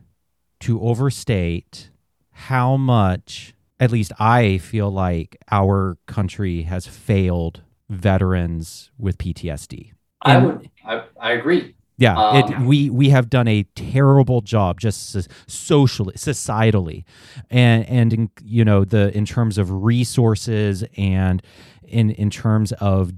to 0.60 0.80
overstate 0.80 1.90
how 2.30 2.76
much, 2.76 3.54
at 3.78 3.90
least 3.92 4.12
I 4.18 4.58
feel 4.58 4.90
like, 4.90 5.36
our 5.50 5.98
country 6.06 6.62
has 6.62 6.86
failed 6.86 7.62
veterans 7.88 8.90
with 8.98 9.18
PTSD. 9.18 9.92
I 10.22 10.34
And- 10.34 10.46
would, 10.46 10.70
I, 10.84 11.02
I 11.20 11.32
agree. 11.32 11.74
Yeah, 11.98 12.38
it, 12.40 12.52
Um, 12.54 12.66
we 12.66 12.90
we 12.90 13.08
have 13.08 13.30
done 13.30 13.48
a 13.48 13.62
terrible 13.74 14.42
job 14.42 14.78
just 14.80 15.08
so- 15.10 15.22
socially, 15.46 16.12
societally, 16.14 17.04
and 17.50 17.86
and 17.86 18.12
in, 18.12 18.30
you 18.44 18.66
know 18.66 18.84
the 18.84 19.16
in 19.16 19.24
terms 19.24 19.56
of 19.56 19.70
resources 19.70 20.84
and 20.98 21.42
in 21.88 22.10
in 22.10 22.28
terms 22.28 22.72
of 22.72 23.12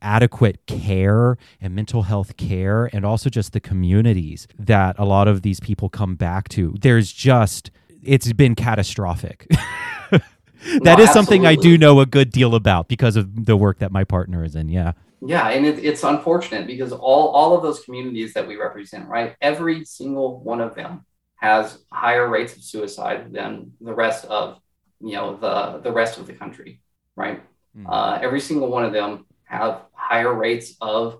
adequate 0.00 0.64
care 0.66 1.36
and 1.60 1.74
mental 1.74 2.02
health 2.02 2.36
care 2.36 2.88
and 2.92 3.04
also 3.04 3.28
just 3.28 3.52
the 3.52 3.60
communities 3.60 4.46
that 4.56 4.94
a 4.98 5.04
lot 5.04 5.26
of 5.26 5.42
these 5.42 5.58
people 5.58 5.88
come 5.88 6.14
back 6.14 6.48
to. 6.50 6.74
There's 6.80 7.10
just 7.12 7.70
it's 8.02 8.32
been 8.32 8.54
catastrophic. 8.54 9.46
That 10.82 11.00
is 11.00 11.06
No, 11.06 11.12
something 11.12 11.44
I 11.44 11.56
do 11.56 11.76
know 11.76 12.00
a 12.00 12.06
good 12.06 12.30
deal 12.30 12.54
about 12.54 12.88
because 12.88 13.16
of 13.16 13.46
the 13.46 13.56
work 13.56 13.80
that 13.80 13.90
my 13.90 14.04
partner 14.04 14.44
is 14.44 14.54
in. 14.54 14.68
Yeah. 14.68 14.92
Yeah, 15.20 15.48
and 15.48 15.64
it, 15.64 15.84
it's 15.84 16.02
unfortunate 16.02 16.66
because 16.66 16.92
all 16.92 17.28
all 17.28 17.56
of 17.56 17.62
those 17.62 17.84
communities 17.84 18.32
that 18.34 18.46
we 18.46 18.56
represent, 18.56 19.08
right? 19.08 19.36
Every 19.40 19.84
single 19.84 20.40
one 20.40 20.60
of 20.60 20.74
them 20.74 21.04
has 21.36 21.78
higher 21.92 22.28
rates 22.28 22.56
of 22.56 22.62
suicide 22.62 23.32
than 23.32 23.72
the 23.80 23.94
rest 23.94 24.24
of 24.24 24.58
you 25.00 25.12
know 25.14 25.36
the 25.36 25.78
the 25.78 25.92
rest 25.92 26.18
of 26.18 26.26
the 26.26 26.32
country, 26.32 26.80
right? 27.14 27.42
Mm. 27.76 27.86
Uh, 27.88 28.18
every 28.20 28.40
single 28.40 28.68
one 28.68 28.84
of 28.84 28.92
them 28.92 29.26
have 29.44 29.82
higher 29.92 30.34
rates 30.34 30.74
of 30.80 31.18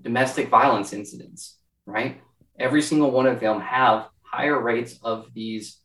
domestic 0.00 0.48
violence 0.48 0.92
incidents, 0.92 1.58
right? 1.86 2.20
Every 2.58 2.82
single 2.82 3.10
one 3.10 3.26
of 3.26 3.40
them 3.40 3.60
have 3.60 4.08
higher 4.22 4.60
rates 4.60 4.98
of 5.02 5.26
these 5.34 5.79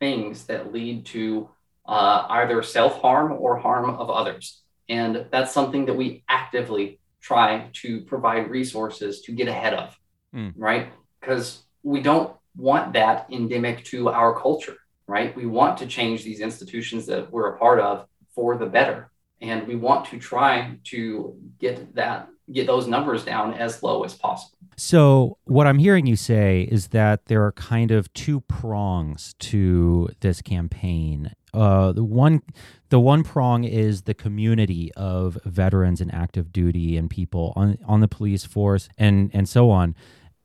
things 0.00 0.46
that 0.46 0.72
lead 0.72 1.06
to 1.06 1.48
uh, 1.86 2.26
either 2.30 2.62
self 2.62 3.00
harm 3.00 3.32
or 3.32 3.56
harm 3.58 3.90
of 3.90 4.10
others. 4.10 4.62
And 4.88 5.26
that's 5.30 5.52
something 5.52 5.86
that 5.86 5.96
we 5.96 6.24
actively 6.28 6.98
try 7.20 7.68
to 7.74 8.00
provide 8.02 8.50
resources 8.50 9.20
to 9.22 9.32
get 9.32 9.46
ahead 9.48 9.74
of, 9.74 9.96
Mm. 10.34 10.52
right? 10.56 10.88
Because 11.20 11.62
we 11.82 12.00
don't 12.00 12.34
want 12.56 12.92
that 12.94 13.26
endemic 13.30 13.84
to 13.86 14.08
our 14.08 14.32
culture, 14.38 14.76
right? 15.06 15.34
We 15.36 15.46
want 15.46 15.78
to 15.78 15.86
change 15.86 16.22
these 16.24 16.40
institutions 16.40 17.06
that 17.06 17.30
we're 17.32 17.48
a 17.54 17.58
part 17.58 17.80
of 17.80 18.06
for 18.34 18.56
the 18.56 18.66
better. 18.66 19.10
And 19.40 19.66
we 19.66 19.74
want 19.76 20.06
to 20.10 20.18
try 20.18 20.78
to 20.92 21.36
get 21.58 21.94
that, 21.96 22.28
get 22.52 22.66
those 22.66 22.86
numbers 22.86 23.24
down 23.24 23.54
as 23.54 23.82
low 23.82 24.02
as 24.04 24.14
possible. 24.14 24.56
So, 24.76 25.36
what 25.44 25.66
I'm 25.66 25.78
hearing 25.78 26.06
you 26.06 26.16
say 26.16 26.62
is 26.62 26.88
that 26.88 27.26
there 27.26 27.44
are 27.44 27.52
kind 27.52 27.90
of 27.90 28.12
two 28.14 28.40
prongs 28.40 29.34
to 29.40 30.08
this 30.20 30.40
campaign. 30.40 31.32
Uh, 31.52 31.92
the 31.92 32.04
one, 32.04 32.40
the 32.88 32.98
one 32.98 33.22
prong 33.22 33.64
is 33.64 34.02
the 34.02 34.14
community 34.14 34.90
of 34.96 35.36
veterans 35.44 36.00
and 36.00 36.12
active 36.14 36.50
duty 36.52 36.96
and 36.96 37.10
people 37.10 37.52
on 37.56 37.76
on 37.86 38.00
the 38.00 38.08
police 38.08 38.44
force 38.46 38.88
and 38.96 39.30
and 39.34 39.48
so 39.48 39.70
on, 39.70 39.94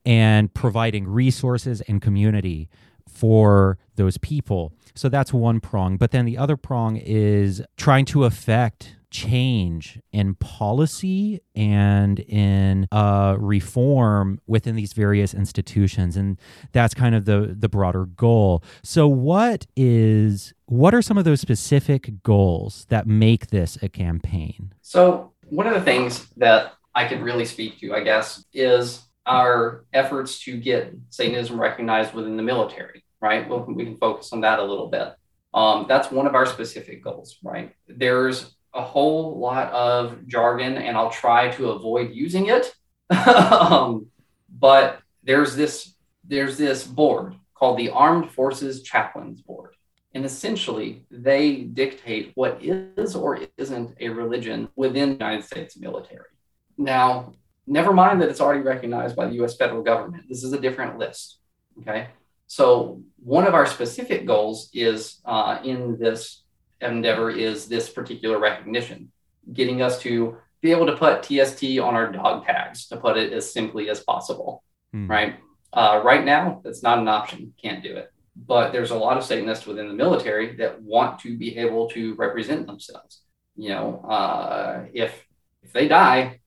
and 0.06 0.54
providing 0.54 1.08
resources 1.08 1.80
and 1.82 2.02
community 2.02 2.68
for 3.08 3.78
those 3.96 4.18
people. 4.18 4.74
So 4.96 5.08
that's 5.10 5.32
one 5.34 5.60
prong. 5.60 5.98
But 5.98 6.12
then 6.12 6.26
the 6.26 6.38
other 6.38 6.58
prong 6.58 6.98
is 6.98 7.62
trying 7.78 8.06
to 8.06 8.26
affect 8.26 8.96
change 9.16 10.00
in 10.12 10.36
policy 10.36 11.40
and 11.56 12.20
in 12.20 12.88
uh, 12.92 13.36
reform 13.40 14.40
within 14.46 14.76
these 14.76 14.94
various 14.94 15.34
institutions 15.34 16.18
and 16.18 16.38
that's 16.74 16.94
kind 16.94 17.16
of 17.16 17.24
the 17.26 17.56
the 17.58 17.70
broader 17.70 18.06
goal 18.06 18.62
so 18.84 19.08
what 19.08 19.66
is 19.76 20.54
what 20.66 20.94
are 20.94 21.02
some 21.02 21.18
of 21.18 21.24
those 21.24 21.40
specific 21.40 22.04
goals 22.24 22.86
that 22.90 23.08
make 23.08 23.48
this 23.48 23.78
a 23.82 23.90
campaign 23.90 24.74
So, 24.82 25.32
one 25.50 25.68
of 25.68 25.74
the 25.74 25.82
things 25.82 26.28
that 26.38 26.74
I 26.94 27.08
could 27.08 27.22
really 27.22 27.46
speak 27.46 27.80
to, 27.82 27.94
I 27.94 28.02
guess, 28.02 28.44
is 28.54 29.02
our 29.26 29.86
efforts 29.94 30.40
to 30.46 30.58
get 30.58 30.94
Satanism 31.10 31.60
recognized 31.60 32.14
within 32.14 32.38
the 32.38 32.44
military, 32.44 33.04
right? 33.22 33.48
Well, 33.48 33.66
we 33.68 33.86
can 33.86 33.98
focus 33.98 34.32
on 34.34 34.42
that 34.42 34.60
a 34.60 34.64
little 34.64 34.90
bit. 34.90 35.14
Um, 35.54 35.86
that's 35.88 36.12
one 36.12 36.28
of 36.28 36.36
our 36.36 36.46
specific 36.46 37.04
goals, 37.04 37.38
right? 37.44 37.74
There's 37.88 38.56
a 38.76 38.82
whole 38.82 39.40
lot 39.40 39.72
of 39.72 40.28
jargon, 40.28 40.78
and 40.78 40.98
I'll 40.98 41.10
try 41.10 41.50
to 41.52 41.72
avoid 41.72 42.12
using 42.12 42.48
it. 42.48 42.76
um, 43.28 44.08
but 44.50 45.00
there's 45.24 45.56
this 45.56 45.96
there's 46.28 46.58
this 46.58 46.86
board 46.86 47.36
called 47.54 47.78
the 47.78 47.90
Armed 47.90 48.32
Forces 48.32 48.84
Chaplains 48.84 49.42
Board. 49.42 49.76
And 50.14 50.26
essentially, 50.26 51.04
they 51.12 51.56
dictate 51.56 52.32
what 52.36 52.64
is 52.64 53.16
or 53.16 53.40
isn't 53.58 53.96
a 54.00 54.10
religion 54.10 54.70
within 54.76 55.10
the 55.10 55.26
United 55.26 55.44
States 55.44 55.78
military. 55.78 56.30
Now, 56.78 57.34
never 57.68 57.94
mind 57.94 58.22
that 58.22 58.30
it's 58.30 58.40
already 58.40 58.62
recognized 58.62 59.16
by 59.16 59.28
the 59.28 59.44
US 59.44 59.58
federal 59.58 59.84
government. 59.84 60.24
This 60.30 60.44
is 60.44 60.54
a 60.54 60.60
different 60.60 60.98
list. 60.98 61.40
Okay. 61.82 62.08
So, 62.48 63.02
one 63.18 63.46
of 63.46 63.54
our 63.54 63.66
specific 63.66 64.26
goals 64.26 64.70
is 64.74 65.20
uh, 65.26 65.60
in 65.64 65.98
this 66.00 66.45
endeavor 66.92 67.30
is 67.30 67.68
this 67.68 67.90
particular 67.90 68.40
recognition, 68.40 69.12
getting 69.54 69.82
us 69.82 70.00
to 70.02 70.38
be 70.62 70.72
able 70.72 70.86
to 70.88 70.98
put 70.98 71.24
TST 71.24 71.64
on 71.80 71.94
our 71.96 72.12
dog 72.12 72.46
tags, 72.46 72.88
to 72.88 72.98
put 72.98 73.18
it 73.18 73.34
as 73.34 73.52
simply 73.52 73.90
as 73.90 74.02
possible. 74.02 74.64
Hmm. 74.92 75.10
Right. 75.10 75.36
Uh, 75.74 76.02
right 76.04 76.24
now, 76.24 76.62
that's 76.64 76.84
not 76.84 77.00
an 77.00 77.08
option. 77.08 77.54
Can't 77.62 77.84
do 77.84 77.96
it 77.96 78.12
but 78.36 78.72
there's 78.72 78.92
a 78.92 78.98
lot 78.98 79.18
of 79.18 79.24
Satanists 79.24 79.66
within 79.66 79.88
the 79.88 79.94
military 79.94 80.56
that 80.58 80.82
want 80.82 81.20
to 81.20 81.38
be 81.38 81.58
able 81.58 81.90
to 81.90 82.16
represent 82.16 82.68
themselves. 82.68 83.22
You 83.56 83.70
know, 83.70 84.02
uh, 84.02 84.86
if 84.94 85.26
if 85.64 85.72
they 85.72 85.88
die 85.88 86.42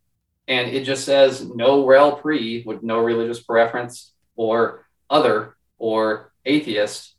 and 0.47 0.71
it 0.71 0.85
just 0.85 1.05
says 1.05 1.45
no 1.45 1.87
rel 1.87 2.17
pre 2.17 2.63
with 2.67 2.83
no 2.83 3.01
religious 3.01 3.43
preference 3.43 4.13
or 4.37 4.87
other 5.09 5.57
or 5.79 6.33
atheist, 6.45 7.15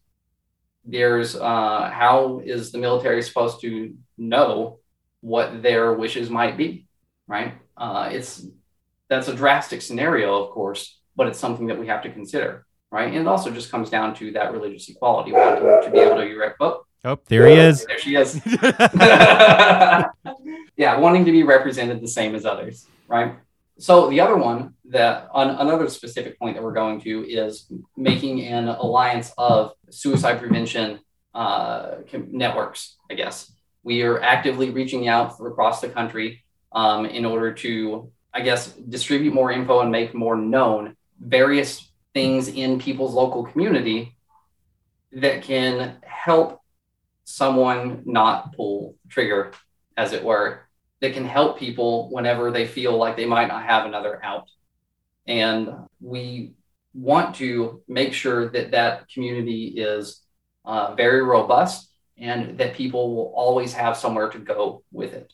there's 0.85 1.35
uh, 1.35 1.89
how 1.93 2.41
is 2.43 2.71
the 2.71 2.77
military 2.77 3.21
supposed 3.21 3.61
to 3.61 3.95
know 4.17 4.79
what 5.21 5.61
their 5.61 5.93
wishes 5.93 6.29
might 6.29 6.57
be, 6.57 6.87
right? 7.27 7.55
Uh, 7.77 8.09
it's 8.11 8.45
that's 9.07 9.27
a 9.27 9.35
drastic 9.35 9.81
scenario, 9.81 10.43
of 10.43 10.51
course, 10.51 10.99
but 11.15 11.27
it's 11.27 11.39
something 11.39 11.67
that 11.67 11.79
we 11.79 11.87
have 11.87 12.03
to 12.03 12.11
consider 12.11 12.65
right? 12.91 13.07
And 13.07 13.17
it 13.17 13.27
also 13.27 13.51
just 13.51 13.71
comes 13.71 13.89
down 13.89 14.15
to 14.15 14.31
that 14.31 14.51
religious 14.51 14.89
equality, 14.89 15.31
wanting 15.31 15.63
to 15.63 15.91
be 15.91 15.99
able 15.99 16.17
to 16.17 16.23
erect. 16.23 16.57
Oh, 16.59 16.83
oh 17.05 17.19
there 17.27 17.47
he 17.47 17.53
is 17.55 17.85
there 17.85 17.99
she 17.99 18.15
is. 18.15 18.41
yeah, 20.77 20.97
wanting 20.97 21.25
to 21.25 21.31
be 21.31 21.43
represented 21.43 22.01
the 22.01 22.07
same 22.07 22.35
as 22.35 22.45
others, 22.45 22.87
right? 23.07 23.35
So 23.79 24.09
the 24.09 24.19
other 24.19 24.35
one 24.35 24.73
that 24.89 25.29
on 25.31 25.51
another 25.51 25.87
specific 25.89 26.37
point 26.37 26.55
that 26.55 26.63
we're 26.63 26.73
going 26.73 26.99
to 27.01 27.25
is 27.25 27.71
making 27.95 28.45
an 28.45 28.67
alliance 28.67 29.31
of 29.37 29.71
suicide 29.89 30.39
prevention 30.39 30.99
uh, 31.33 31.95
networks. 32.27 32.97
I 33.09 33.13
guess 33.13 33.49
we 33.83 34.01
are 34.01 34.21
actively 34.21 34.69
reaching 34.71 35.07
out 35.07 35.39
across 35.39 35.79
the 35.79 35.87
country 35.87 36.43
um, 36.73 37.05
in 37.05 37.23
order 37.23 37.53
to, 37.53 38.11
I 38.33 38.41
guess, 38.41 38.73
distribute 38.73 39.33
more 39.33 39.49
info 39.51 39.79
and 39.79 39.91
make 39.91 40.13
more 40.13 40.35
known 40.35 40.97
various 41.17 41.89
things 42.13 42.49
in 42.49 42.79
people's 42.79 43.13
local 43.13 43.45
community 43.45 44.17
that 45.13 45.43
can 45.43 45.97
help 46.01 46.61
someone 47.23 48.03
not 48.05 48.53
pull 48.55 48.95
trigger, 49.07 49.51
as 49.95 50.11
it 50.11 50.23
were, 50.23 50.67
that 51.01 51.13
can 51.13 51.25
help 51.25 51.57
people 51.57 52.09
whenever 52.09 52.51
they 52.51 52.67
feel 52.67 52.97
like 52.97 53.15
they 53.15 53.25
might 53.25 53.47
not 53.47 53.63
have 53.63 53.85
another 53.85 54.23
out. 54.23 54.49
And 55.27 55.69
we 56.01 56.53
want 56.93 57.35
to 57.35 57.81
make 57.87 58.13
sure 58.13 58.49
that 58.49 58.71
that 58.71 59.09
community 59.09 59.67
is 59.77 60.21
uh, 60.65 60.95
very 60.95 61.21
robust 61.23 61.89
and 62.17 62.57
that 62.57 62.73
people 62.73 63.15
will 63.15 63.31
always 63.35 63.73
have 63.73 63.95
somewhere 63.95 64.29
to 64.29 64.39
go 64.39 64.83
with 64.91 65.13
it. 65.13 65.31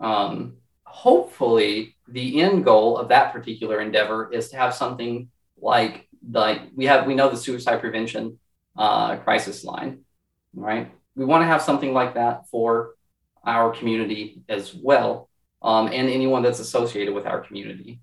Um, 0.00 0.54
hopefully 0.84 1.96
the 2.08 2.40
end 2.40 2.64
goal 2.64 2.98
of 2.98 3.08
that 3.08 3.32
particular 3.32 3.80
endeavor 3.80 4.32
is 4.32 4.48
to 4.50 4.56
have 4.56 4.74
something 4.74 5.28
like 5.60 6.08
like 6.30 6.60
we 6.74 6.86
have 6.86 7.06
we 7.06 7.14
know 7.14 7.30
the 7.30 7.36
suicide 7.36 7.80
prevention 7.80 8.38
uh, 8.76 9.16
crisis 9.16 9.64
line, 9.64 10.00
right? 10.54 10.92
We 11.14 11.24
want 11.24 11.42
to 11.42 11.46
have 11.46 11.62
something 11.62 11.92
like 11.92 12.14
that 12.14 12.48
for 12.48 12.94
our 13.44 13.74
community 13.74 14.42
as 14.48 14.74
well, 14.74 15.28
um, 15.62 15.86
and 15.86 16.08
anyone 16.08 16.42
that's 16.42 16.60
associated 16.60 17.14
with 17.14 17.26
our 17.26 17.40
community, 17.40 18.00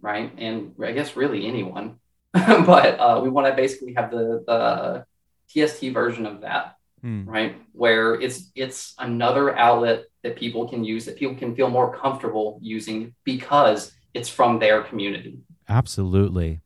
right? 0.00 0.32
And 0.38 0.74
I 0.82 0.92
guess 0.92 1.16
really 1.16 1.46
anyone, 1.46 1.96
but 2.32 2.98
uh, 2.98 3.20
we 3.22 3.28
want 3.28 3.46
to 3.46 3.54
basically 3.54 3.94
have 3.94 4.10
the, 4.10 4.44
the 4.46 5.66
TST 5.66 5.92
version 5.92 6.26
of 6.26 6.40
that, 6.42 6.76
hmm. 7.00 7.28
right? 7.28 7.56
Where 7.72 8.14
it's 8.14 8.50
it's 8.54 8.94
another 8.98 9.56
outlet 9.56 10.04
that 10.22 10.36
people 10.36 10.68
can 10.68 10.84
use 10.84 11.04
that 11.04 11.16
people 11.16 11.34
can 11.34 11.54
feel 11.54 11.68
more 11.68 11.96
comfortable 11.96 12.58
using 12.62 13.14
because 13.24 13.92
it's 14.14 14.28
from 14.28 14.58
their 14.58 14.82
community. 14.82 15.38
Absolutely. 15.68 16.60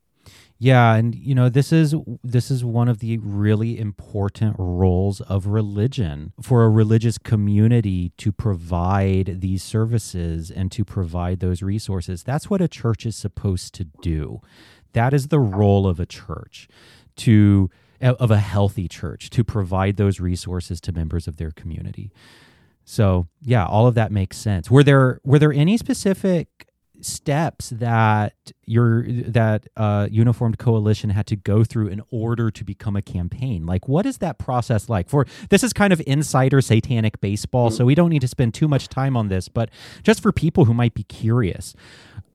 Yeah, 0.59 0.95
and 0.95 1.14
you 1.14 1.35
know, 1.35 1.51
this 1.51 1.71
is 1.71 1.95
this 2.25 2.51
is 2.51 2.64
one 2.64 2.88
of 2.88 3.01
the 3.01 3.19
really 3.19 3.79
important 3.79 4.57
roles 4.59 5.21
of 5.23 5.49
religion 5.49 6.33
for 6.40 6.64
a 6.64 6.71
religious 6.71 7.19
community 7.19 8.12
to 8.16 8.33
provide 8.33 9.42
these 9.42 9.62
services 9.62 10.51
and 10.51 10.73
to 10.73 10.83
provide 10.85 11.40
those 11.40 11.62
resources. 11.62 12.23
That's 12.23 12.49
what 12.49 12.62
a 12.62 12.69
church 12.69 13.05
is 13.05 13.16
supposed 13.16 13.75
to 13.75 13.85
do. 14.01 14.40
That 14.95 15.12
is 15.12 15.29
the 15.29 15.40
role 15.40 15.87
of 15.87 16.01
a 16.01 16.07
church 16.07 16.69
to 17.16 17.69
of 18.01 18.31
a 18.31 18.38
healthy 18.38 18.88
church 18.88 19.29
to 19.31 19.45
provide 19.45 19.97
those 19.97 20.21
resources 20.21 20.81
to 20.83 20.92
members 20.92 21.29
of 21.29 21.37
their 21.37 21.51
community. 21.51 22.12
So, 22.85 23.27
yeah, 23.42 23.66
all 23.66 23.87
of 23.87 23.95
that 23.97 24.12
makes 24.12 24.37
sense. 24.37 24.71
Were 24.71 24.85
there 24.85 25.21
were 25.25 25.38
there 25.38 25.53
any 25.53 25.77
specific 25.77 26.65
steps 27.00 27.70
that 27.70 28.35
your 28.64 29.04
that 29.06 29.66
uh, 29.76 30.09
uniformed 30.11 30.59
coalition 30.59 31.11
had 31.11 31.26
to 31.26 31.37
go 31.37 31.64
through 31.64 31.88
in 31.88 32.02
order 32.11 32.50
to 32.50 32.64
become 32.64 32.96
a 32.96 33.02
campaign? 33.02 33.66
Like 33.66 33.88
what 33.88 34.06
is 34.06 34.18
that 34.18 34.38
process 34.38 34.88
like? 34.88 35.09
For 35.09 35.26
this 35.50 35.62
is 35.62 35.72
kind 35.72 35.92
of 35.92 36.02
insider 36.06 36.61
satanic 36.61 37.20
baseball 37.20 37.70
so 37.70 37.85
we 37.85 37.94
don't 37.94 38.11
need 38.11 38.22
to 38.22 38.28
spend 38.28 38.54
too 38.54 38.68
much 38.68 38.88
time 38.88 39.16
on 39.16 39.28
this 39.28 39.48
but 39.48 39.70
just 40.02 40.22
for 40.22 40.32
people 40.32 40.64
who 40.64 40.74
might 40.74 40.94
be 40.94 41.02
curious. 41.04 41.74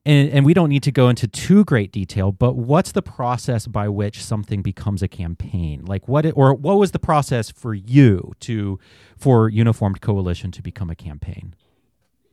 And, 0.04 0.30
and 0.30 0.44
we 0.44 0.52
don't 0.52 0.68
need 0.68 0.82
to 0.82 0.90
go 0.90 1.08
into 1.08 1.28
too 1.28 1.64
great 1.64 1.92
detail 1.92 2.32
but 2.32 2.56
what's 2.56 2.92
the 2.92 3.02
process 3.02 3.66
by 3.66 3.88
which 3.88 4.22
something 4.24 4.62
becomes 4.62 5.02
a 5.02 5.08
campaign? 5.08 5.84
Like 5.84 6.08
what 6.08 6.26
it, 6.26 6.32
or 6.36 6.54
what 6.54 6.78
was 6.78 6.90
the 6.90 6.98
process 6.98 7.50
for 7.50 7.74
you 7.74 8.32
to 8.40 8.78
for 9.16 9.48
uniformed 9.48 10.00
coalition 10.00 10.50
to 10.52 10.62
become 10.62 10.90
a 10.90 10.96
campaign? 10.96 11.54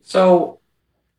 So 0.02 0.60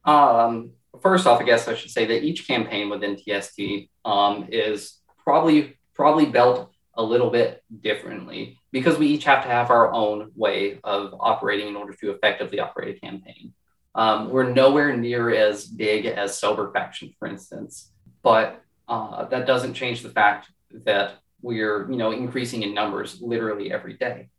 um 0.04 0.72
first 1.02 1.28
off, 1.28 1.42
I 1.42 1.44
guess 1.44 1.68
I 1.68 1.76
should 1.76 1.92
say 1.92 2.06
that 2.06 2.24
each 2.24 2.48
campaign 2.48 2.90
within 2.90 3.18
TST 3.18 3.90
um, 4.06 4.48
is 4.50 5.00
probably 5.24 5.78
probably 5.94 6.26
built 6.26 6.72
a 6.96 7.04
little 7.04 7.30
bit 7.30 7.64
differently 7.82 8.58
because 8.72 8.98
we 8.98 9.08
each 9.08 9.24
have 9.24 9.44
to 9.44 9.50
have 9.50 9.70
our 9.70 9.92
own 9.92 10.32
way 10.36 10.80
of 10.84 11.16
operating 11.20 11.68
in 11.68 11.76
order 11.76 11.94
to 11.94 12.12
effectively 12.12 12.60
operate 12.60 12.98
a 12.98 13.00
campaign. 13.00 13.54
Um, 13.94 14.30
we're 14.30 14.52
nowhere 14.52 14.96
near 14.96 15.34
as 15.34 15.66
big 15.66 16.06
as 16.06 16.40
Sober 16.40 16.72
Faction, 16.72 17.14
for 17.20 17.28
instance, 17.28 17.92
but 18.24 18.62
uh, 18.88 19.26
that 19.26 19.46
doesn't 19.46 19.74
change 19.74 20.02
the 20.02 20.10
fact 20.10 20.50
that 20.72 21.16
we're 21.42 21.90
you 21.90 21.98
know 21.98 22.12
increasing 22.12 22.64
in 22.64 22.74
numbers 22.74 23.22
literally 23.22 23.72
every 23.72 23.94
day. 23.94 24.30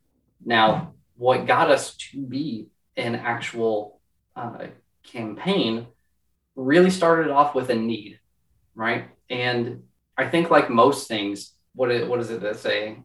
Now, 0.44 0.94
what 1.16 1.46
got 1.46 1.70
us 1.70 1.96
to 1.96 2.22
be 2.22 2.68
an 2.96 3.14
actual 3.14 4.00
uh, 4.36 4.66
campaign 5.02 5.86
really 6.54 6.90
started 6.90 7.30
off 7.30 7.54
with 7.54 7.70
a 7.70 7.74
need, 7.74 8.20
right? 8.74 9.08
And 9.30 9.84
I 10.16 10.28
think, 10.28 10.50
like 10.50 10.70
most 10.70 11.08
things, 11.08 11.52
what 11.74 11.90
is, 11.90 12.06
what 12.08 12.20
is 12.20 12.30
it 12.30 12.40
that 12.42 12.58
say? 12.58 12.98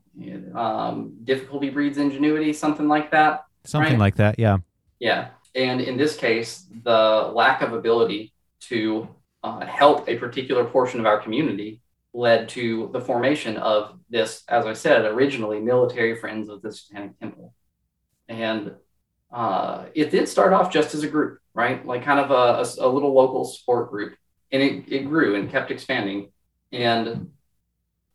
Um, 0.54 1.18
difficulty 1.24 1.70
breeds 1.70 1.98
ingenuity, 1.98 2.54
something 2.54 2.88
like 2.88 3.12
that. 3.12 3.46
Something 3.66 3.94
right? 3.94 4.00
like 4.00 4.16
that, 4.16 4.38
yeah. 4.38 4.58
Yeah. 5.00 5.30
And 5.56 5.82
in 5.82 5.98
this 5.98 6.16
case, 6.18 6.66
the 6.84 7.32
lack 7.34 7.62
of 7.62 7.74
ability 7.74 8.34
to 8.62 9.08
uh, 9.44 9.66
help 9.66 10.08
a 10.10 10.18
particular 10.18 10.66
portion 10.66 11.00
of 11.00 11.06
our 11.06 11.20
community 11.20 11.82
led 12.14 12.50
to 12.50 12.90
the 12.94 13.00
formation 13.00 13.58
of 13.58 14.00
this, 14.10 14.44
as 14.48 14.66
I 14.66 14.74
said, 14.74 15.06
originally 15.06 15.60
military 15.60 16.16
friends 16.16 16.50
of 16.50 16.62
the 16.62 16.72
Satanic 16.72 17.20
Temple. 17.20 17.54
And 18.28 18.74
uh, 19.32 19.86
it 19.94 20.12
did 20.12 20.28
start 20.28 20.54
off 20.54 20.72
just 20.72 20.94
as 20.96 21.04
a 21.04 21.08
group 21.08 21.40
right? 21.58 21.84
Like 21.84 22.04
kind 22.04 22.20
of 22.20 22.30
a, 22.30 22.62
a, 22.62 22.88
a 22.88 22.88
little 22.88 23.14
local 23.14 23.44
support 23.44 23.90
group. 23.90 24.16
And 24.52 24.62
it, 24.62 24.86
it 24.88 25.10
grew 25.10 25.36
and 25.36 25.50
kept 25.50 25.72
expanding. 25.72 26.32
And, 26.72 27.32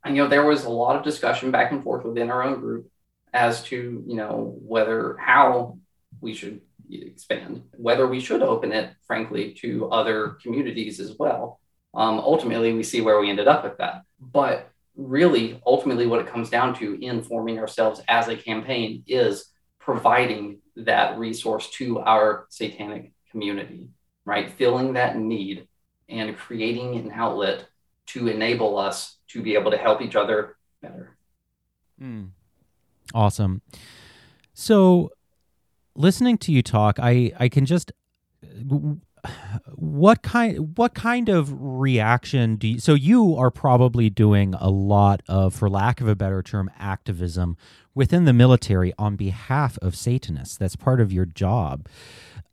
and, 0.03 0.15
you 0.15 0.23
know, 0.23 0.29
there 0.29 0.45
was 0.45 0.63
a 0.63 0.69
lot 0.69 0.95
of 0.95 1.03
discussion 1.03 1.51
back 1.51 1.73
and 1.73 1.83
forth 1.83 2.05
within 2.05 2.31
our 2.31 2.41
own 2.41 2.61
group 2.61 2.89
as 3.33 3.61
to, 3.65 4.01
you 4.07 4.15
know, 4.15 4.55
whether, 4.61 5.17
how 5.17 5.77
we 6.21 6.33
should 6.33 6.61
expand, 6.89 7.63
whether 7.75 8.07
we 8.07 8.21
should 8.21 8.41
open 8.41 8.71
it, 8.71 8.91
frankly, 9.05 9.53
to 9.55 9.89
other 9.89 10.37
communities 10.41 11.01
as 11.01 11.17
well. 11.19 11.59
Um, 11.93 12.19
ultimately, 12.19 12.71
we 12.73 12.83
see 12.83 13.01
where 13.01 13.19
we 13.19 13.29
ended 13.29 13.49
up 13.49 13.65
with 13.65 13.77
that. 13.79 14.03
But 14.21 14.69
really, 14.95 15.61
ultimately, 15.65 16.07
what 16.07 16.21
it 16.21 16.27
comes 16.27 16.49
down 16.49 16.75
to 16.75 16.97
in 17.05 17.23
forming 17.23 17.59
ourselves 17.59 18.01
as 18.07 18.29
a 18.29 18.37
campaign 18.37 19.03
is 19.05 19.49
providing 19.79 20.59
that 20.77 21.17
resource 21.17 21.69
to 21.71 21.99
our 21.99 22.45
satanic 22.49 23.11
community, 23.33 23.89
right? 24.23 24.49
Filling 24.49 24.93
that 24.93 25.17
need 25.17 25.67
and 26.07 26.37
creating 26.37 26.95
an 26.95 27.11
outlet 27.11 27.67
to 28.05 28.27
enable 28.27 28.77
us 28.77 29.17
to 29.27 29.41
be 29.41 29.55
able 29.55 29.71
to 29.71 29.77
help 29.77 30.01
each 30.01 30.15
other 30.15 30.55
better. 30.81 31.17
Mm. 32.01 32.29
Awesome. 33.13 33.61
So, 34.53 35.11
listening 35.95 36.37
to 36.39 36.51
you 36.51 36.61
talk, 36.61 36.99
I 36.99 37.33
I 37.39 37.49
can 37.49 37.65
just 37.65 37.91
what 39.75 40.21
kind 40.21 40.77
what 40.77 40.93
kind 40.93 41.29
of 41.29 41.49
reaction 41.57 42.57
do 42.57 42.67
you 42.67 42.79
so 42.79 42.93
you 42.93 43.35
are 43.37 43.49
probably 43.49 44.09
doing 44.09 44.53
a 44.55 44.69
lot 44.69 45.21
of 45.29 45.53
for 45.53 45.69
lack 45.69 46.01
of 46.01 46.07
a 46.07 46.15
better 46.15 46.43
term 46.43 46.69
activism 46.77 47.55
within 47.95 48.25
the 48.25 48.33
military 48.33 48.93
on 48.97 49.15
behalf 49.15 49.77
of 49.81 49.95
satanists 49.95 50.57
that's 50.57 50.75
part 50.75 50.99
of 50.99 51.13
your 51.13 51.25
job 51.25 51.87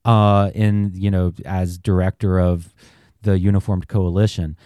uh, 0.05 0.51
in 0.55 0.93
you 0.95 1.11
know 1.11 1.33
as 1.45 1.79
director 1.79 2.39
of 2.39 2.75
the 3.23 3.39
uniformed 3.39 3.89
coalition. 3.89 4.57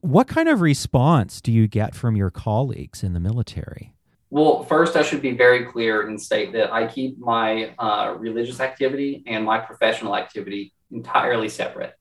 What 0.00 0.28
kind 0.28 0.48
of 0.48 0.60
response 0.60 1.40
do 1.40 1.50
you 1.50 1.66
get 1.66 1.94
from 1.94 2.14
your 2.16 2.30
colleagues 2.30 3.02
in 3.02 3.14
the 3.14 3.20
military? 3.20 3.94
Well, 4.30 4.62
first, 4.64 4.94
I 4.94 5.02
should 5.02 5.22
be 5.22 5.32
very 5.32 5.64
clear 5.64 6.06
and 6.06 6.20
state 6.20 6.52
that 6.52 6.72
I 6.72 6.86
keep 6.86 7.18
my 7.18 7.74
uh, 7.78 8.14
religious 8.18 8.60
activity 8.60 9.24
and 9.26 9.44
my 9.44 9.58
professional 9.58 10.14
activity 10.14 10.72
entirely 10.90 11.48
separate. 11.48 11.94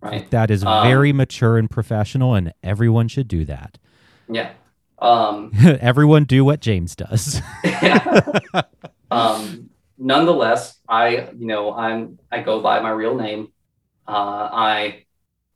Right. 0.00 0.28
That 0.30 0.50
is 0.50 0.64
um, 0.64 0.84
very 0.84 1.12
mature 1.12 1.58
and 1.58 1.70
professional, 1.70 2.34
and 2.34 2.52
everyone 2.62 3.08
should 3.08 3.28
do 3.28 3.44
that. 3.44 3.78
Yeah. 4.30 4.52
Um, 4.98 5.52
everyone 5.80 6.24
do 6.24 6.44
what 6.44 6.60
James 6.60 6.96
does. 6.96 7.40
um, 9.10 9.70
nonetheless, 10.02 10.78
I, 10.88 11.30
you 11.38 11.46
know, 11.46 11.72
I'm, 11.72 12.18
I 12.30 12.42
go 12.42 12.60
by 12.60 12.80
my 12.80 12.90
real 12.90 13.14
name. 13.14 13.48
Uh, 14.06 14.48
I 14.52 15.04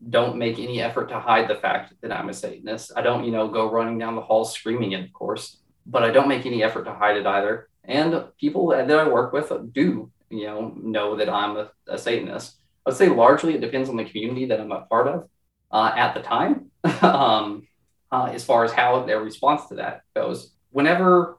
don't 0.08 0.36
make 0.36 0.58
any 0.58 0.80
effort 0.80 1.08
to 1.08 1.18
hide 1.18 1.48
the 1.48 1.56
fact 1.56 1.94
that 2.00 2.12
I'm 2.12 2.28
a 2.28 2.34
Satanist. 2.34 2.92
I 2.94 3.02
don't, 3.02 3.24
you 3.24 3.32
know, 3.32 3.48
go 3.48 3.70
running 3.70 3.98
down 3.98 4.14
the 4.14 4.20
hall 4.20 4.44
screaming 4.44 4.92
it, 4.92 5.04
of 5.04 5.12
course, 5.12 5.58
but 5.84 6.04
I 6.04 6.10
don't 6.10 6.28
make 6.28 6.46
any 6.46 6.62
effort 6.62 6.84
to 6.84 6.94
hide 6.94 7.16
it 7.16 7.26
either. 7.26 7.68
And 7.84 8.24
people 8.38 8.68
that 8.68 8.90
I 8.90 9.08
work 9.08 9.32
with 9.32 9.50
do, 9.72 10.10
you 10.30 10.46
know, 10.46 10.72
know 10.80 11.16
that 11.16 11.28
I'm 11.28 11.56
a, 11.56 11.70
a 11.88 11.98
Satanist. 11.98 12.56
I'd 12.86 12.94
say 12.94 13.08
largely 13.08 13.54
it 13.54 13.60
depends 13.60 13.88
on 13.88 13.96
the 13.96 14.04
community 14.04 14.46
that 14.46 14.60
I'm 14.60 14.70
a 14.70 14.82
part 14.82 15.08
of 15.08 15.28
uh, 15.72 15.92
at 15.96 16.14
the 16.14 16.22
time, 16.22 16.70
um, 17.02 17.66
uh, 18.12 18.30
as 18.32 18.44
far 18.44 18.64
as 18.64 18.72
how 18.72 19.04
their 19.04 19.20
response 19.20 19.66
to 19.68 19.76
that 19.76 20.02
goes. 20.14 20.52
Whenever 20.70 21.38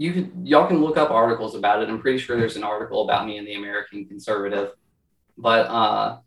you 0.00 0.14
can 0.14 0.46
y'all 0.46 0.66
can 0.66 0.80
look 0.80 0.96
up 0.96 1.10
articles 1.10 1.54
about 1.54 1.82
it. 1.82 1.90
I'm 1.90 2.00
pretty 2.00 2.16
sure 2.16 2.38
there's 2.38 2.56
an 2.56 2.64
article 2.64 3.04
about 3.04 3.26
me 3.26 3.36
in 3.36 3.44
the 3.44 3.56
American 3.56 4.06
Conservative. 4.06 4.70
But 5.36 5.66
uh, 5.66 6.18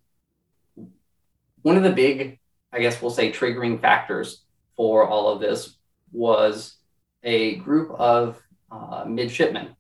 one 1.64 1.76
of 1.76 1.82
the 1.82 1.90
big, 1.90 2.38
I 2.72 2.80
guess 2.82 3.02
we'll 3.02 3.10
say, 3.10 3.32
triggering 3.32 3.82
factors 3.82 4.44
for 4.78 5.08
all 5.08 5.28
of 5.28 5.42
this 5.42 5.76
was 6.12 6.76
a 7.24 7.56
group 7.56 7.90
of 7.98 8.40
uh, 8.72 9.06
midshipmen. 9.08 9.76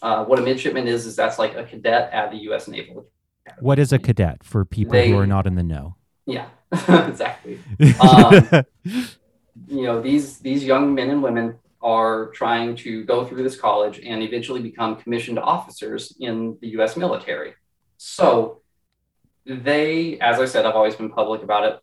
Uh, 0.00 0.24
what 0.24 0.38
a 0.38 0.42
midshipman 0.42 0.88
is 0.88 1.04
is 1.04 1.14
that's 1.14 1.38
like 1.38 1.56
a 1.56 1.64
cadet 1.64 2.10
at 2.14 2.30
the 2.30 2.38
U.S. 2.38 2.68
Naval. 2.68 3.06
Academy. 3.44 3.66
What 3.66 3.78
is 3.78 3.92
a 3.92 3.98
cadet 3.98 4.44
for 4.44 4.64
people 4.64 4.92
they, 4.92 5.10
who 5.10 5.18
are 5.18 5.26
not 5.26 5.46
in 5.46 5.56
the 5.56 5.62
know? 5.62 5.96
Yeah, 6.24 6.48
exactly. 6.72 7.58
Um, 8.00 8.64
you 9.68 9.82
know 9.82 10.00
these 10.00 10.38
these 10.38 10.64
young 10.64 10.94
men 10.94 11.10
and 11.10 11.22
women 11.22 11.58
are 11.94 12.30
trying 12.40 12.74
to 12.74 13.04
go 13.04 13.24
through 13.24 13.42
this 13.44 13.58
college 13.66 13.96
and 14.10 14.18
eventually 14.28 14.60
become 14.60 14.96
commissioned 14.96 15.38
officers 15.38 16.16
in 16.18 16.58
the 16.60 16.68
US 16.78 16.96
military. 16.96 17.54
So 17.96 18.62
they, 19.44 20.18
as 20.18 20.40
I 20.40 20.46
said, 20.46 20.66
I've 20.66 20.74
always 20.74 20.96
been 20.96 21.10
public 21.10 21.42
about 21.44 21.62
it, 21.70 21.78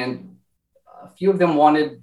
and 0.00 0.36
a 1.04 1.08
few 1.18 1.30
of 1.30 1.38
them 1.38 1.54
wanted 1.54 2.02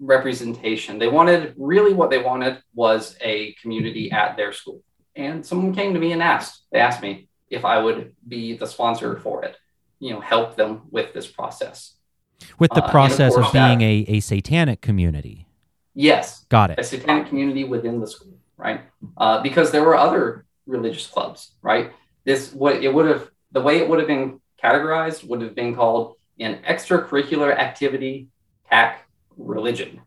representation. 0.00 0.98
They 0.98 1.08
wanted 1.08 1.54
really 1.56 1.94
what 1.94 2.10
they 2.10 2.18
wanted 2.30 2.54
was 2.74 3.16
a 3.20 3.52
community 3.62 4.10
at 4.10 4.36
their 4.36 4.52
school. 4.52 4.82
And 5.14 5.46
someone 5.46 5.72
came 5.74 5.94
to 5.94 6.00
me 6.00 6.10
and 6.12 6.22
asked, 6.22 6.64
they 6.72 6.80
asked 6.80 7.00
me 7.00 7.28
if 7.48 7.64
I 7.64 7.76
would 7.84 8.14
be 8.26 8.56
the 8.56 8.66
sponsor 8.66 9.18
for 9.20 9.44
it, 9.44 9.56
you 10.00 10.10
know, 10.12 10.20
help 10.20 10.56
them 10.56 10.82
with 10.90 11.14
this 11.14 11.26
process. 11.28 11.94
With 12.58 12.70
the 12.72 12.76
Uh, 12.76 12.78
and 12.80 12.84
of 12.86 12.90
process 12.90 13.32
of 13.34 13.40
course 13.42 13.52
that- 13.52 13.78
being 13.78 13.80
a, 13.82 14.16
a 14.16 14.20
satanic 14.20 14.80
community. 14.80 15.45
Yes, 15.96 16.44
Got 16.50 16.70
it. 16.70 16.78
a 16.78 16.84
satanic 16.84 17.28
community 17.28 17.64
within 17.64 18.00
the 18.00 18.06
school, 18.06 18.34
right? 18.58 18.82
Uh, 19.16 19.42
because 19.42 19.70
there 19.70 19.82
were 19.82 19.96
other 19.96 20.44
religious 20.66 21.06
clubs, 21.06 21.52
right? 21.62 21.90
This 22.24 22.52
what 22.52 22.76
it 22.84 22.92
would 22.92 23.06
have 23.06 23.30
the 23.52 23.62
way 23.62 23.78
it 23.78 23.88
would 23.88 23.98
have 23.98 24.06
been 24.06 24.40
categorized 24.62 25.26
would 25.26 25.40
have 25.40 25.54
been 25.54 25.74
called 25.74 26.16
an 26.38 26.60
extracurricular 26.68 27.56
activity 27.56 28.28
TAC 28.68 29.08
religion. 29.38 30.02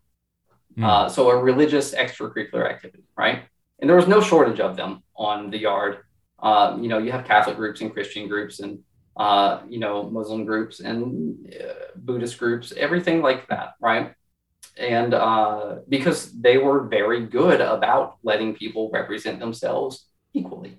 Hmm. 0.76 0.84
Uh, 0.84 1.10
so 1.10 1.32
a 1.32 1.42
religious 1.42 1.96
extracurricular 1.96 2.70
activity, 2.70 3.04
right? 3.18 3.44
And 3.80 3.90
there 3.90 3.98
was 3.98 4.08
no 4.08 4.22
shortage 4.22 4.60
of 4.60 4.76
them 4.78 5.02
on 5.16 5.50
the 5.50 5.58
yard. 5.58 6.00
Uh, 6.38 6.78
you 6.80 6.88
know, 6.88 7.00
you 7.00 7.12
have 7.12 7.26
Catholic 7.26 7.56
groups 7.56 7.82
and 7.82 7.92
Christian 7.92 8.28
groups 8.28 8.60
and 8.60 8.80
uh, 9.18 9.62
you 9.68 9.80
know 9.80 10.04
Muslim 10.04 10.46
groups 10.46 10.82
and 10.82 11.36
uh, 11.60 11.74
Buddhist 11.96 12.38
groups, 12.38 12.74
everything 12.78 13.24
like 13.24 13.48
that, 13.48 13.74
right? 13.82 14.14
And 14.80 15.14
uh, 15.14 15.78
because 15.90 16.32
they 16.32 16.58
were 16.58 16.88
very 16.88 17.26
good 17.26 17.62
about 17.62 18.18
letting 18.24 18.56
people 18.56 18.90
represent 18.92 19.40
themselves 19.40 20.08
equally, 20.34 20.78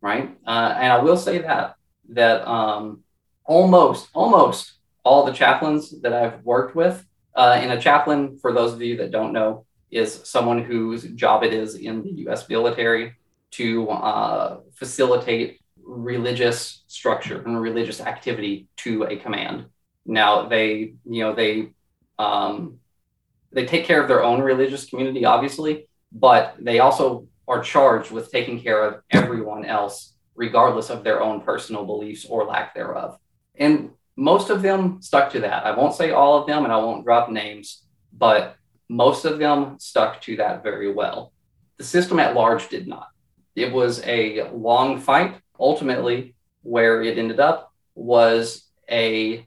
right? 0.00 0.36
Uh, 0.46 0.74
and 0.76 0.92
I 0.92 0.98
will 1.02 1.16
say 1.16 1.38
that 1.38 1.76
that 2.10 2.46
um, 2.48 3.02
almost 3.44 4.08
almost 4.14 4.72
all 5.04 5.26
the 5.26 5.32
chaplains 5.32 6.00
that 6.00 6.12
I've 6.12 6.42
worked 6.44 6.74
with, 6.74 7.04
uh, 7.34 7.58
and 7.58 7.72
a 7.72 7.80
chaplain, 7.80 8.38
for 8.40 8.52
those 8.52 8.72
of 8.72 8.80
you 8.80 8.96
that 8.98 9.10
don't 9.10 9.32
know, 9.32 9.66
is 9.90 10.20
someone 10.24 10.62
whose 10.62 11.04
job 11.04 11.42
it 11.42 11.52
is 11.52 11.74
in 11.74 12.02
the 12.02 12.10
U.S. 12.24 12.48
military 12.48 13.14
to 13.52 13.90
uh, 13.90 14.60
facilitate 14.74 15.60
religious 15.84 16.84
structure 16.86 17.42
and 17.42 17.60
religious 17.60 18.00
activity 18.00 18.68
to 18.76 19.04
a 19.04 19.16
command. 19.16 19.66
Now 20.06 20.48
they, 20.48 20.94
you 21.04 21.22
know, 21.24 21.34
they 21.34 21.70
um, 22.18 22.78
they 23.52 23.66
take 23.66 23.84
care 23.84 24.00
of 24.00 24.08
their 24.08 24.22
own 24.22 24.40
religious 24.40 24.86
community, 24.86 25.24
obviously, 25.24 25.88
but 26.12 26.56
they 26.58 26.78
also 26.78 27.26
are 27.48 27.62
charged 27.62 28.10
with 28.10 28.30
taking 28.30 28.60
care 28.60 28.84
of 28.84 29.02
everyone 29.10 29.64
else, 29.64 30.14
regardless 30.34 30.90
of 30.90 31.04
their 31.04 31.20
own 31.20 31.40
personal 31.40 31.84
beliefs 31.84 32.24
or 32.24 32.44
lack 32.44 32.74
thereof. 32.74 33.18
And 33.56 33.90
most 34.16 34.50
of 34.50 34.62
them 34.62 35.00
stuck 35.00 35.32
to 35.32 35.40
that. 35.40 35.64
I 35.64 35.76
won't 35.76 35.94
say 35.94 36.10
all 36.10 36.38
of 36.38 36.46
them 36.46 36.64
and 36.64 36.72
I 36.72 36.76
won't 36.76 37.04
drop 37.04 37.30
names, 37.30 37.84
but 38.12 38.56
most 38.88 39.24
of 39.24 39.38
them 39.38 39.76
stuck 39.78 40.20
to 40.22 40.36
that 40.36 40.62
very 40.62 40.92
well. 40.92 41.32
The 41.78 41.84
system 41.84 42.18
at 42.18 42.34
large 42.34 42.68
did 42.68 42.86
not. 42.86 43.08
It 43.56 43.72
was 43.72 44.02
a 44.04 44.50
long 44.50 44.98
fight. 44.98 45.36
Ultimately, 45.58 46.34
where 46.62 47.02
it 47.02 47.18
ended 47.18 47.40
up 47.40 47.72
was 47.94 48.66
a 48.90 49.46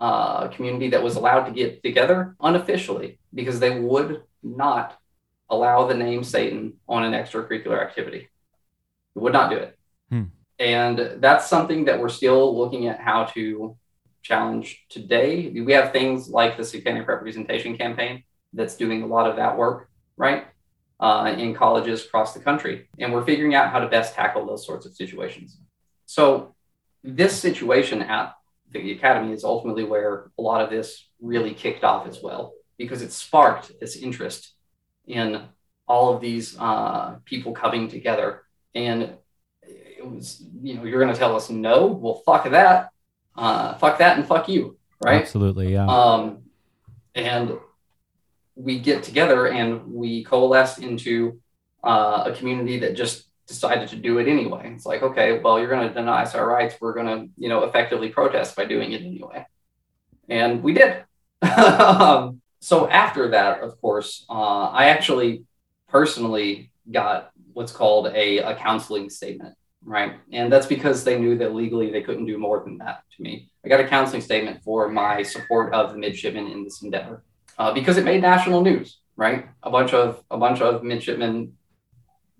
uh, 0.00 0.48
community 0.48 0.90
that 0.90 1.02
was 1.02 1.16
allowed 1.16 1.44
to 1.44 1.52
get 1.52 1.82
together 1.82 2.36
unofficially 2.40 3.18
because 3.36 3.60
they 3.60 3.78
would 3.78 4.22
not 4.42 4.98
allow 5.48 5.86
the 5.86 5.94
name 5.94 6.24
Satan 6.24 6.72
on 6.88 7.04
an 7.04 7.12
extracurricular 7.12 7.80
activity. 7.80 8.28
They 9.14 9.20
would 9.20 9.32
not 9.32 9.50
do 9.50 9.58
it. 9.58 9.78
Hmm. 10.10 10.24
And 10.58 10.98
that's 11.18 11.46
something 11.46 11.84
that 11.84 12.00
we're 12.00 12.08
still 12.08 12.56
looking 12.56 12.88
at 12.88 12.98
how 12.98 13.24
to 13.36 13.76
challenge 14.22 14.86
today. 14.88 15.48
We 15.50 15.72
have 15.72 15.92
things 15.92 16.28
like 16.28 16.56
the 16.56 16.64
Satanic 16.64 17.06
Representation 17.06 17.76
Campaign 17.76 18.24
that's 18.52 18.76
doing 18.76 19.02
a 19.02 19.06
lot 19.06 19.30
of 19.30 19.36
that 19.36 19.56
work, 19.56 19.88
right? 20.16 20.46
Uh, 20.98 21.34
in 21.36 21.54
colleges 21.54 22.06
across 22.06 22.32
the 22.32 22.40
country. 22.40 22.88
And 22.98 23.12
we're 23.12 23.24
figuring 23.24 23.54
out 23.54 23.70
how 23.70 23.78
to 23.78 23.88
best 23.88 24.14
tackle 24.14 24.46
those 24.46 24.66
sorts 24.66 24.86
of 24.86 24.94
situations. 24.94 25.58
So, 26.06 26.54
this 27.04 27.38
situation 27.38 28.02
at 28.02 28.34
the 28.72 28.92
academy 28.92 29.32
is 29.32 29.44
ultimately 29.44 29.84
where 29.84 30.30
a 30.38 30.42
lot 30.42 30.60
of 30.60 30.70
this 30.70 31.06
really 31.20 31.54
kicked 31.54 31.84
off 31.84 32.08
as 32.08 32.20
well, 32.20 32.52
because 32.78 33.02
it 33.02 33.12
sparked 33.12 33.72
this 33.80 33.96
interest 33.96 34.54
in 35.06 35.42
all 35.88 36.14
of 36.14 36.20
these 36.20 36.56
uh, 36.58 37.16
people 37.24 37.52
coming 37.52 37.88
together. 37.88 38.42
And 38.74 39.14
it 39.62 40.06
was, 40.06 40.44
you 40.62 40.74
know, 40.74 40.84
you're 40.84 41.00
going 41.00 41.12
to 41.12 41.18
tell 41.18 41.36
us 41.36 41.50
no? 41.50 41.86
Well, 41.86 42.22
fuck 42.26 42.50
that. 42.50 42.90
Uh, 43.36 43.74
fuck 43.74 43.98
that 43.98 44.16
and 44.16 44.26
fuck 44.26 44.48
you, 44.48 44.78
right? 45.04 45.20
Absolutely. 45.20 45.72
Yeah. 45.72 45.86
Um, 45.86 46.42
and 47.14 47.58
we 48.54 48.78
get 48.78 49.02
together 49.02 49.48
and 49.48 49.92
we 49.92 50.24
coalesce 50.24 50.78
into 50.78 51.40
uh, 51.84 52.24
a 52.26 52.32
community 52.32 52.78
that 52.80 52.96
just 52.96 53.26
decided 53.46 53.88
to 53.90 53.96
do 53.96 54.18
it 54.18 54.28
anyway. 54.28 54.72
It's 54.74 54.86
like, 54.86 55.02
okay, 55.02 55.38
well, 55.38 55.58
you're 55.58 55.68
going 55.68 55.86
to 55.86 55.94
deny 55.94 56.22
us 56.22 56.34
our 56.34 56.46
rights. 56.46 56.76
We're 56.80 56.94
going 56.94 57.06
to, 57.06 57.32
you 57.36 57.48
know, 57.48 57.64
effectively 57.64 58.08
protest 58.08 58.56
by 58.56 58.64
doing 58.64 58.92
it 58.92 59.02
anyway. 59.02 59.46
And 60.28 60.62
we 60.62 60.72
did. 60.72 61.04
um, 61.42 62.40
so 62.66 62.88
after 62.88 63.28
that, 63.28 63.60
of 63.60 63.80
course, 63.80 64.26
uh, 64.28 64.70
I 64.70 64.86
actually 64.86 65.44
personally 65.88 66.72
got 66.90 67.30
what's 67.52 67.70
called 67.70 68.08
a, 68.08 68.38
a 68.38 68.56
counseling 68.56 69.08
statement, 69.08 69.54
right? 69.84 70.14
And 70.32 70.52
that's 70.52 70.66
because 70.66 71.04
they 71.04 71.16
knew 71.16 71.38
that 71.38 71.54
legally 71.54 71.92
they 71.92 72.02
couldn't 72.02 72.26
do 72.26 72.38
more 72.38 72.64
than 72.64 72.78
that 72.78 73.04
to 73.14 73.22
me. 73.22 73.48
I 73.64 73.68
got 73.68 73.78
a 73.78 73.86
counseling 73.86 74.20
statement 74.20 74.64
for 74.64 74.88
my 74.88 75.22
support 75.22 75.74
of 75.74 75.92
the 75.92 75.98
midshipmen 75.98 76.48
in 76.48 76.64
this 76.64 76.82
endeavor 76.82 77.22
uh, 77.56 77.72
because 77.72 77.98
it 77.98 78.04
made 78.04 78.20
national 78.20 78.62
news, 78.62 78.98
right? 79.14 79.46
A 79.62 79.70
bunch 79.70 79.94
of 79.94 80.24
a 80.28 80.36
bunch 80.36 80.60
of 80.60 80.82
midshipmen 80.82 81.52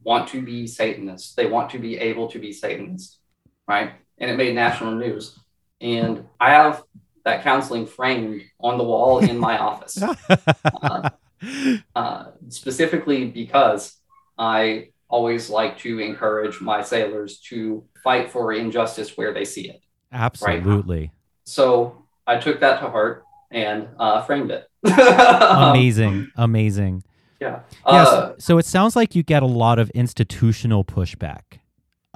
want 0.03 0.29
to 0.31 0.43
be 0.43 0.66
Satanists. 0.66 1.35
They 1.35 1.47
want 1.47 1.70
to 1.70 1.79
be 1.79 1.99
able 1.99 2.27
to 2.33 2.41
be 2.41 2.53
Satanists, 2.53 3.20
right? 3.68 3.93
And 4.18 4.29
it 4.29 4.37
made 4.37 4.57
national 4.57 4.97
news. 4.97 5.39
And 5.81 6.24
I 6.41 6.51
have 6.51 6.83
that 7.27 7.43
counseling 7.43 7.87
framed 7.87 8.41
on 8.61 8.79
the 8.79 8.85
wall 8.85 9.18
in 9.18 9.37
my 9.37 9.59
office, 9.59 10.01
uh, 10.01 11.11
uh, 11.97 12.24
specifically 12.49 13.27
because 13.27 13.97
I 14.39 14.91
always 15.09 15.51
like 15.51 15.77
to 15.79 15.99
encourage 15.99 16.61
my 16.61 16.83
sailors 16.83 17.41
to 17.49 17.85
fight 18.05 18.31
for 18.31 18.53
injustice 18.53 19.16
where 19.16 19.35
they 19.35 19.45
see 19.45 19.68
it. 19.68 19.81
Absolutely. 20.12 21.11
So 21.45 22.05
I 22.29 22.39
took 22.39 22.61
that 22.61 22.79
to 22.81 22.91
heart 22.91 23.24
and 23.51 23.89
uh, 23.99 24.22
framed 24.22 24.53
it. 24.53 24.68
Amazing. 24.85 26.31
Amazing. 26.37 27.03
Yeah. 27.41 27.61
Yes. 27.89 28.07
Uh, 28.07 28.35
so 28.39 28.59
it 28.59 28.66
sounds 28.66 28.95
like 28.95 29.16
you 29.16 29.24
get 29.24 29.43
a 29.43 29.47
lot 29.47 29.81
of 29.81 29.91
institutional 29.91 30.85
pushback. 30.85 31.59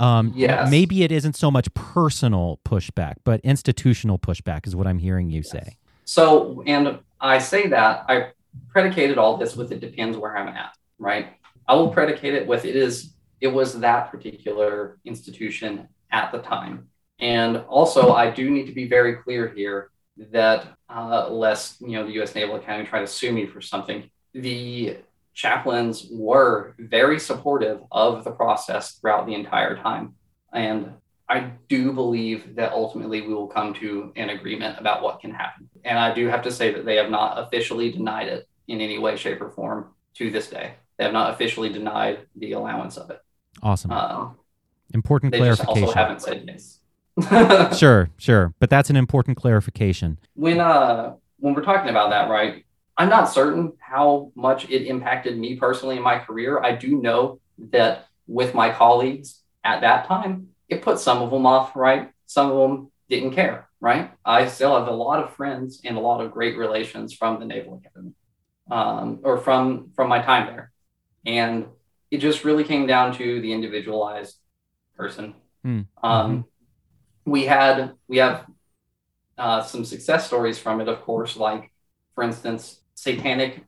Um, 0.00 0.32
Yes. 0.34 0.70
Maybe 0.70 1.02
it 1.02 1.12
isn't 1.12 1.36
so 1.36 1.50
much 1.50 1.72
personal 1.74 2.58
pushback, 2.64 3.16
but 3.22 3.40
institutional 3.44 4.18
pushback 4.18 4.66
is 4.66 4.74
what 4.74 4.86
I'm 4.86 4.98
hearing 4.98 5.30
you 5.30 5.42
say. 5.42 5.76
So, 6.04 6.64
and 6.66 6.98
I 7.20 7.38
say 7.38 7.68
that 7.68 8.06
I 8.08 8.32
predicated 8.70 9.18
all 9.18 9.36
this 9.36 9.54
with 9.54 9.70
it 9.70 9.80
depends 9.80 10.16
where 10.16 10.36
I'm 10.36 10.48
at, 10.48 10.76
right? 10.98 11.34
I 11.68 11.74
will 11.74 11.90
predicate 11.90 12.34
it 12.34 12.46
with 12.46 12.64
it 12.64 12.74
is, 12.74 13.12
it 13.40 13.48
was 13.48 13.78
that 13.80 14.10
particular 14.10 14.98
institution 15.04 15.86
at 16.10 16.32
the 16.32 16.38
time. 16.38 16.88
And 17.20 17.58
also, 17.68 18.12
I 18.12 18.30
do 18.30 18.50
need 18.50 18.66
to 18.66 18.72
be 18.72 18.88
very 18.88 19.16
clear 19.16 19.48
here 19.48 19.90
that 20.32 20.66
uh, 20.88 21.28
lest, 21.28 21.80
you 21.80 21.92
know, 21.92 22.06
the 22.06 22.12
U.S. 22.12 22.34
Naval 22.34 22.56
Academy 22.56 22.88
try 22.88 23.00
to 23.00 23.06
sue 23.06 23.32
me 23.32 23.46
for 23.46 23.60
something, 23.60 24.10
the 24.32 24.96
chaplains 25.34 26.06
were 26.10 26.74
very 26.78 27.18
supportive 27.18 27.80
of 27.90 28.24
the 28.24 28.30
process 28.30 28.92
throughout 28.92 29.26
the 29.26 29.34
entire 29.34 29.76
time. 29.76 30.14
And 30.52 30.94
I 31.28 31.52
do 31.68 31.92
believe 31.92 32.56
that 32.56 32.72
ultimately 32.72 33.20
we 33.22 33.32
will 33.32 33.46
come 33.46 33.72
to 33.74 34.12
an 34.16 34.30
agreement 34.30 34.80
about 34.80 35.02
what 35.02 35.20
can 35.20 35.32
happen. 35.32 35.68
And 35.84 35.98
I 35.98 36.12
do 36.12 36.26
have 36.26 36.42
to 36.42 36.50
say 36.50 36.72
that 36.74 36.84
they 36.84 36.96
have 36.96 37.10
not 37.10 37.38
officially 37.38 37.92
denied 37.92 38.28
it 38.28 38.48
in 38.66 38.80
any 38.80 38.98
way, 38.98 39.16
shape, 39.16 39.40
or 39.40 39.50
form 39.50 39.92
to 40.14 40.30
this 40.30 40.48
day. 40.48 40.74
They 40.98 41.04
have 41.04 41.12
not 41.12 41.32
officially 41.32 41.68
denied 41.68 42.26
the 42.36 42.52
allowance 42.52 42.96
of 42.96 43.10
it. 43.10 43.20
Awesome. 43.62 43.92
Uh, 43.92 44.30
important 44.92 45.32
they 45.32 45.38
just 45.38 45.62
clarification. 45.62 45.84
also 45.84 45.94
haven't 45.94 46.22
said 46.22 46.44
yes. 46.46 46.80
sure, 47.78 48.10
sure. 48.16 48.54
But 48.58 48.70
that's 48.70 48.90
an 48.90 48.96
important 48.96 49.36
clarification. 49.36 50.18
when 50.34 50.60
uh 50.60 51.14
when 51.38 51.54
we're 51.54 51.64
talking 51.64 51.90
about 51.90 52.10
that, 52.10 52.28
right? 52.28 52.64
I'm 53.00 53.08
not 53.08 53.30
certain 53.30 53.72
how 53.78 54.30
much 54.34 54.68
it 54.68 54.86
impacted 54.86 55.38
me 55.38 55.56
personally 55.56 55.96
in 55.96 56.02
my 56.02 56.18
career. 56.18 56.62
I 56.62 56.72
do 56.72 57.00
know 57.00 57.40
that 57.70 58.08
with 58.26 58.54
my 58.54 58.70
colleagues 58.70 59.40
at 59.64 59.80
that 59.80 60.06
time, 60.06 60.48
it 60.68 60.82
put 60.82 60.98
some 60.98 61.22
of 61.22 61.30
them 61.30 61.46
off, 61.46 61.74
right? 61.74 62.10
Some 62.26 62.50
of 62.50 62.58
them 62.58 62.92
didn't 63.08 63.30
care, 63.30 63.70
right? 63.80 64.10
I 64.22 64.48
still 64.48 64.78
have 64.78 64.86
a 64.86 64.92
lot 64.92 65.24
of 65.24 65.34
friends 65.34 65.80
and 65.82 65.96
a 65.96 66.00
lot 66.00 66.20
of 66.20 66.30
great 66.30 66.58
relations 66.58 67.14
from 67.14 67.40
the 67.40 67.46
Naval 67.46 67.80
Academy, 67.82 68.12
um, 68.70 69.20
or 69.22 69.38
from 69.38 69.92
from 69.96 70.10
my 70.10 70.20
time 70.20 70.48
there, 70.48 70.70
and 71.24 71.68
it 72.10 72.18
just 72.18 72.44
really 72.44 72.64
came 72.64 72.86
down 72.86 73.16
to 73.16 73.40
the 73.40 73.50
individualized 73.50 74.36
person. 74.94 75.36
Hmm. 75.62 75.80
Um, 76.02 76.44
we 77.24 77.46
had 77.46 77.92
we 78.08 78.18
have 78.18 78.44
uh, 79.38 79.62
some 79.62 79.86
success 79.86 80.26
stories 80.26 80.58
from 80.58 80.82
it, 80.82 80.88
of 80.88 81.00
course, 81.00 81.38
like 81.38 81.72
for 82.14 82.24
instance, 82.24 82.79
satanic 83.00 83.64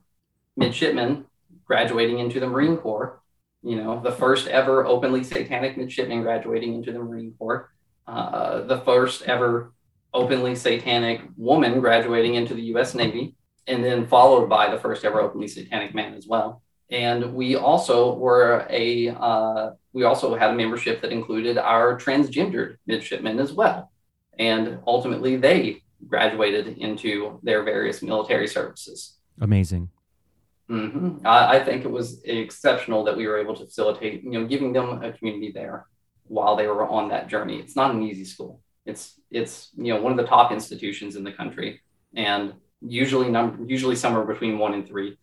midshipmen 0.55 1.25
graduating 1.65 2.19
into 2.19 2.39
the 2.39 2.47
Marine 2.47 2.77
Corps. 2.77 3.19
You 3.63 3.77
know, 3.77 3.99
the 3.99 4.11
first 4.11 4.47
ever 4.47 4.85
openly 4.85 5.23
satanic 5.23 5.75
midshipman 5.75 6.21
graduating 6.21 6.75
into 6.75 6.91
the 6.91 6.99
Marine 6.99 7.33
Corps. 7.39 7.71
Uh, 8.05 8.61
the 8.61 8.81
first 8.81 9.23
ever 9.23 9.73
openly 10.13 10.53
satanic 10.53 11.21
woman 11.35 11.79
graduating 11.79 12.35
into 12.35 12.53
the 12.53 12.61
U.S. 12.73 12.93
Navy, 12.93 13.35
and 13.65 13.83
then 13.83 14.05
followed 14.05 14.47
by 14.47 14.69
the 14.69 14.79
first 14.79 15.03
ever 15.03 15.19
openly 15.19 15.47
satanic 15.47 15.95
man 15.95 16.13
as 16.13 16.27
well. 16.27 16.61
And 16.91 17.33
we 17.33 17.55
also 17.55 18.13
were 18.13 18.67
a 18.69 19.09
uh, 19.09 19.71
we 19.93 20.03
also 20.03 20.35
had 20.35 20.51
a 20.51 20.53
membership 20.53 21.01
that 21.01 21.11
included 21.11 21.57
our 21.57 21.97
transgendered 21.97 22.77
midshipmen 22.85 23.39
as 23.39 23.51
well, 23.51 23.91
and 24.37 24.77
ultimately 24.85 25.37
they 25.37 25.81
graduated 26.07 26.77
into 26.77 27.39
their 27.41 27.63
various 27.63 28.03
military 28.03 28.47
services. 28.47 29.17
Amazing. 29.41 29.89
Mm-hmm. 30.69 31.25
I, 31.25 31.57
I 31.57 31.63
think 31.63 31.85
it 31.85 31.91
was 31.91 32.23
exceptional 32.23 33.03
that 33.03 33.17
we 33.17 33.27
were 33.27 33.37
able 33.37 33.55
to 33.55 33.65
facilitate, 33.65 34.23
you 34.23 34.31
know, 34.31 34.45
giving 34.45 34.73
them 34.73 35.03
a 35.03 35.11
community 35.11 35.51
there 35.51 35.87
while 36.27 36.55
they 36.55 36.67
were 36.67 36.87
on 36.87 37.09
that 37.09 37.27
journey. 37.27 37.59
It's 37.59 37.75
not 37.75 37.93
an 37.93 38.01
easy 38.01 38.25
school. 38.25 38.61
It's 38.85 39.19
it's 39.31 39.69
you 39.77 39.93
know 39.93 40.01
one 40.01 40.11
of 40.11 40.17
the 40.17 40.25
top 40.25 40.51
institutions 40.51 41.15
in 41.15 41.23
the 41.23 41.31
country, 41.31 41.81
and 42.15 42.53
usually 42.81 43.29
number 43.29 43.63
usually 43.65 43.95
somewhere 43.95 44.25
between 44.25 44.57
one 44.57 44.73
and 44.73 44.85
three 44.85 45.17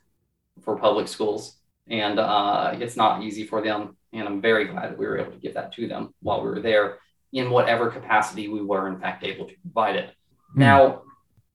for 0.63 0.79
public 0.79 1.09
schools, 1.09 1.59
and 1.89 2.19
uh, 2.19 2.75
it's 2.79 2.97
not 2.97 3.23
easy 3.23 3.47
for 3.47 3.63
them. 3.63 3.97
And 4.13 4.27
I'm 4.27 4.41
very 4.41 4.67
glad 4.67 4.91
that 4.91 4.99
we 4.99 5.07
were 5.07 5.19
able 5.19 5.33
to 5.33 5.39
give 5.39 5.55
that 5.55 5.73
to 5.75 5.87
them 5.87 6.15
while 6.21 6.43
we 6.43 6.49
were 6.51 6.61
there 6.61 6.99
in 7.33 7.51
whatever 7.51 7.91
capacity 7.91 8.49
we 8.49 8.63
were 8.63 8.89
in 8.89 8.99
fact 8.99 9.25
able 9.25 9.47
to 9.47 9.55
provide 9.63 9.97
it. 9.97 10.09
Mm. 10.55 10.59
Now, 10.59 11.03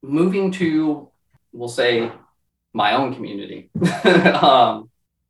moving 0.01 0.51
to 0.51 1.09
we'll 1.51 1.69
say 1.69 2.11
my 2.75 2.93
own 2.93 3.15
community, 3.15 3.69
because 3.73 4.43
um, 4.43 4.89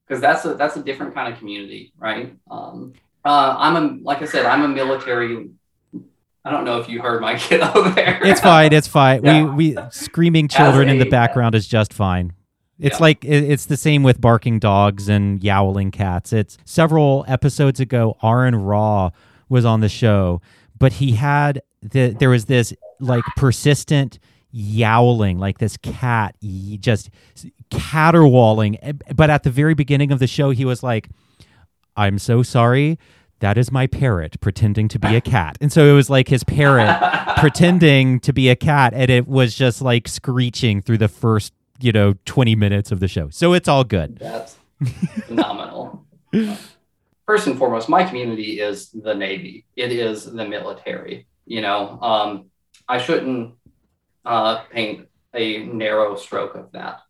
that's 0.10 0.44
a 0.46 0.56
that's 0.56 0.76
a 0.76 0.84
different 0.84 1.14
kind 1.14 1.32
of 1.32 1.40
community, 1.40 1.94
right? 1.98 2.36
Um, 2.50 2.94
uh, 3.24 3.56
I'm 3.58 3.76
a 3.76 3.98
like 4.02 4.22
I 4.22 4.26
said, 4.26 4.46
I'm 4.46 4.64
a 4.64 4.68
military 4.68 5.50
I 6.46 6.52
don't 6.52 6.64
know 6.64 6.80
if 6.80 6.88
you 6.88 7.02
heard 7.02 7.22
my 7.22 7.36
kid 7.40 7.62
over 7.62 7.90
there. 7.90 8.20
It's 8.24 8.40
fine. 8.40 8.72
It's 8.72 8.88
fine. 8.88 9.24
Yeah. 9.24 9.44
We 9.46 9.74
we 9.74 9.78
screaming 9.90 10.48
children 10.48 10.90
a, 10.90 10.94
in 10.94 11.00
the 11.00 11.10
background 11.10 11.56
is 11.56 11.68
just 11.68 11.92
fine. 11.92 12.34
It's 12.78 12.98
yeah. 12.98 13.04
like 13.04 13.26
it's 13.26 13.66
the 13.66 13.78
same 13.78 14.04
with 14.04 14.22
barking 14.22 14.60
dogs 14.60 15.10
and 15.10 15.44
yowling 15.44 15.92
cats. 15.92 16.32
It's 16.32 16.58
several 16.66 17.26
episodes 17.28 17.80
ago. 17.80 18.18
Aaron 18.22 18.56
Raw 18.56 19.12
was 19.50 19.66
on 19.66 19.80
the 19.80 19.90
show, 19.90 20.42
but 20.78 20.94
he 20.94 21.14
had 21.14 21.62
the 21.82 22.10
there 22.10 22.30
was 22.30 22.46
this 22.46 22.74
like 23.00 23.24
persistent 23.36 24.20
yowling, 24.56 25.38
like 25.38 25.58
this 25.58 25.76
cat 25.78 26.36
just 26.80 27.10
caterwauling. 27.70 28.78
But 29.14 29.30
at 29.30 29.44
the 29.44 29.50
very 29.50 29.74
beginning 29.74 30.12
of 30.12 30.20
the 30.20 30.28
show, 30.28 30.52
he 30.52 30.64
was 30.64 30.82
like, 30.82 31.10
"I'm 31.98 32.18
so 32.18 32.42
sorry." 32.42 32.98
that 33.40 33.58
is 33.58 33.72
my 33.72 33.86
parrot 33.86 34.40
pretending 34.40 34.88
to 34.88 34.98
be 34.98 35.16
a 35.16 35.22
cat. 35.22 35.58
And 35.60 35.72
so 35.72 35.86
it 35.86 35.92
was 35.92 36.10
like 36.10 36.30
his 36.30 36.44
parrot 36.44 36.98
pretending 37.38 38.20
to 38.22 38.34
be 38.34 38.50
a 38.50 38.56
cat. 38.56 38.94
And 38.96 39.12
it 39.12 39.28
was 39.28 39.56
just 39.56 39.82
like 39.82 40.08
screeching 40.08 40.82
through 40.82 41.00
the 41.00 41.08
first, 41.08 41.54
you 41.80 41.92
know, 41.92 42.14
20 42.26 42.56
minutes 42.56 42.92
of 42.92 43.02
the 43.02 43.08
show. 43.08 43.30
So 43.30 43.54
it's 43.54 43.68
all 43.68 43.84
good. 43.84 44.18
That's 44.20 44.58
phenomenal. 45.28 46.06
First 47.26 47.48
and 47.48 47.58
foremost, 47.58 47.90
my 47.90 48.04
community 48.04 48.60
is 48.60 48.90
the 48.92 49.14
Navy, 49.14 49.66
it 49.76 49.92
is 49.92 50.26
the 50.32 50.46
military. 50.48 51.26
You 51.46 51.62
know, 51.62 52.00
um, 52.02 52.46
I 52.88 53.00
shouldn't 53.00 53.56
uh, 54.26 54.64
paint 54.72 55.08
a 55.34 55.66
narrow 55.66 56.16
stroke 56.16 56.56
of 56.56 56.72
that. 56.72 57.02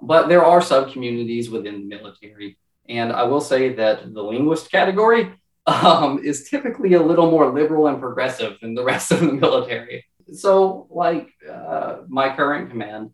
But 0.00 0.28
there 0.28 0.44
are 0.44 0.60
sub 0.60 0.92
communities 0.92 1.50
within 1.50 1.88
the 1.88 1.96
military. 1.96 2.58
And 2.88 3.12
I 3.12 3.24
will 3.24 3.40
say 3.40 3.74
that 3.74 4.12
the 4.12 4.22
linguist 4.22 4.70
category 4.70 5.32
um, 5.66 6.20
is 6.22 6.48
typically 6.48 6.94
a 6.94 7.02
little 7.02 7.30
more 7.30 7.50
liberal 7.50 7.86
and 7.86 8.00
progressive 8.00 8.58
than 8.60 8.74
the 8.74 8.84
rest 8.84 9.10
of 9.12 9.20
the 9.20 9.32
military. 9.32 10.04
So, 10.32 10.86
like 10.90 11.30
uh, 11.50 11.98
my 12.08 12.34
current 12.34 12.70
command 12.70 13.10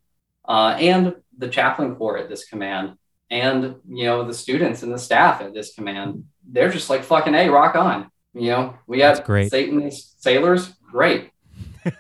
uh, 0.49 0.77
and 0.79 1.17
the 1.37 1.49
chaplain 1.49 1.97
corps 1.97 2.19
at 2.19 2.29
this 2.29 2.45
command, 2.45 2.97
and 3.31 3.77
you 3.89 4.05
know 4.05 4.25
the 4.25 4.35
students 4.35 4.83
and 4.83 4.93
the 4.93 4.99
staff 4.99 5.41
at 5.41 5.55
this 5.55 5.75
command, 5.75 6.25
they're 6.49 6.71
just 6.71 6.91
like 6.91 7.05
fucking 7.05 7.35
a 7.35 7.49
rock 7.49 7.75
on. 7.75 8.11
You 8.35 8.51
know, 8.51 8.75
we 8.87 9.01
have 9.01 9.25
great. 9.25 9.51
Satanist 9.51 10.23
sailors, 10.23 10.73
great. 10.91 11.31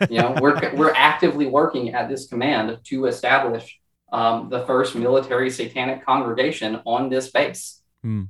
You 0.08 0.18
know, 0.18 0.36
we're 0.40 0.74
we're 0.74 0.92
actively 0.94 1.46
working 1.46 1.94
at 1.94 2.08
this 2.08 2.26
command 2.26 2.78
to 2.84 3.06
establish 3.06 3.78
um, 4.12 4.48
the 4.48 4.64
first 4.66 4.94
military 4.94 5.50
satanic 5.50 6.04
congregation 6.04 6.80
on 6.86 7.08
this 7.08 7.30
base. 7.30 7.80
Hmm. 8.02 8.24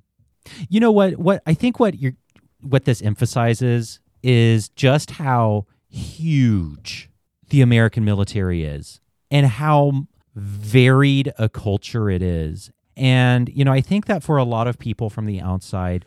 You 0.69 0.81
know 0.81 0.93
what? 0.93 1.19
What 1.19 1.43
I 1.47 1.55
think 1.55 1.81
what 1.81 1.99
you're 1.99 2.15
what 2.61 2.85
this 2.85 3.03
emphasizes 3.03 4.01
is 4.23 4.69
just 4.71 5.13
how 5.13 5.67
huge 5.89 7.09
the 7.49 7.61
American 7.61 8.05
military 8.05 8.65
is 8.65 9.01
and 9.31 9.47
how 9.47 10.07
varied 10.35 11.33
a 11.39 11.49
culture 11.49 12.11
it 12.11 12.23
is. 12.23 12.71
And 12.97 13.49
you 13.49 13.65
know, 13.65 13.73
I 13.73 13.81
think 13.81 14.07
that 14.07 14.23
for 14.23 14.37
a 14.37 14.45
lot 14.45 14.67
of 14.67 14.79
people 14.79 15.11
from 15.11 15.27
the 15.27 15.41
outside, 15.41 16.05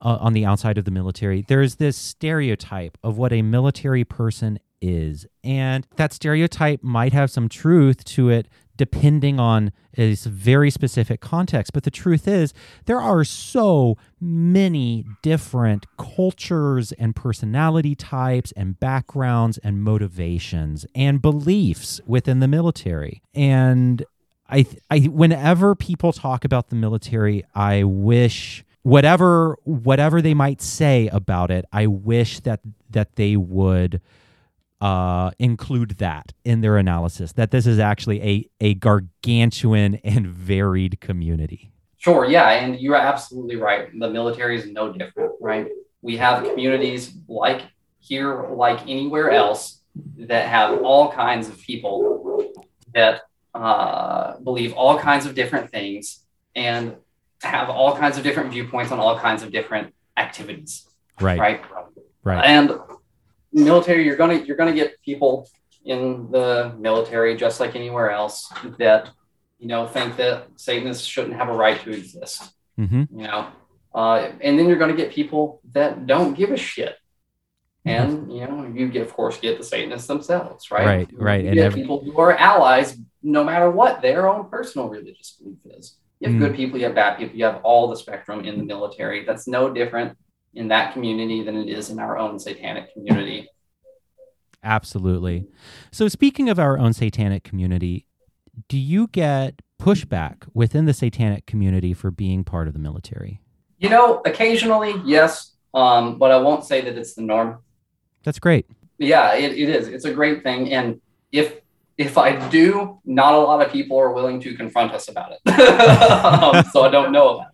uh, 0.00 0.18
on 0.20 0.32
the 0.32 0.44
outside 0.44 0.78
of 0.78 0.84
the 0.84 0.90
military, 0.90 1.44
there's 1.46 1.76
this 1.76 1.96
stereotype 1.96 2.98
of 3.02 3.18
what 3.18 3.32
a 3.32 3.42
military 3.42 4.04
person 4.04 4.58
is. 4.82 5.26
And 5.42 5.86
that 5.96 6.12
stereotype 6.12 6.82
might 6.82 7.12
have 7.12 7.30
some 7.30 7.48
truth 7.48 8.04
to 8.04 8.28
it 8.28 8.48
depending 8.76 9.38
on 9.38 9.70
a 9.96 10.14
very 10.14 10.70
specific 10.70 11.20
context. 11.20 11.72
But 11.72 11.84
the 11.84 11.90
truth 11.90 12.26
is, 12.26 12.52
there 12.86 13.00
are 13.00 13.22
so 13.22 13.96
many 14.20 15.04
different 15.22 15.86
cultures 15.98 16.92
and 16.92 17.14
personality 17.14 17.94
types 17.94 18.52
and 18.56 18.80
backgrounds 18.80 19.58
and 19.58 19.82
motivations 19.82 20.86
and 20.94 21.20
beliefs 21.20 22.00
within 22.06 22.40
the 22.40 22.48
military. 22.48 23.22
And 23.34 24.04
I, 24.48 24.66
I 24.90 25.00
whenever 25.00 25.74
people 25.74 26.12
talk 26.12 26.44
about 26.44 26.68
the 26.68 26.76
military, 26.76 27.44
I 27.54 27.84
wish 27.84 28.64
whatever 28.82 29.56
whatever 29.64 30.20
they 30.20 30.34
might 30.34 30.60
say 30.60 31.08
about 31.08 31.50
it, 31.50 31.64
I 31.72 31.86
wish 31.86 32.40
that 32.40 32.60
that 32.90 33.16
they 33.16 33.36
would 33.36 34.00
uh, 34.82 35.30
include 35.38 35.90
that 35.98 36.32
in 36.44 36.60
their 36.60 36.76
analysis 36.76 37.32
that 37.34 37.52
this 37.52 37.68
is 37.68 37.78
actually 37.78 38.20
a, 38.20 38.50
a 38.60 38.74
gargantuan 38.74 39.94
and 40.02 40.26
varied 40.26 41.00
community. 41.00 41.70
Sure, 41.98 42.24
yeah, 42.24 42.50
and 42.50 42.80
you're 42.80 42.96
absolutely 42.96 43.54
right. 43.54 43.96
The 43.96 44.10
military 44.10 44.58
is 44.58 44.66
no 44.66 44.92
different, 44.92 45.34
right? 45.40 45.68
We 46.02 46.16
have 46.16 46.42
communities 46.42 47.14
like 47.28 47.62
here, 48.00 48.48
like 48.50 48.82
anywhere 48.88 49.30
else, 49.30 49.82
that 50.18 50.48
have 50.48 50.82
all 50.82 51.12
kinds 51.12 51.48
of 51.48 51.60
people 51.60 52.50
that 52.92 53.22
uh, 53.54 54.36
believe 54.38 54.72
all 54.72 54.98
kinds 54.98 55.26
of 55.26 55.36
different 55.36 55.70
things 55.70 56.24
and 56.56 56.96
have 57.42 57.70
all 57.70 57.96
kinds 57.96 58.18
of 58.18 58.24
different 58.24 58.50
viewpoints 58.50 58.90
on 58.90 58.98
all 58.98 59.16
kinds 59.16 59.44
of 59.44 59.52
different 59.52 59.94
activities. 60.16 60.88
Right. 61.20 61.38
Right. 61.38 61.64
Right. 62.24 62.44
And 62.44 62.72
military, 63.52 64.04
you're 64.04 64.16
gonna 64.16 64.36
you're 64.36 64.56
gonna 64.56 64.74
get 64.74 65.00
people 65.02 65.48
in 65.84 66.30
the 66.30 66.74
military 66.78 67.36
just 67.36 67.60
like 67.60 67.74
anywhere 67.74 68.10
else 68.10 68.52
that 68.78 69.10
you 69.58 69.68
know 69.68 69.86
think 69.86 70.16
that 70.16 70.48
Satanists 70.56 71.04
shouldn't 71.04 71.34
have 71.34 71.48
a 71.48 71.52
right 71.52 71.80
to 71.82 71.90
exist. 71.90 72.54
Mm-hmm. 72.78 73.20
You 73.20 73.26
know, 73.26 73.48
uh, 73.94 74.30
and 74.40 74.58
then 74.58 74.68
you're 74.68 74.78
gonna 74.78 74.96
get 74.96 75.12
people 75.12 75.60
that 75.72 76.06
don't 76.06 76.34
give 76.34 76.50
a 76.50 76.56
shit. 76.56 76.96
And 77.84 78.32
you 78.32 78.46
know, 78.46 78.70
you 78.72 78.88
get, 78.88 79.02
of 79.02 79.12
course, 79.12 79.38
get 79.38 79.58
the 79.58 79.64
Satanists 79.64 80.06
themselves, 80.06 80.70
right? 80.70 80.86
Right, 80.86 81.10
right. 81.14 81.40
You 81.42 81.48
and 81.48 81.56
get 81.56 81.66
every- 81.66 81.80
people 81.80 82.02
who 82.04 82.16
are 82.20 82.32
allies, 82.36 82.96
no 83.22 83.42
matter 83.42 83.70
what 83.70 84.02
their 84.02 84.28
own 84.28 84.48
personal 84.48 84.88
religious 84.88 85.32
belief 85.32 85.58
is. 85.78 85.96
You 86.20 86.28
have 86.28 86.36
mm. 86.36 86.40
good 86.40 86.54
people, 86.54 86.78
you 86.78 86.84
have 86.84 86.94
bad 86.94 87.18
people, 87.18 87.36
you 87.36 87.44
have 87.44 87.60
all 87.64 87.88
the 87.88 87.96
spectrum 87.96 88.44
in 88.44 88.56
the 88.56 88.64
military. 88.64 89.24
That's 89.24 89.48
no 89.48 89.72
different 89.72 90.16
in 90.54 90.68
that 90.68 90.92
community 90.92 91.42
than 91.42 91.56
it 91.56 91.68
is 91.68 91.90
in 91.90 91.98
our 91.98 92.18
own 92.18 92.38
satanic 92.38 92.92
community. 92.92 93.48
Absolutely. 94.64 95.46
So, 95.90 96.08
speaking 96.08 96.48
of 96.48 96.58
our 96.58 96.78
own 96.78 96.92
satanic 96.92 97.42
community, 97.42 98.06
do 98.68 98.78
you 98.78 99.08
get 99.08 99.60
pushback 99.80 100.46
within 100.54 100.84
the 100.84 100.92
satanic 100.92 101.46
community 101.46 101.92
for 101.92 102.10
being 102.10 102.44
part 102.44 102.68
of 102.68 102.72
the 102.72 102.78
military? 102.78 103.40
You 103.78 103.88
know, 103.88 104.22
occasionally, 104.24 104.94
yes, 105.04 105.56
um, 105.74 106.18
but 106.18 106.30
I 106.30 106.36
won't 106.36 106.64
say 106.64 106.80
that 106.82 106.96
it's 106.96 107.14
the 107.14 107.22
norm. 107.22 107.58
That's 108.22 108.38
great. 108.38 108.66
Yeah, 108.98 109.34
it, 109.34 109.52
it 109.52 109.68
is. 109.68 109.88
It's 109.88 110.04
a 110.04 110.12
great 110.12 110.44
thing, 110.44 110.72
and 110.72 111.00
if 111.32 111.60
if 111.98 112.16
I 112.16 112.48
do, 112.48 113.00
not 113.04 113.34
a 113.34 113.38
lot 113.38 113.64
of 113.64 113.72
people 113.72 113.98
are 113.98 114.12
willing 114.12 114.40
to 114.40 114.54
confront 114.54 114.92
us 114.92 115.08
about 115.08 115.32
it. 115.32 115.50
um, 115.50 116.64
so 116.72 116.82
I 116.82 116.88
don't 116.88 117.12
know 117.12 117.36
about 117.36 117.48
it. 117.48 117.51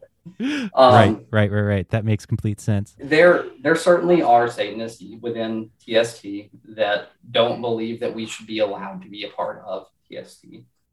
Um, 0.74 0.94
right, 0.94 1.26
right, 1.30 1.50
right, 1.50 1.60
right. 1.60 1.88
That 1.90 2.04
makes 2.04 2.24
complete 2.24 2.60
sense. 2.60 2.94
there 2.98 3.46
there 3.60 3.74
certainly 3.74 4.22
are 4.22 4.48
Satanists 4.48 5.02
within 5.20 5.70
TST 5.80 6.24
that 6.76 7.10
don't 7.30 7.60
believe 7.60 8.00
that 8.00 8.14
we 8.14 8.26
should 8.26 8.46
be 8.46 8.60
allowed 8.60 9.02
to 9.02 9.08
be 9.08 9.24
a 9.24 9.30
part 9.30 9.62
of 9.66 9.88
TST. 10.06 10.46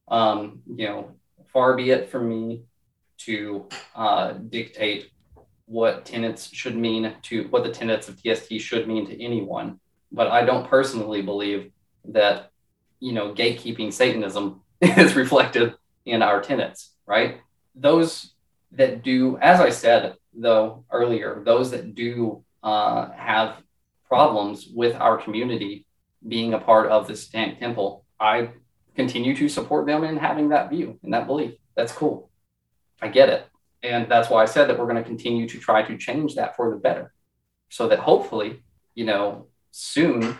Um, 0.07 0.61
you 0.67 0.87
know, 0.87 1.11
far 1.51 1.75
be 1.75 1.91
it 1.91 2.09
from 2.09 2.29
me 2.29 2.63
to 3.19 3.67
uh, 3.95 4.33
dictate 4.33 5.11
what 5.65 6.05
tenets 6.05 6.53
should 6.53 6.75
mean 6.75 7.13
to 7.23 7.43
what 7.49 7.63
the 7.63 7.71
tenets 7.71 8.07
of 8.07 8.21
TST 8.21 8.59
should 8.59 8.87
mean 8.87 9.05
to 9.07 9.23
anyone. 9.23 9.79
But 10.11 10.27
I 10.27 10.45
don't 10.45 10.67
personally 10.67 11.21
believe 11.21 11.71
that 12.05 12.51
you 12.99 13.13
know 13.13 13.33
gatekeeping 13.33 13.91
Satanism 13.91 14.61
is 14.81 15.15
reflected 15.15 15.73
in 16.05 16.21
our 16.21 16.41
tenets, 16.41 16.91
right? 17.05 17.39
Those 17.73 18.34
that 18.75 19.03
do, 19.03 19.37
as 19.37 19.59
I 19.59 19.69
said 19.69 20.15
though 20.33 20.85
earlier, 20.91 21.41
those 21.45 21.71
that 21.71 21.95
do 21.95 22.43
uh, 22.63 23.11
have 23.11 23.57
problems 24.07 24.67
with 24.73 24.95
our 24.95 25.17
community 25.17 25.85
being 26.27 26.53
a 26.53 26.59
part 26.59 26.87
of 26.87 27.07
Satanic 27.15 27.59
Temple, 27.59 28.05
I 28.19 28.49
continue 28.95 29.35
to 29.35 29.49
support 29.49 29.85
them 29.85 30.03
in 30.03 30.17
having 30.17 30.49
that 30.49 30.69
view 30.69 30.99
and 31.03 31.13
that 31.13 31.27
belief. 31.27 31.53
That's 31.75 31.91
cool. 31.91 32.29
I 33.01 33.09
get 33.09 33.29
it. 33.29 33.45
And 33.83 34.09
that's 34.09 34.29
why 34.29 34.41
I 34.41 34.45
said 34.45 34.67
that 34.67 34.79
we're 34.79 34.85
going 34.85 35.03
to 35.03 35.03
continue 35.03 35.47
to 35.47 35.59
try 35.59 35.83
to 35.83 35.97
change 35.97 36.35
that 36.35 36.55
for 36.55 36.71
the 36.71 36.77
better. 36.77 37.13
So 37.69 37.87
that 37.89 37.99
hopefully, 37.99 38.63
you 38.95 39.05
know, 39.05 39.47
soon, 39.71 40.37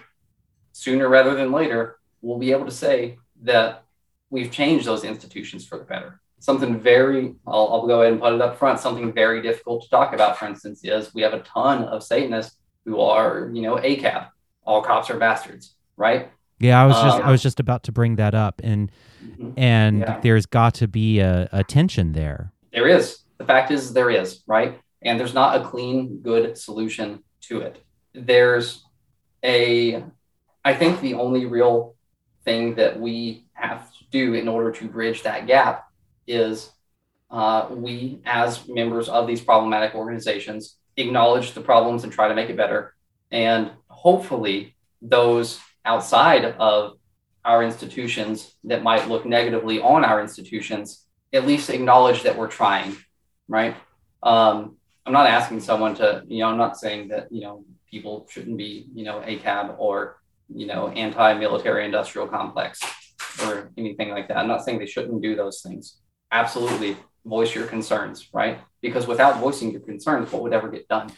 sooner 0.72 1.08
rather 1.08 1.36
than 1.36 1.52
later, 1.52 1.98
we'll 2.22 2.40
be 2.40 2.52
able 2.52 2.66
to 2.66 2.72
say 2.72 3.18
that 3.44 3.84
we've 4.30 4.52
changed 4.52 4.86
those 4.86 5.04
institutions 5.04 5.66
for 5.66 5.78
the 5.78 5.84
better. 5.84 6.22
Something 6.40 6.80
very, 6.80 7.34
I'll, 7.48 7.68
I'll 7.72 7.88
go 7.88 8.02
ahead 8.02 8.14
and 8.14 8.22
put 8.22 8.34
it 8.34 8.42
up 8.42 8.58
front, 8.58 8.80
something 8.80 9.12
very 9.14 9.42
difficult 9.42 9.84
to 9.84 9.90
talk 9.90 10.14
about, 10.14 10.38
for 10.38 10.46
instance, 10.46 10.82
is 10.84 11.14
we 11.14 11.22
have 11.22 11.34
a 11.34 11.40
ton 11.40 11.84
of 11.86 12.04
Satanists 12.04 12.58
who 12.86 13.00
are, 13.00 13.50
you 13.54 13.62
know, 13.62 13.78
ACAB 13.78 14.28
all 14.66 14.82
cops 14.82 15.10
are 15.10 15.18
bastards, 15.18 15.76
right? 15.98 16.30
Yeah, 16.60 16.82
I 16.82 16.86
was 16.86 16.96
just 17.02 17.18
Um, 17.18 17.24
I 17.24 17.32
was 17.32 17.42
just 17.42 17.60
about 17.60 17.84
to 17.84 17.92
bring 17.92 18.16
that 18.18 18.34
up, 18.36 18.62
and 18.64 18.92
Mhm. 19.24 19.54
and 19.58 20.00
Yeah. 20.00 20.20
there's 20.22 20.46
got 20.46 20.74
to 20.76 20.88
be 20.88 21.20
a, 21.20 21.48
a 21.52 21.64
tension 21.64 22.12
there. 22.14 22.52
There 22.72 22.88
is. 22.88 23.20
The 23.38 23.46
fact 23.46 23.72
is, 23.72 23.94
there 23.94 24.10
is, 24.10 24.44
right? 24.48 24.80
And 25.02 25.20
there's 25.20 25.34
not 25.34 25.60
a 25.60 25.64
clean, 25.64 26.20
good 26.22 26.58
solution 26.58 27.24
to 27.42 27.62
it. 27.62 27.84
There's 28.14 28.84
a, 29.44 30.04
I 30.64 30.74
think 30.74 31.02
the 31.02 31.14
only 31.16 31.46
real 31.46 31.96
thing 32.44 32.76
that 32.76 33.00
we 33.00 33.46
have 33.54 33.92
to 33.98 34.04
do 34.12 34.34
in 34.34 34.48
order 34.48 34.72
to 34.72 34.88
bridge 34.88 35.24
that 35.24 35.48
gap 35.48 35.85
is 36.28 36.72
uh, 37.32 37.68
we, 37.70 38.22
as 38.26 38.68
members 38.68 39.10
of 39.10 39.28
these 39.28 39.42
problematic 39.42 39.96
organizations, 39.96 40.78
acknowledge 40.98 41.54
the 41.54 41.62
problems 41.62 42.04
and 42.04 42.14
try 42.14 42.28
to 42.28 42.36
make 42.36 42.50
it 42.50 42.58
better. 42.58 42.94
And 43.32 43.72
hopefully, 43.88 44.76
those 45.02 45.60
outside 45.84 46.46
of 46.46 46.98
our 47.44 47.64
institutions 47.64 48.56
that 48.64 48.84
might 48.84 49.08
look 49.08 49.26
negatively 49.26 49.80
on 49.80 50.04
our 50.04 50.22
institutions 50.22 51.06
at 51.34 51.46
least 51.46 51.70
acknowledge 51.70 52.24
that 52.24 52.38
we're 52.38 52.48
trying, 52.48 52.96
right? 53.48 53.76
Um, 54.24 54.78
I'm 55.06 55.14
not 55.14 55.28
asking 55.28 55.60
someone 55.60 55.96
to, 55.96 56.24
you 56.28 56.40
know, 56.40 56.50
I'm 56.50 56.58
not 56.58 56.78
saying 56.78 57.10
that, 57.10 57.32
you 57.32 57.42
know, 57.42 57.66
people 57.92 58.26
shouldn't 58.30 58.58
be, 58.58 58.88
you 58.96 59.04
know, 59.04 59.20
ACAB 59.20 59.76
or, 59.78 60.18
you 60.50 60.66
know, 60.66 60.88
anti-military 60.90 61.86
industrial 61.86 62.28
complex 62.28 62.82
or 63.44 63.72
anything 63.78 64.10
like 64.10 64.28
that. 64.30 64.38
I'm 64.38 64.48
not 64.48 64.64
saying 64.64 64.80
they 64.80 64.86
shouldn't 64.88 65.22
do 65.22 65.36
those 65.36 65.62
things. 65.62 65.98
Absolutely 66.32 66.98
voice 67.26 67.56
your 67.56 67.66
concerns, 67.68 68.28
right? 68.34 68.60
Because 68.82 69.08
without 69.08 69.40
voicing 69.40 69.72
your 69.72 69.82
concerns, 69.82 70.32
what 70.32 70.42
would 70.44 70.54
ever 70.54 70.70
get 70.70 70.88
done? 70.88 71.12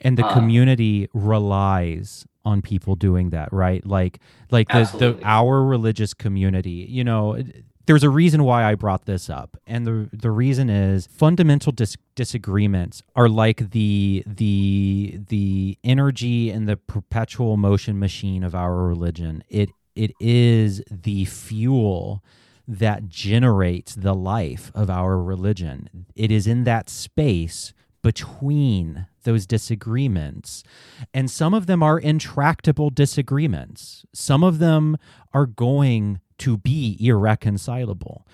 and 0.00 0.16
the 0.16 0.24
Uh, 0.24 0.32
community 0.32 1.08
relies 1.12 2.24
on 2.44 2.62
people 2.62 2.94
doing 2.94 3.30
that 3.30 3.52
right 3.52 3.84
like 3.84 4.20
like 4.52 4.68
the, 4.68 4.84
the 4.96 5.18
our 5.24 5.60
religious 5.64 6.14
community 6.14 6.86
you 6.88 7.02
know 7.02 7.36
there's 7.86 8.04
a 8.04 8.08
reason 8.08 8.44
why 8.44 8.62
i 8.64 8.76
brought 8.76 9.06
this 9.06 9.28
up 9.28 9.56
and 9.66 9.84
the 9.88 10.08
the 10.12 10.30
reason 10.30 10.70
is 10.70 11.08
fundamental 11.08 11.72
dis- 11.72 11.96
disagreements 12.14 13.02
are 13.16 13.28
like 13.28 13.70
the 13.72 14.22
the 14.24 15.18
the 15.28 15.76
energy 15.82 16.48
and 16.48 16.68
the 16.68 16.76
perpetual 16.76 17.56
motion 17.56 17.98
machine 17.98 18.44
of 18.44 18.54
our 18.54 18.76
religion 18.76 19.42
it 19.48 19.68
it 19.96 20.12
is 20.20 20.80
the 20.88 21.24
fuel 21.24 22.22
that 22.68 23.08
generates 23.08 23.94
the 23.94 24.14
life 24.14 24.70
of 24.74 24.90
our 24.90 25.18
religion 25.18 26.06
it 26.14 26.30
is 26.30 26.46
in 26.46 26.64
that 26.64 26.90
space 26.90 27.72
between 28.02 29.06
those 29.24 29.46
disagreements. 29.46 30.62
And 31.12 31.30
some 31.30 31.52
of 31.54 31.66
them 31.66 31.82
are 31.82 31.98
intractable 31.98 32.90
disagreements. 32.90 34.04
Some 34.14 34.44
of 34.44 34.58
them 34.58 34.96
are 35.34 35.46
going 35.46 36.20
to 36.38 36.56
be 36.58 36.96
irreconcilable. 37.00 38.26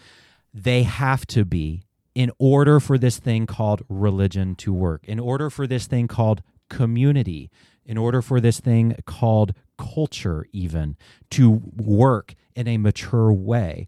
They 0.52 0.82
have 0.82 1.26
to 1.28 1.44
be 1.44 1.82
in 2.14 2.30
order 2.38 2.78
for 2.78 2.98
this 2.98 3.18
thing 3.18 3.46
called 3.46 3.82
religion 3.88 4.54
to 4.56 4.72
work, 4.72 5.04
in 5.08 5.18
order 5.18 5.50
for 5.50 5.66
this 5.66 5.86
thing 5.86 6.06
called 6.06 6.42
community, 6.68 7.50
in 7.84 7.98
order 7.98 8.22
for 8.22 8.40
this 8.40 8.60
thing 8.60 8.94
called 9.06 9.54
culture, 9.76 10.46
even 10.52 10.96
to 11.30 11.62
work 11.76 12.34
in 12.54 12.68
a 12.68 12.78
mature 12.78 13.32
way 13.32 13.86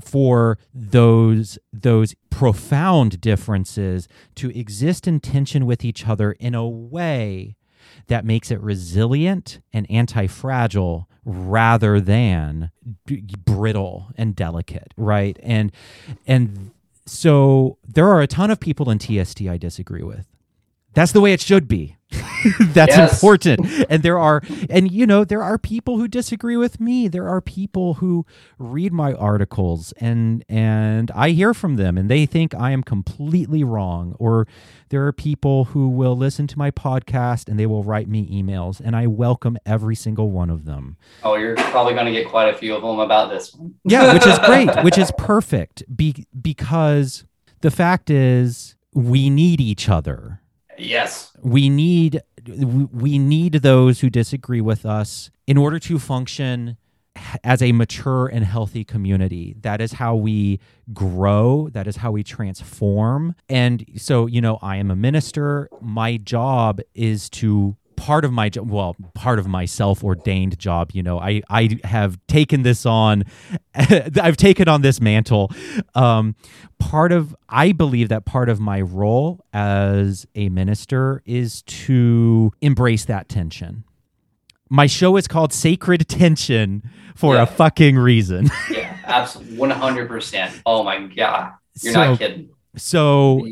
for 0.00 0.58
those 0.74 1.58
those 1.72 2.14
profound 2.30 3.20
differences 3.20 4.08
to 4.34 4.50
exist 4.50 5.06
in 5.06 5.20
tension 5.20 5.64
with 5.66 5.84
each 5.84 6.08
other 6.08 6.32
in 6.32 6.54
a 6.54 6.68
way 6.68 7.56
that 8.08 8.24
makes 8.24 8.50
it 8.50 8.60
resilient 8.60 9.60
and 9.72 9.88
anti-fragile 9.90 11.08
rather 11.24 12.00
than 12.00 12.70
brittle 13.44 14.08
and 14.16 14.34
delicate 14.34 14.92
right? 14.96 15.38
And 15.42 15.70
and 16.26 16.72
so 17.06 17.78
there 17.86 18.08
are 18.08 18.20
a 18.20 18.26
ton 18.26 18.50
of 18.50 18.60
people 18.60 18.90
in 18.90 18.98
TST 18.98 19.42
I 19.42 19.56
disagree 19.56 20.02
with 20.02 20.26
that's 20.94 21.12
the 21.12 21.20
way 21.20 21.32
it 21.32 21.40
should 21.40 21.68
be. 21.68 21.96
That's 22.60 22.94
Yes. 22.96 23.14
important. 23.14 23.66
And 23.88 24.02
there 24.02 24.18
are 24.18 24.42
and 24.68 24.90
you 24.90 25.06
know 25.06 25.24
there 25.24 25.42
are 25.42 25.56
people 25.56 25.96
who 25.96 26.06
disagree 26.08 26.56
with 26.58 26.78
me. 26.80 27.08
There 27.08 27.26
are 27.28 27.40
people 27.40 27.94
who 27.94 28.26
read 28.58 28.92
my 28.92 29.14
articles 29.14 29.92
and 29.98 30.44
and 30.48 31.10
I 31.12 31.30
hear 31.30 31.54
from 31.54 31.76
them 31.76 31.96
and 31.96 32.10
they 32.10 32.26
think 32.26 32.54
I 32.54 32.72
am 32.72 32.82
completely 32.82 33.64
wrong. 33.64 34.14
Or 34.18 34.46
there 34.90 35.06
are 35.06 35.12
people 35.12 35.66
who 35.66 35.88
will 35.88 36.14
listen 36.16 36.46
to 36.48 36.58
my 36.58 36.70
podcast 36.70 37.48
and 37.48 37.58
they 37.58 37.66
will 37.66 37.82
write 37.84 38.08
me 38.08 38.28
emails 38.30 38.78
and 38.84 38.94
I 38.94 39.06
welcome 39.06 39.56
every 39.64 39.94
single 39.94 40.30
one 40.30 40.50
of 40.50 40.66
them. 40.66 40.96
Oh, 41.22 41.36
you're 41.36 41.54
probably 41.56 41.94
going 41.94 42.06
to 42.06 42.12
get 42.12 42.28
quite 42.28 42.52
a 42.52 42.58
few 42.58 42.74
of 42.74 42.82
them 42.82 42.98
about 42.98 43.30
this 43.30 43.54
one. 43.54 43.74
yeah 43.84 44.12
which 44.12 44.26
is 44.26 44.38
great 44.40 44.68
which 44.84 44.98
is 44.98 45.10
perfect 45.16 45.82
be, 45.96 46.26
because 46.38 47.24
the 47.62 47.70
fact 47.70 48.10
is 48.10 48.74
we 48.92 49.30
need 49.30 49.60
each 49.62 49.88
other 49.88 50.40
yes. 50.78 51.32
we 51.40 51.68
need 51.68 52.22
we 52.46 53.18
need 53.18 53.54
those 53.54 54.00
who 54.00 54.10
disagree 54.10 54.60
with 54.60 54.84
us 54.84 55.30
in 55.46 55.56
order 55.56 55.78
to 55.78 55.98
function 55.98 56.76
as 57.44 57.62
a 57.62 57.72
mature 57.72 58.26
and 58.26 58.44
healthy 58.44 58.84
community. 58.84 59.54
That 59.60 59.80
is 59.80 59.92
how 59.92 60.16
we 60.16 60.60
grow. 60.92 61.68
That 61.72 61.86
is 61.86 61.96
how 61.96 62.10
we 62.10 62.22
transform. 62.22 63.34
And 63.48 63.84
so 63.96 64.26
you 64.26 64.40
know 64.40 64.58
i 64.62 64.76
am 64.76 64.90
a 64.90 64.96
minister. 64.96 65.68
My 65.80 66.16
job 66.16 66.80
is 66.94 67.28
to 67.30 67.76
part 68.06 68.24
of 68.24 68.32
my 68.32 68.48
job 68.48 68.68
well 68.68 68.96
part 69.14 69.38
of 69.38 69.46
my 69.46 69.64
self-ordained 69.64 70.58
job 70.58 70.90
you 70.92 71.02
know 71.02 71.18
i 71.20 71.40
i 71.50 71.68
have 71.84 72.18
taken 72.26 72.62
this 72.62 72.84
on 72.84 73.22
i've 73.74 74.36
taken 74.36 74.66
on 74.68 74.82
this 74.82 75.00
mantle 75.00 75.50
um 75.94 76.34
part 76.80 77.12
of 77.12 77.34
i 77.48 77.70
believe 77.70 78.08
that 78.08 78.24
part 78.24 78.48
of 78.48 78.58
my 78.58 78.80
role 78.80 79.38
as 79.52 80.26
a 80.34 80.48
minister 80.48 81.22
is 81.26 81.62
to 81.62 82.50
embrace 82.60 83.04
that 83.04 83.28
tension 83.28 83.84
my 84.68 84.86
show 84.86 85.16
is 85.16 85.28
called 85.28 85.52
sacred 85.52 86.08
tension 86.08 86.82
for 87.14 87.34
Yeah. 87.36 87.42
a 87.42 87.46
fucking 87.46 87.96
reason 87.96 88.50
Yeah, 88.70 88.96
absolutely. 89.04 89.58
100%. 89.58 90.62
Oh 90.64 90.82
my 90.82 91.06
God. 91.06 91.52
You're 91.82 91.92
so 91.92 92.04
not 92.04 92.18
kidding. 92.18 92.48
so 92.76 93.46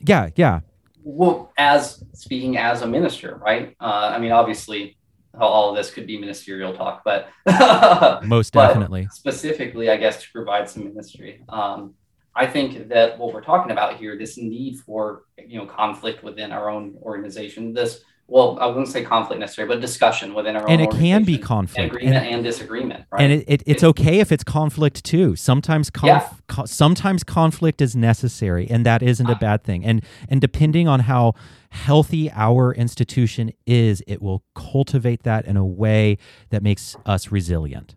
yeah 0.00 0.28
yeah 0.36 0.60
Well, 1.04 1.52
as 1.56 2.02
speaking 2.14 2.56
as 2.58 2.82
a 2.82 2.86
minister, 2.86 3.36
right? 3.36 3.74
Uh, 3.80 4.12
I 4.14 4.18
mean, 4.18 4.32
obviously, 4.32 4.96
all 5.38 5.70
of 5.70 5.76
this 5.76 5.90
could 5.90 6.06
be 6.06 6.18
ministerial 6.18 6.74
talk, 6.74 7.02
but 7.04 7.28
most 8.24 8.52
But- 8.52 8.68
definitely 8.68 9.08
specifically, 9.12 9.90
I 9.90 9.96
guess, 9.96 10.22
to 10.22 10.30
provide 10.32 10.68
some 10.68 10.84
ministry. 10.84 11.42
Um, 11.48 11.94
I 12.34 12.46
think 12.46 12.88
that 12.88 13.18
what 13.18 13.34
we're 13.34 13.42
talking 13.42 13.72
about 13.72 13.96
here, 13.98 14.16
this 14.16 14.38
need 14.38 14.80
for 14.80 15.24
you 15.38 15.58
know 15.58 15.66
conflict 15.66 16.22
within 16.22 16.52
our 16.52 16.70
own 16.70 16.96
organization, 17.02 17.74
this 17.74 18.00
well, 18.32 18.58
I 18.60 18.66
wouldn't 18.66 18.88
say 18.88 19.04
conflict 19.04 19.40
necessarily, 19.40 19.74
but 19.74 19.80
discussion 19.82 20.32
within 20.32 20.56
our 20.56 20.68
and 20.68 20.80
it 20.80 20.90
can 20.90 21.22
be 21.22 21.36
conflict 21.36 21.94
agreement 21.94 22.16
and, 22.16 22.36
and, 22.36 22.44
disagreement, 22.44 23.04
right? 23.12 23.22
and 23.22 23.32
it, 23.32 23.44
it, 23.46 23.62
it's 23.66 23.84
okay 23.84 24.20
if 24.20 24.32
it's 24.32 24.42
conflict 24.42 25.04
too 25.04 25.36
sometimes 25.36 25.90
conf, 25.90 26.08
Yeah. 26.08 26.28
co- 26.48 26.64
sometimes 26.64 27.24
conflict 27.24 27.82
is 27.82 27.94
necessary 27.94 28.66
and 28.70 28.86
that 28.86 29.02
isn't 29.02 29.28
a 29.28 29.34
ah. 29.34 29.38
bad 29.38 29.62
thing 29.64 29.84
and 29.84 30.02
and 30.30 30.40
depending 30.40 30.88
on 30.88 31.00
how 31.00 31.34
healthy 31.70 32.30
our 32.32 32.72
institution 32.72 33.52
is 33.66 34.02
it 34.06 34.22
will 34.22 34.42
cultivate 34.54 35.24
that 35.24 35.44
in 35.44 35.58
a 35.58 35.64
way 35.64 36.16
that 36.48 36.62
makes 36.62 36.96
us 37.04 37.30
resilient 37.30 37.94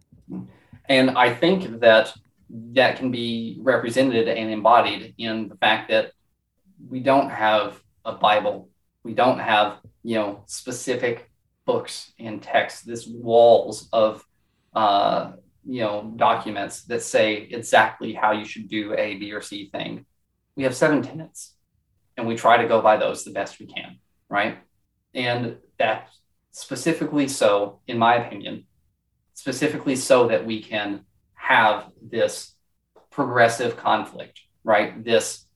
And 0.88 1.12
I 1.12 1.34
think 1.34 1.80
that 1.80 2.14
that 2.74 2.98
can 2.98 3.12
be 3.12 3.58
represented 3.62 4.28
and 4.28 4.52
embodied 4.52 5.16
in 5.18 5.50
the 5.50 5.56
fact 5.56 5.90
that 5.90 6.12
we 6.90 7.00
don't 7.00 7.30
have 7.30 7.82
a 8.04 8.14
Bible. 8.14 8.70
We 9.04 9.14
don't 9.14 9.40
have, 9.40 9.78
you 10.06 10.14
know, 10.14 10.44
specific 10.46 11.32
books 11.66 12.12
and 12.20 12.40
texts, 12.40 12.84
this 12.84 13.08
walls 13.08 13.90
of, 13.92 14.24
uh, 14.76 15.32
you 15.66 15.82
know, 15.82 16.14
documents 16.16 16.84
that 16.84 17.02
say 17.02 17.48
exactly 17.50 18.14
how 18.14 18.32
you 18.32 18.46
should 18.46 18.70
do 18.70 18.94
A, 18.94 19.16
B, 19.16 19.32
or 19.32 19.42
C 19.42 19.68
thing. 19.72 20.06
We 20.56 20.62
have 20.62 20.76
seven 20.76 21.02
tenets 21.02 21.56
and 22.16 22.28
we 22.28 22.36
try 22.36 22.58
to 22.58 22.68
go 22.68 22.82
by 22.82 22.98
those 22.98 23.24
the 23.24 23.32
best 23.32 23.60
we 23.60 23.66
can, 23.66 23.98
right? 24.30 24.60
And 25.16 25.58
that 25.80 26.10
specifically 26.52 27.28
so, 27.28 27.80
in 27.88 27.98
my 27.98 28.16
opinion, 28.16 28.68
specifically 29.34 29.96
so 29.96 30.28
that 30.28 30.46
we 30.46 30.62
can 30.62 31.02
have 31.34 31.90
this 32.00 32.54
progressive 33.10 33.76
conflict, 33.76 34.40
right? 34.64 35.04
This 35.04 35.48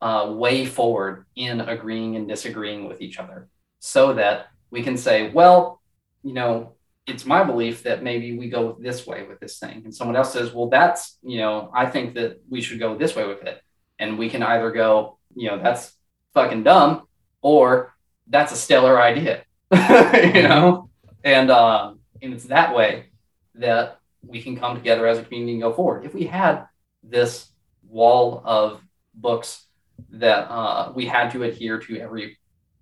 uh, 0.00 0.32
way 0.34 0.64
forward 0.64 1.26
in 1.36 1.60
agreeing 1.60 2.16
and 2.16 2.26
disagreeing 2.26 2.88
with 2.88 3.02
each 3.02 3.18
other, 3.18 3.48
so 3.78 4.14
that 4.14 4.48
we 4.70 4.82
can 4.82 4.96
say, 4.96 5.30
well, 5.30 5.80
you 6.22 6.32
know, 6.32 6.74
it's 7.06 7.24
my 7.24 7.42
belief 7.42 7.84
that 7.84 8.02
maybe 8.02 8.36
we 8.36 8.50
go 8.50 8.76
this 8.78 9.06
way 9.06 9.24
with 9.26 9.40
this 9.40 9.58
thing. 9.58 9.82
And 9.84 9.94
someone 9.94 10.16
else 10.16 10.32
says, 10.32 10.52
well, 10.52 10.68
that's, 10.68 11.18
you 11.22 11.38
know, 11.38 11.70
I 11.74 11.86
think 11.86 12.14
that 12.14 12.40
we 12.48 12.60
should 12.60 12.78
go 12.78 12.96
this 12.96 13.16
way 13.16 13.26
with 13.26 13.42
it. 13.44 13.62
And 13.98 14.18
we 14.18 14.28
can 14.28 14.42
either 14.42 14.70
go, 14.70 15.18
you 15.34 15.48
know, 15.48 15.58
that's 15.58 15.94
fucking 16.34 16.64
dumb 16.64 17.08
or 17.40 17.94
that's 18.26 18.52
a 18.52 18.56
stellar 18.56 19.00
idea, 19.00 19.44
you 19.72 20.42
know? 20.42 20.90
And, 21.24 21.50
um, 21.50 22.00
and 22.20 22.34
it's 22.34 22.44
that 22.44 22.74
way 22.74 23.06
that 23.54 24.00
we 24.26 24.42
can 24.42 24.56
come 24.56 24.76
together 24.76 25.06
as 25.06 25.18
a 25.18 25.22
community 25.22 25.52
and 25.52 25.62
go 25.62 25.72
forward. 25.72 26.04
If 26.04 26.14
we 26.14 26.26
had 26.26 26.66
this 27.02 27.50
wall 27.88 28.42
of 28.44 28.82
books 29.14 29.64
that 30.10 30.50
uh, 30.50 30.92
we 30.94 31.06
had 31.06 31.30
to 31.32 31.42
adhere 31.42 31.78
to 31.78 31.98
every 31.98 32.38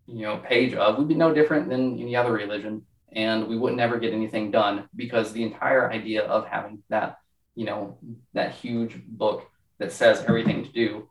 you 0.06 0.22
know 0.22 0.38
page 0.38 0.74
of, 0.74 0.98
we'd 0.98 1.08
be 1.08 1.14
no 1.14 1.32
different 1.32 1.68
than 1.68 1.98
any 1.98 2.16
other 2.16 2.32
religion, 2.32 2.82
and 3.12 3.46
we 3.46 3.56
would 3.56 3.74
never 3.74 3.98
get 3.98 4.12
anything 4.12 4.50
done 4.50 4.88
because 4.94 5.32
the 5.32 5.42
entire 5.42 5.90
idea 5.90 6.24
of 6.24 6.46
having 6.46 6.82
that 6.88 7.18
you 7.54 7.64
know 7.64 7.98
that 8.34 8.52
huge 8.52 9.02
book 9.06 9.48
that 9.78 9.92
says 9.92 10.24
everything 10.28 10.64
to 10.64 10.72
do 10.72 11.08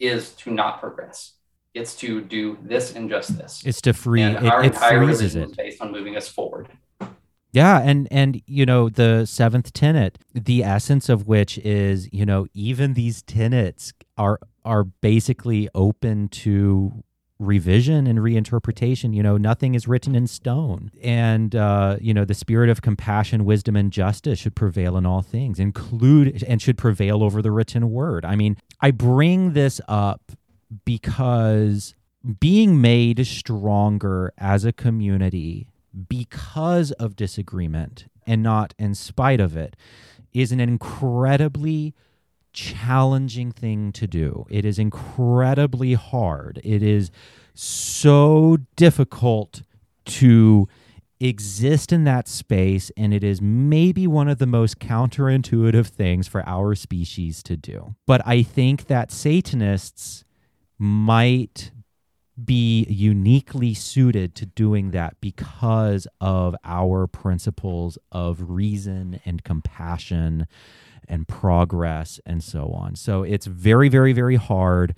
is 0.00 0.30
to 0.32 0.50
not 0.50 0.80
progress. 0.80 1.34
It's 1.74 1.94
to 1.96 2.20
do 2.20 2.58
this 2.62 2.94
and 2.94 3.08
just 3.08 3.38
this. 3.38 3.62
it's 3.64 3.80
to 3.82 3.94
free 3.94 4.20
and 4.20 4.36
it, 4.36 4.52
our 4.52 4.62
it 4.62 4.74
entire 4.74 4.98
freezes 4.98 5.34
religion 5.34 5.42
it 5.42 5.50
is 5.50 5.56
based 5.56 5.80
on 5.80 5.92
moving 5.92 6.16
us 6.16 6.28
forward. 6.28 6.68
Yeah, 7.52 7.80
and 7.80 8.08
and 8.10 8.42
you 8.46 8.64
know 8.64 8.88
the 8.88 9.26
seventh 9.26 9.72
tenet, 9.72 10.18
the 10.34 10.64
essence 10.64 11.08
of 11.08 11.26
which 11.26 11.58
is 11.58 12.08
you 12.12 12.24
know 12.24 12.46
even 12.54 12.94
these 12.94 13.22
tenets 13.22 13.92
are 14.16 14.38
are 14.64 14.84
basically 14.84 15.68
open 15.74 16.28
to 16.28 17.04
revision 17.42 18.06
and 18.06 18.18
reinterpretation. 18.18 19.14
You 19.14 19.22
know, 19.22 19.36
nothing 19.36 19.74
is 19.74 19.88
written 19.88 20.14
in 20.14 20.26
stone, 20.26 20.90
and 21.02 21.54
uh, 21.54 21.96
you 22.00 22.14
know 22.14 22.24
the 22.24 22.34
spirit 22.34 22.70
of 22.70 22.82
compassion, 22.82 23.44
wisdom, 23.44 23.76
and 23.76 23.92
justice 23.92 24.38
should 24.38 24.54
prevail 24.54 24.96
in 24.96 25.06
all 25.06 25.22
things, 25.22 25.58
include 25.58 26.42
and 26.44 26.60
should 26.62 26.78
prevail 26.78 27.22
over 27.22 27.42
the 27.42 27.50
written 27.50 27.90
word. 27.90 28.24
I 28.24 28.36
mean, 28.36 28.56
I 28.80 28.90
bring 28.90 29.52
this 29.52 29.80
up 29.88 30.32
because 30.84 31.94
being 32.40 32.80
made 32.80 33.26
stronger 33.26 34.32
as 34.38 34.64
a 34.64 34.72
community 34.72 35.68
because 36.08 36.92
of 36.92 37.16
disagreement 37.16 38.06
and 38.26 38.42
not 38.42 38.74
in 38.78 38.94
spite 38.94 39.40
of 39.40 39.56
it 39.56 39.76
is 40.32 40.52
an 40.52 40.60
incredibly 40.60 41.94
challenging 42.52 43.52
thing 43.52 43.92
to 43.92 44.06
do. 44.06 44.46
It 44.50 44.64
is 44.64 44.78
incredibly 44.78 45.94
hard. 45.94 46.60
It 46.64 46.82
is 46.82 47.10
so 47.54 48.58
difficult 48.76 49.62
to 50.04 50.68
exist 51.20 51.92
in 51.92 52.04
that 52.04 52.26
space, 52.26 52.90
and 52.96 53.14
it 53.14 53.22
is 53.22 53.40
maybe 53.40 54.06
one 54.06 54.28
of 54.28 54.38
the 54.38 54.46
most 54.46 54.80
counterintuitive 54.80 55.86
things 55.86 56.26
for 56.26 56.46
our 56.48 56.74
species 56.74 57.42
to 57.44 57.56
do. 57.56 57.94
But 58.06 58.22
I 58.26 58.42
think 58.42 58.86
that 58.86 59.12
Satanists 59.12 60.24
might 60.78 61.70
be 62.42 62.84
uniquely 62.84 63.74
suited 63.74 64.34
to 64.34 64.46
doing 64.46 64.90
that 64.90 65.20
because 65.20 66.08
of 66.20 66.56
our 66.64 67.06
principles 67.06 67.98
of 68.10 68.50
reason 68.50 69.20
and 69.24 69.44
compassion 69.44 70.46
and 71.08 71.26
progress 71.26 72.20
and 72.26 72.42
so 72.42 72.70
on. 72.72 72.96
So 72.96 73.22
it's 73.22 73.46
very 73.46 73.88
very 73.88 74.12
very 74.12 74.36
hard 74.36 74.94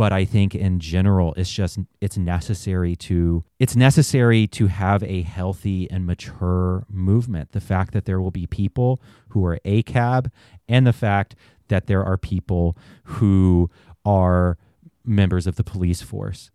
but 0.00 0.14
I 0.14 0.24
think 0.24 0.54
in 0.54 0.80
general 0.80 1.34
it's 1.36 1.52
just 1.52 1.78
it's 2.00 2.16
necessary 2.16 2.96
to 2.96 3.44
it's 3.58 3.76
necessary 3.76 4.46
to 4.46 4.68
have 4.68 5.02
a 5.02 5.20
healthy 5.20 5.90
and 5.90 6.06
mature 6.06 6.86
movement. 6.88 7.52
The 7.52 7.60
fact 7.60 7.92
that 7.92 8.06
there 8.06 8.18
will 8.18 8.30
be 8.30 8.46
people 8.46 9.02
who 9.28 9.44
are 9.44 9.58
ACAB 9.62 10.30
and 10.70 10.86
the 10.86 10.94
fact 10.94 11.36
that 11.68 11.86
there 11.86 12.02
are 12.02 12.16
people 12.16 12.78
who 13.04 13.70
are 14.02 14.56
members 15.04 15.46
of 15.46 15.56
the 15.56 15.64
police 15.64 16.00
force 16.00 16.50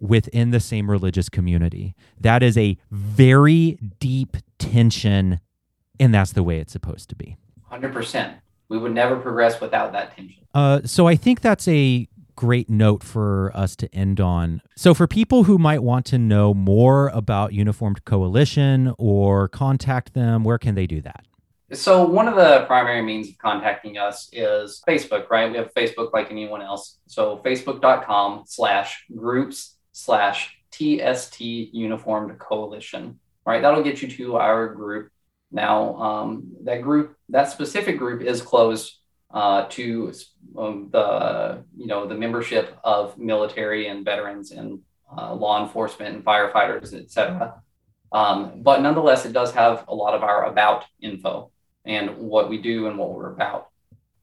within 0.00 0.50
the 0.50 0.58
same 0.58 0.90
religious 0.90 1.28
community. 1.28 1.94
That 2.20 2.42
is 2.42 2.58
a 2.58 2.78
very 2.90 3.78
deep 4.00 4.38
tension, 4.58 5.38
and 6.00 6.12
that's 6.12 6.32
the 6.32 6.42
way 6.42 6.58
it's 6.58 6.72
supposed 6.72 7.08
to 7.10 7.14
be. 7.14 7.36
100%. 7.70 8.34
We 8.68 8.78
would 8.78 8.92
never 8.92 9.16
progress 9.16 9.60
without 9.60 9.92
that 9.92 10.14
tension. 10.14 10.44
Uh, 10.54 10.80
so 10.84 11.06
I 11.06 11.16
think 11.16 11.40
that's 11.40 11.66
a 11.68 12.08
great 12.36 12.70
note 12.70 13.02
for 13.02 13.50
us 13.54 13.74
to 13.76 13.92
end 13.94 14.20
on. 14.20 14.62
So, 14.76 14.94
for 14.94 15.06
people 15.06 15.44
who 15.44 15.58
might 15.58 15.82
want 15.82 16.06
to 16.06 16.18
know 16.18 16.54
more 16.54 17.08
about 17.08 17.52
Uniformed 17.52 18.04
Coalition 18.04 18.94
or 18.98 19.48
contact 19.48 20.14
them, 20.14 20.44
where 20.44 20.58
can 20.58 20.74
they 20.74 20.86
do 20.86 21.00
that? 21.00 21.24
So 21.72 22.02
one 22.06 22.28
of 22.28 22.36
the 22.36 22.64
primary 22.66 23.02
means 23.02 23.28
of 23.28 23.36
contacting 23.36 23.98
us 23.98 24.30
is 24.32 24.82
Facebook, 24.88 25.28
right? 25.28 25.50
We 25.50 25.58
have 25.58 25.74
Facebook 25.74 26.14
like 26.14 26.30
anyone 26.30 26.62
else. 26.62 26.98
So 27.06 27.42
facebook.com 27.44 28.44
slash 28.46 29.04
groups 29.14 29.76
slash 29.92 30.56
TST 30.70 31.40
Uniformed 31.40 32.38
Coalition, 32.38 33.18
right? 33.44 33.60
That'll 33.60 33.82
get 33.82 34.00
you 34.00 34.08
to 34.08 34.36
our 34.36 34.68
group. 34.68 35.10
Now, 35.50 35.96
um, 35.96 36.52
that 36.64 36.82
group, 36.82 37.16
that 37.30 37.50
specific 37.50 37.98
group 37.98 38.22
is 38.22 38.42
closed 38.42 38.98
uh, 39.30 39.66
to 39.70 40.12
um, 40.56 40.88
the, 40.92 41.64
you 41.76 41.86
know, 41.86 42.06
the 42.06 42.14
membership 42.14 42.76
of 42.84 43.18
military 43.18 43.88
and 43.88 44.04
veterans 44.04 44.50
and 44.52 44.80
uh, 45.16 45.34
law 45.34 45.62
enforcement 45.62 46.14
and 46.16 46.24
firefighters, 46.24 46.94
et 46.94 47.10
cetera. 47.10 47.62
Um, 48.12 48.62
but 48.62 48.80
nonetheless, 48.82 49.26
it 49.26 49.32
does 49.32 49.52
have 49.52 49.84
a 49.88 49.94
lot 49.94 50.14
of 50.14 50.22
our 50.22 50.46
about 50.46 50.84
info 51.00 51.50
and 51.84 52.16
what 52.18 52.48
we 52.48 52.58
do 52.58 52.86
and 52.86 52.98
what 52.98 53.12
we're 53.12 53.32
about. 53.32 53.68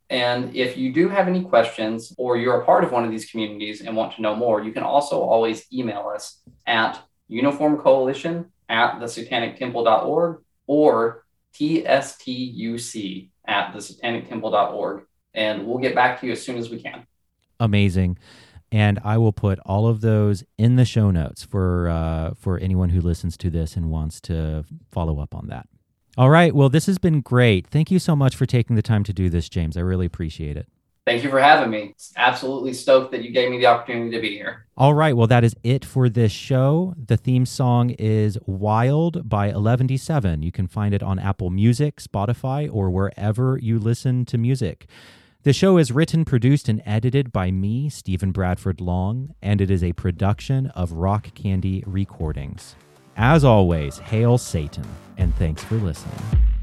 And 0.09 0.55
if 0.55 0.77
you 0.77 0.93
do 0.93 1.09
have 1.09 1.27
any 1.27 1.43
questions 1.43 2.13
or 2.17 2.37
you're 2.37 2.61
a 2.61 2.65
part 2.65 2.83
of 2.83 2.91
one 2.91 3.05
of 3.05 3.11
these 3.11 3.29
communities 3.29 3.81
and 3.81 3.95
want 3.95 4.15
to 4.15 4.21
know 4.21 4.35
more, 4.35 4.61
you 4.63 4.71
can 4.71 4.83
also 4.83 5.19
always 5.21 5.65
email 5.73 6.11
us 6.13 6.41
at 6.67 6.99
uniformcoalition 7.29 8.45
at 8.69 8.99
thesatanictemple.org 8.99 10.41
or 10.67 11.25
tstuc 11.53 13.29
at 13.47 13.73
the 13.73 13.79
thesatanictemple.org. 13.79 15.03
And 15.33 15.65
we'll 15.67 15.79
get 15.79 15.95
back 15.95 16.19
to 16.21 16.27
you 16.27 16.31
as 16.31 16.41
soon 16.41 16.57
as 16.57 16.69
we 16.69 16.81
can. 16.81 17.05
Amazing. 17.59 18.17
And 18.71 18.99
I 19.03 19.17
will 19.17 19.31
put 19.31 19.59
all 19.65 19.87
of 19.87 20.01
those 20.01 20.43
in 20.57 20.75
the 20.75 20.85
show 20.85 21.11
notes 21.11 21.43
for 21.43 21.87
uh, 21.87 22.33
for 22.35 22.57
anyone 22.59 22.89
who 22.89 22.99
listens 22.99 23.37
to 23.37 23.49
this 23.49 23.75
and 23.75 23.91
wants 23.91 24.19
to 24.21 24.65
follow 24.91 25.19
up 25.19 25.35
on 25.35 25.47
that. 25.47 25.67
All 26.17 26.29
right. 26.29 26.53
Well, 26.55 26.69
this 26.69 26.85
has 26.85 26.97
been 26.97 27.21
great. 27.21 27.67
Thank 27.67 27.91
you 27.91 27.99
so 27.99 28.15
much 28.15 28.35
for 28.35 28.45
taking 28.45 28.75
the 28.75 28.81
time 28.81 29.03
to 29.03 29.13
do 29.13 29.29
this, 29.29 29.49
James. 29.49 29.77
I 29.77 29.81
really 29.81 30.05
appreciate 30.05 30.57
it. 30.57 30.67
Thank 31.05 31.23
you 31.23 31.29
for 31.29 31.39
having 31.39 31.69
me. 31.69 31.93
Absolutely 32.17 32.73
stoked 32.73 33.11
that 33.11 33.23
you 33.23 33.31
gave 33.31 33.51
me 33.51 33.59
the 33.59 33.67
opportunity 33.67 34.09
to 34.09 34.19
be 34.19 34.31
here. 34.31 34.65
All 34.75 34.95
right. 34.95 35.15
Well, 35.15 35.27
that 35.27 35.43
is 35.43 35.55
it 35.63 35.85
for 35.85 36.09
this 36.09 36.31
show. 36.31 36.95
The 36.97 37.15
theme 37.15 37.45
song 37.45 37.91
is 37.91 38.39
Wild 38.47 39.29
by 39.29 39.51
11D7. 39.51 40.43
You 40.43 40.51
can 40.51 40.67
find 40.67 40.95
it 40.95 41.03
on 41.03 41.19
Apple 41.19 41.51
Music, 41.51 41.97
Spotify, 41.97 42.67
or 42.71 42.89
wherever 42.89 43.59
you 43.61 43.77
listen 43.77 44.25
to 44.25 44.39
music. 44.39 44.87
The 45.43 45.53
show 45.53 45.77
is 45.77 45.91
written, 45.91 46.25
produced, 46.25 46.67
and 46.67 46.81
edited 46.87 47.31
by 47.31 47.51
me, 47.51 47.87
Stephen 47.87 48.31
Bradford 48.31 48.81
Long, 48.81 49.35
and 49.43 49.61
it 49.61 49.69
is 49.69 49.83
a 49.83 49.93
production 49.93 50.67
of 50.67 50.93
Rock 50.93 51.35
Candy 51.35 51.83
Recordings. 51.85 52.75
As 53.15 53.43
always, 53.43 53.99
hail 53.99 54.39
Satan, 54.39 54.87
and 55.19 55.35
thanks 55.35 55.63
for 55.63 55.75
listening. 55.75 56.54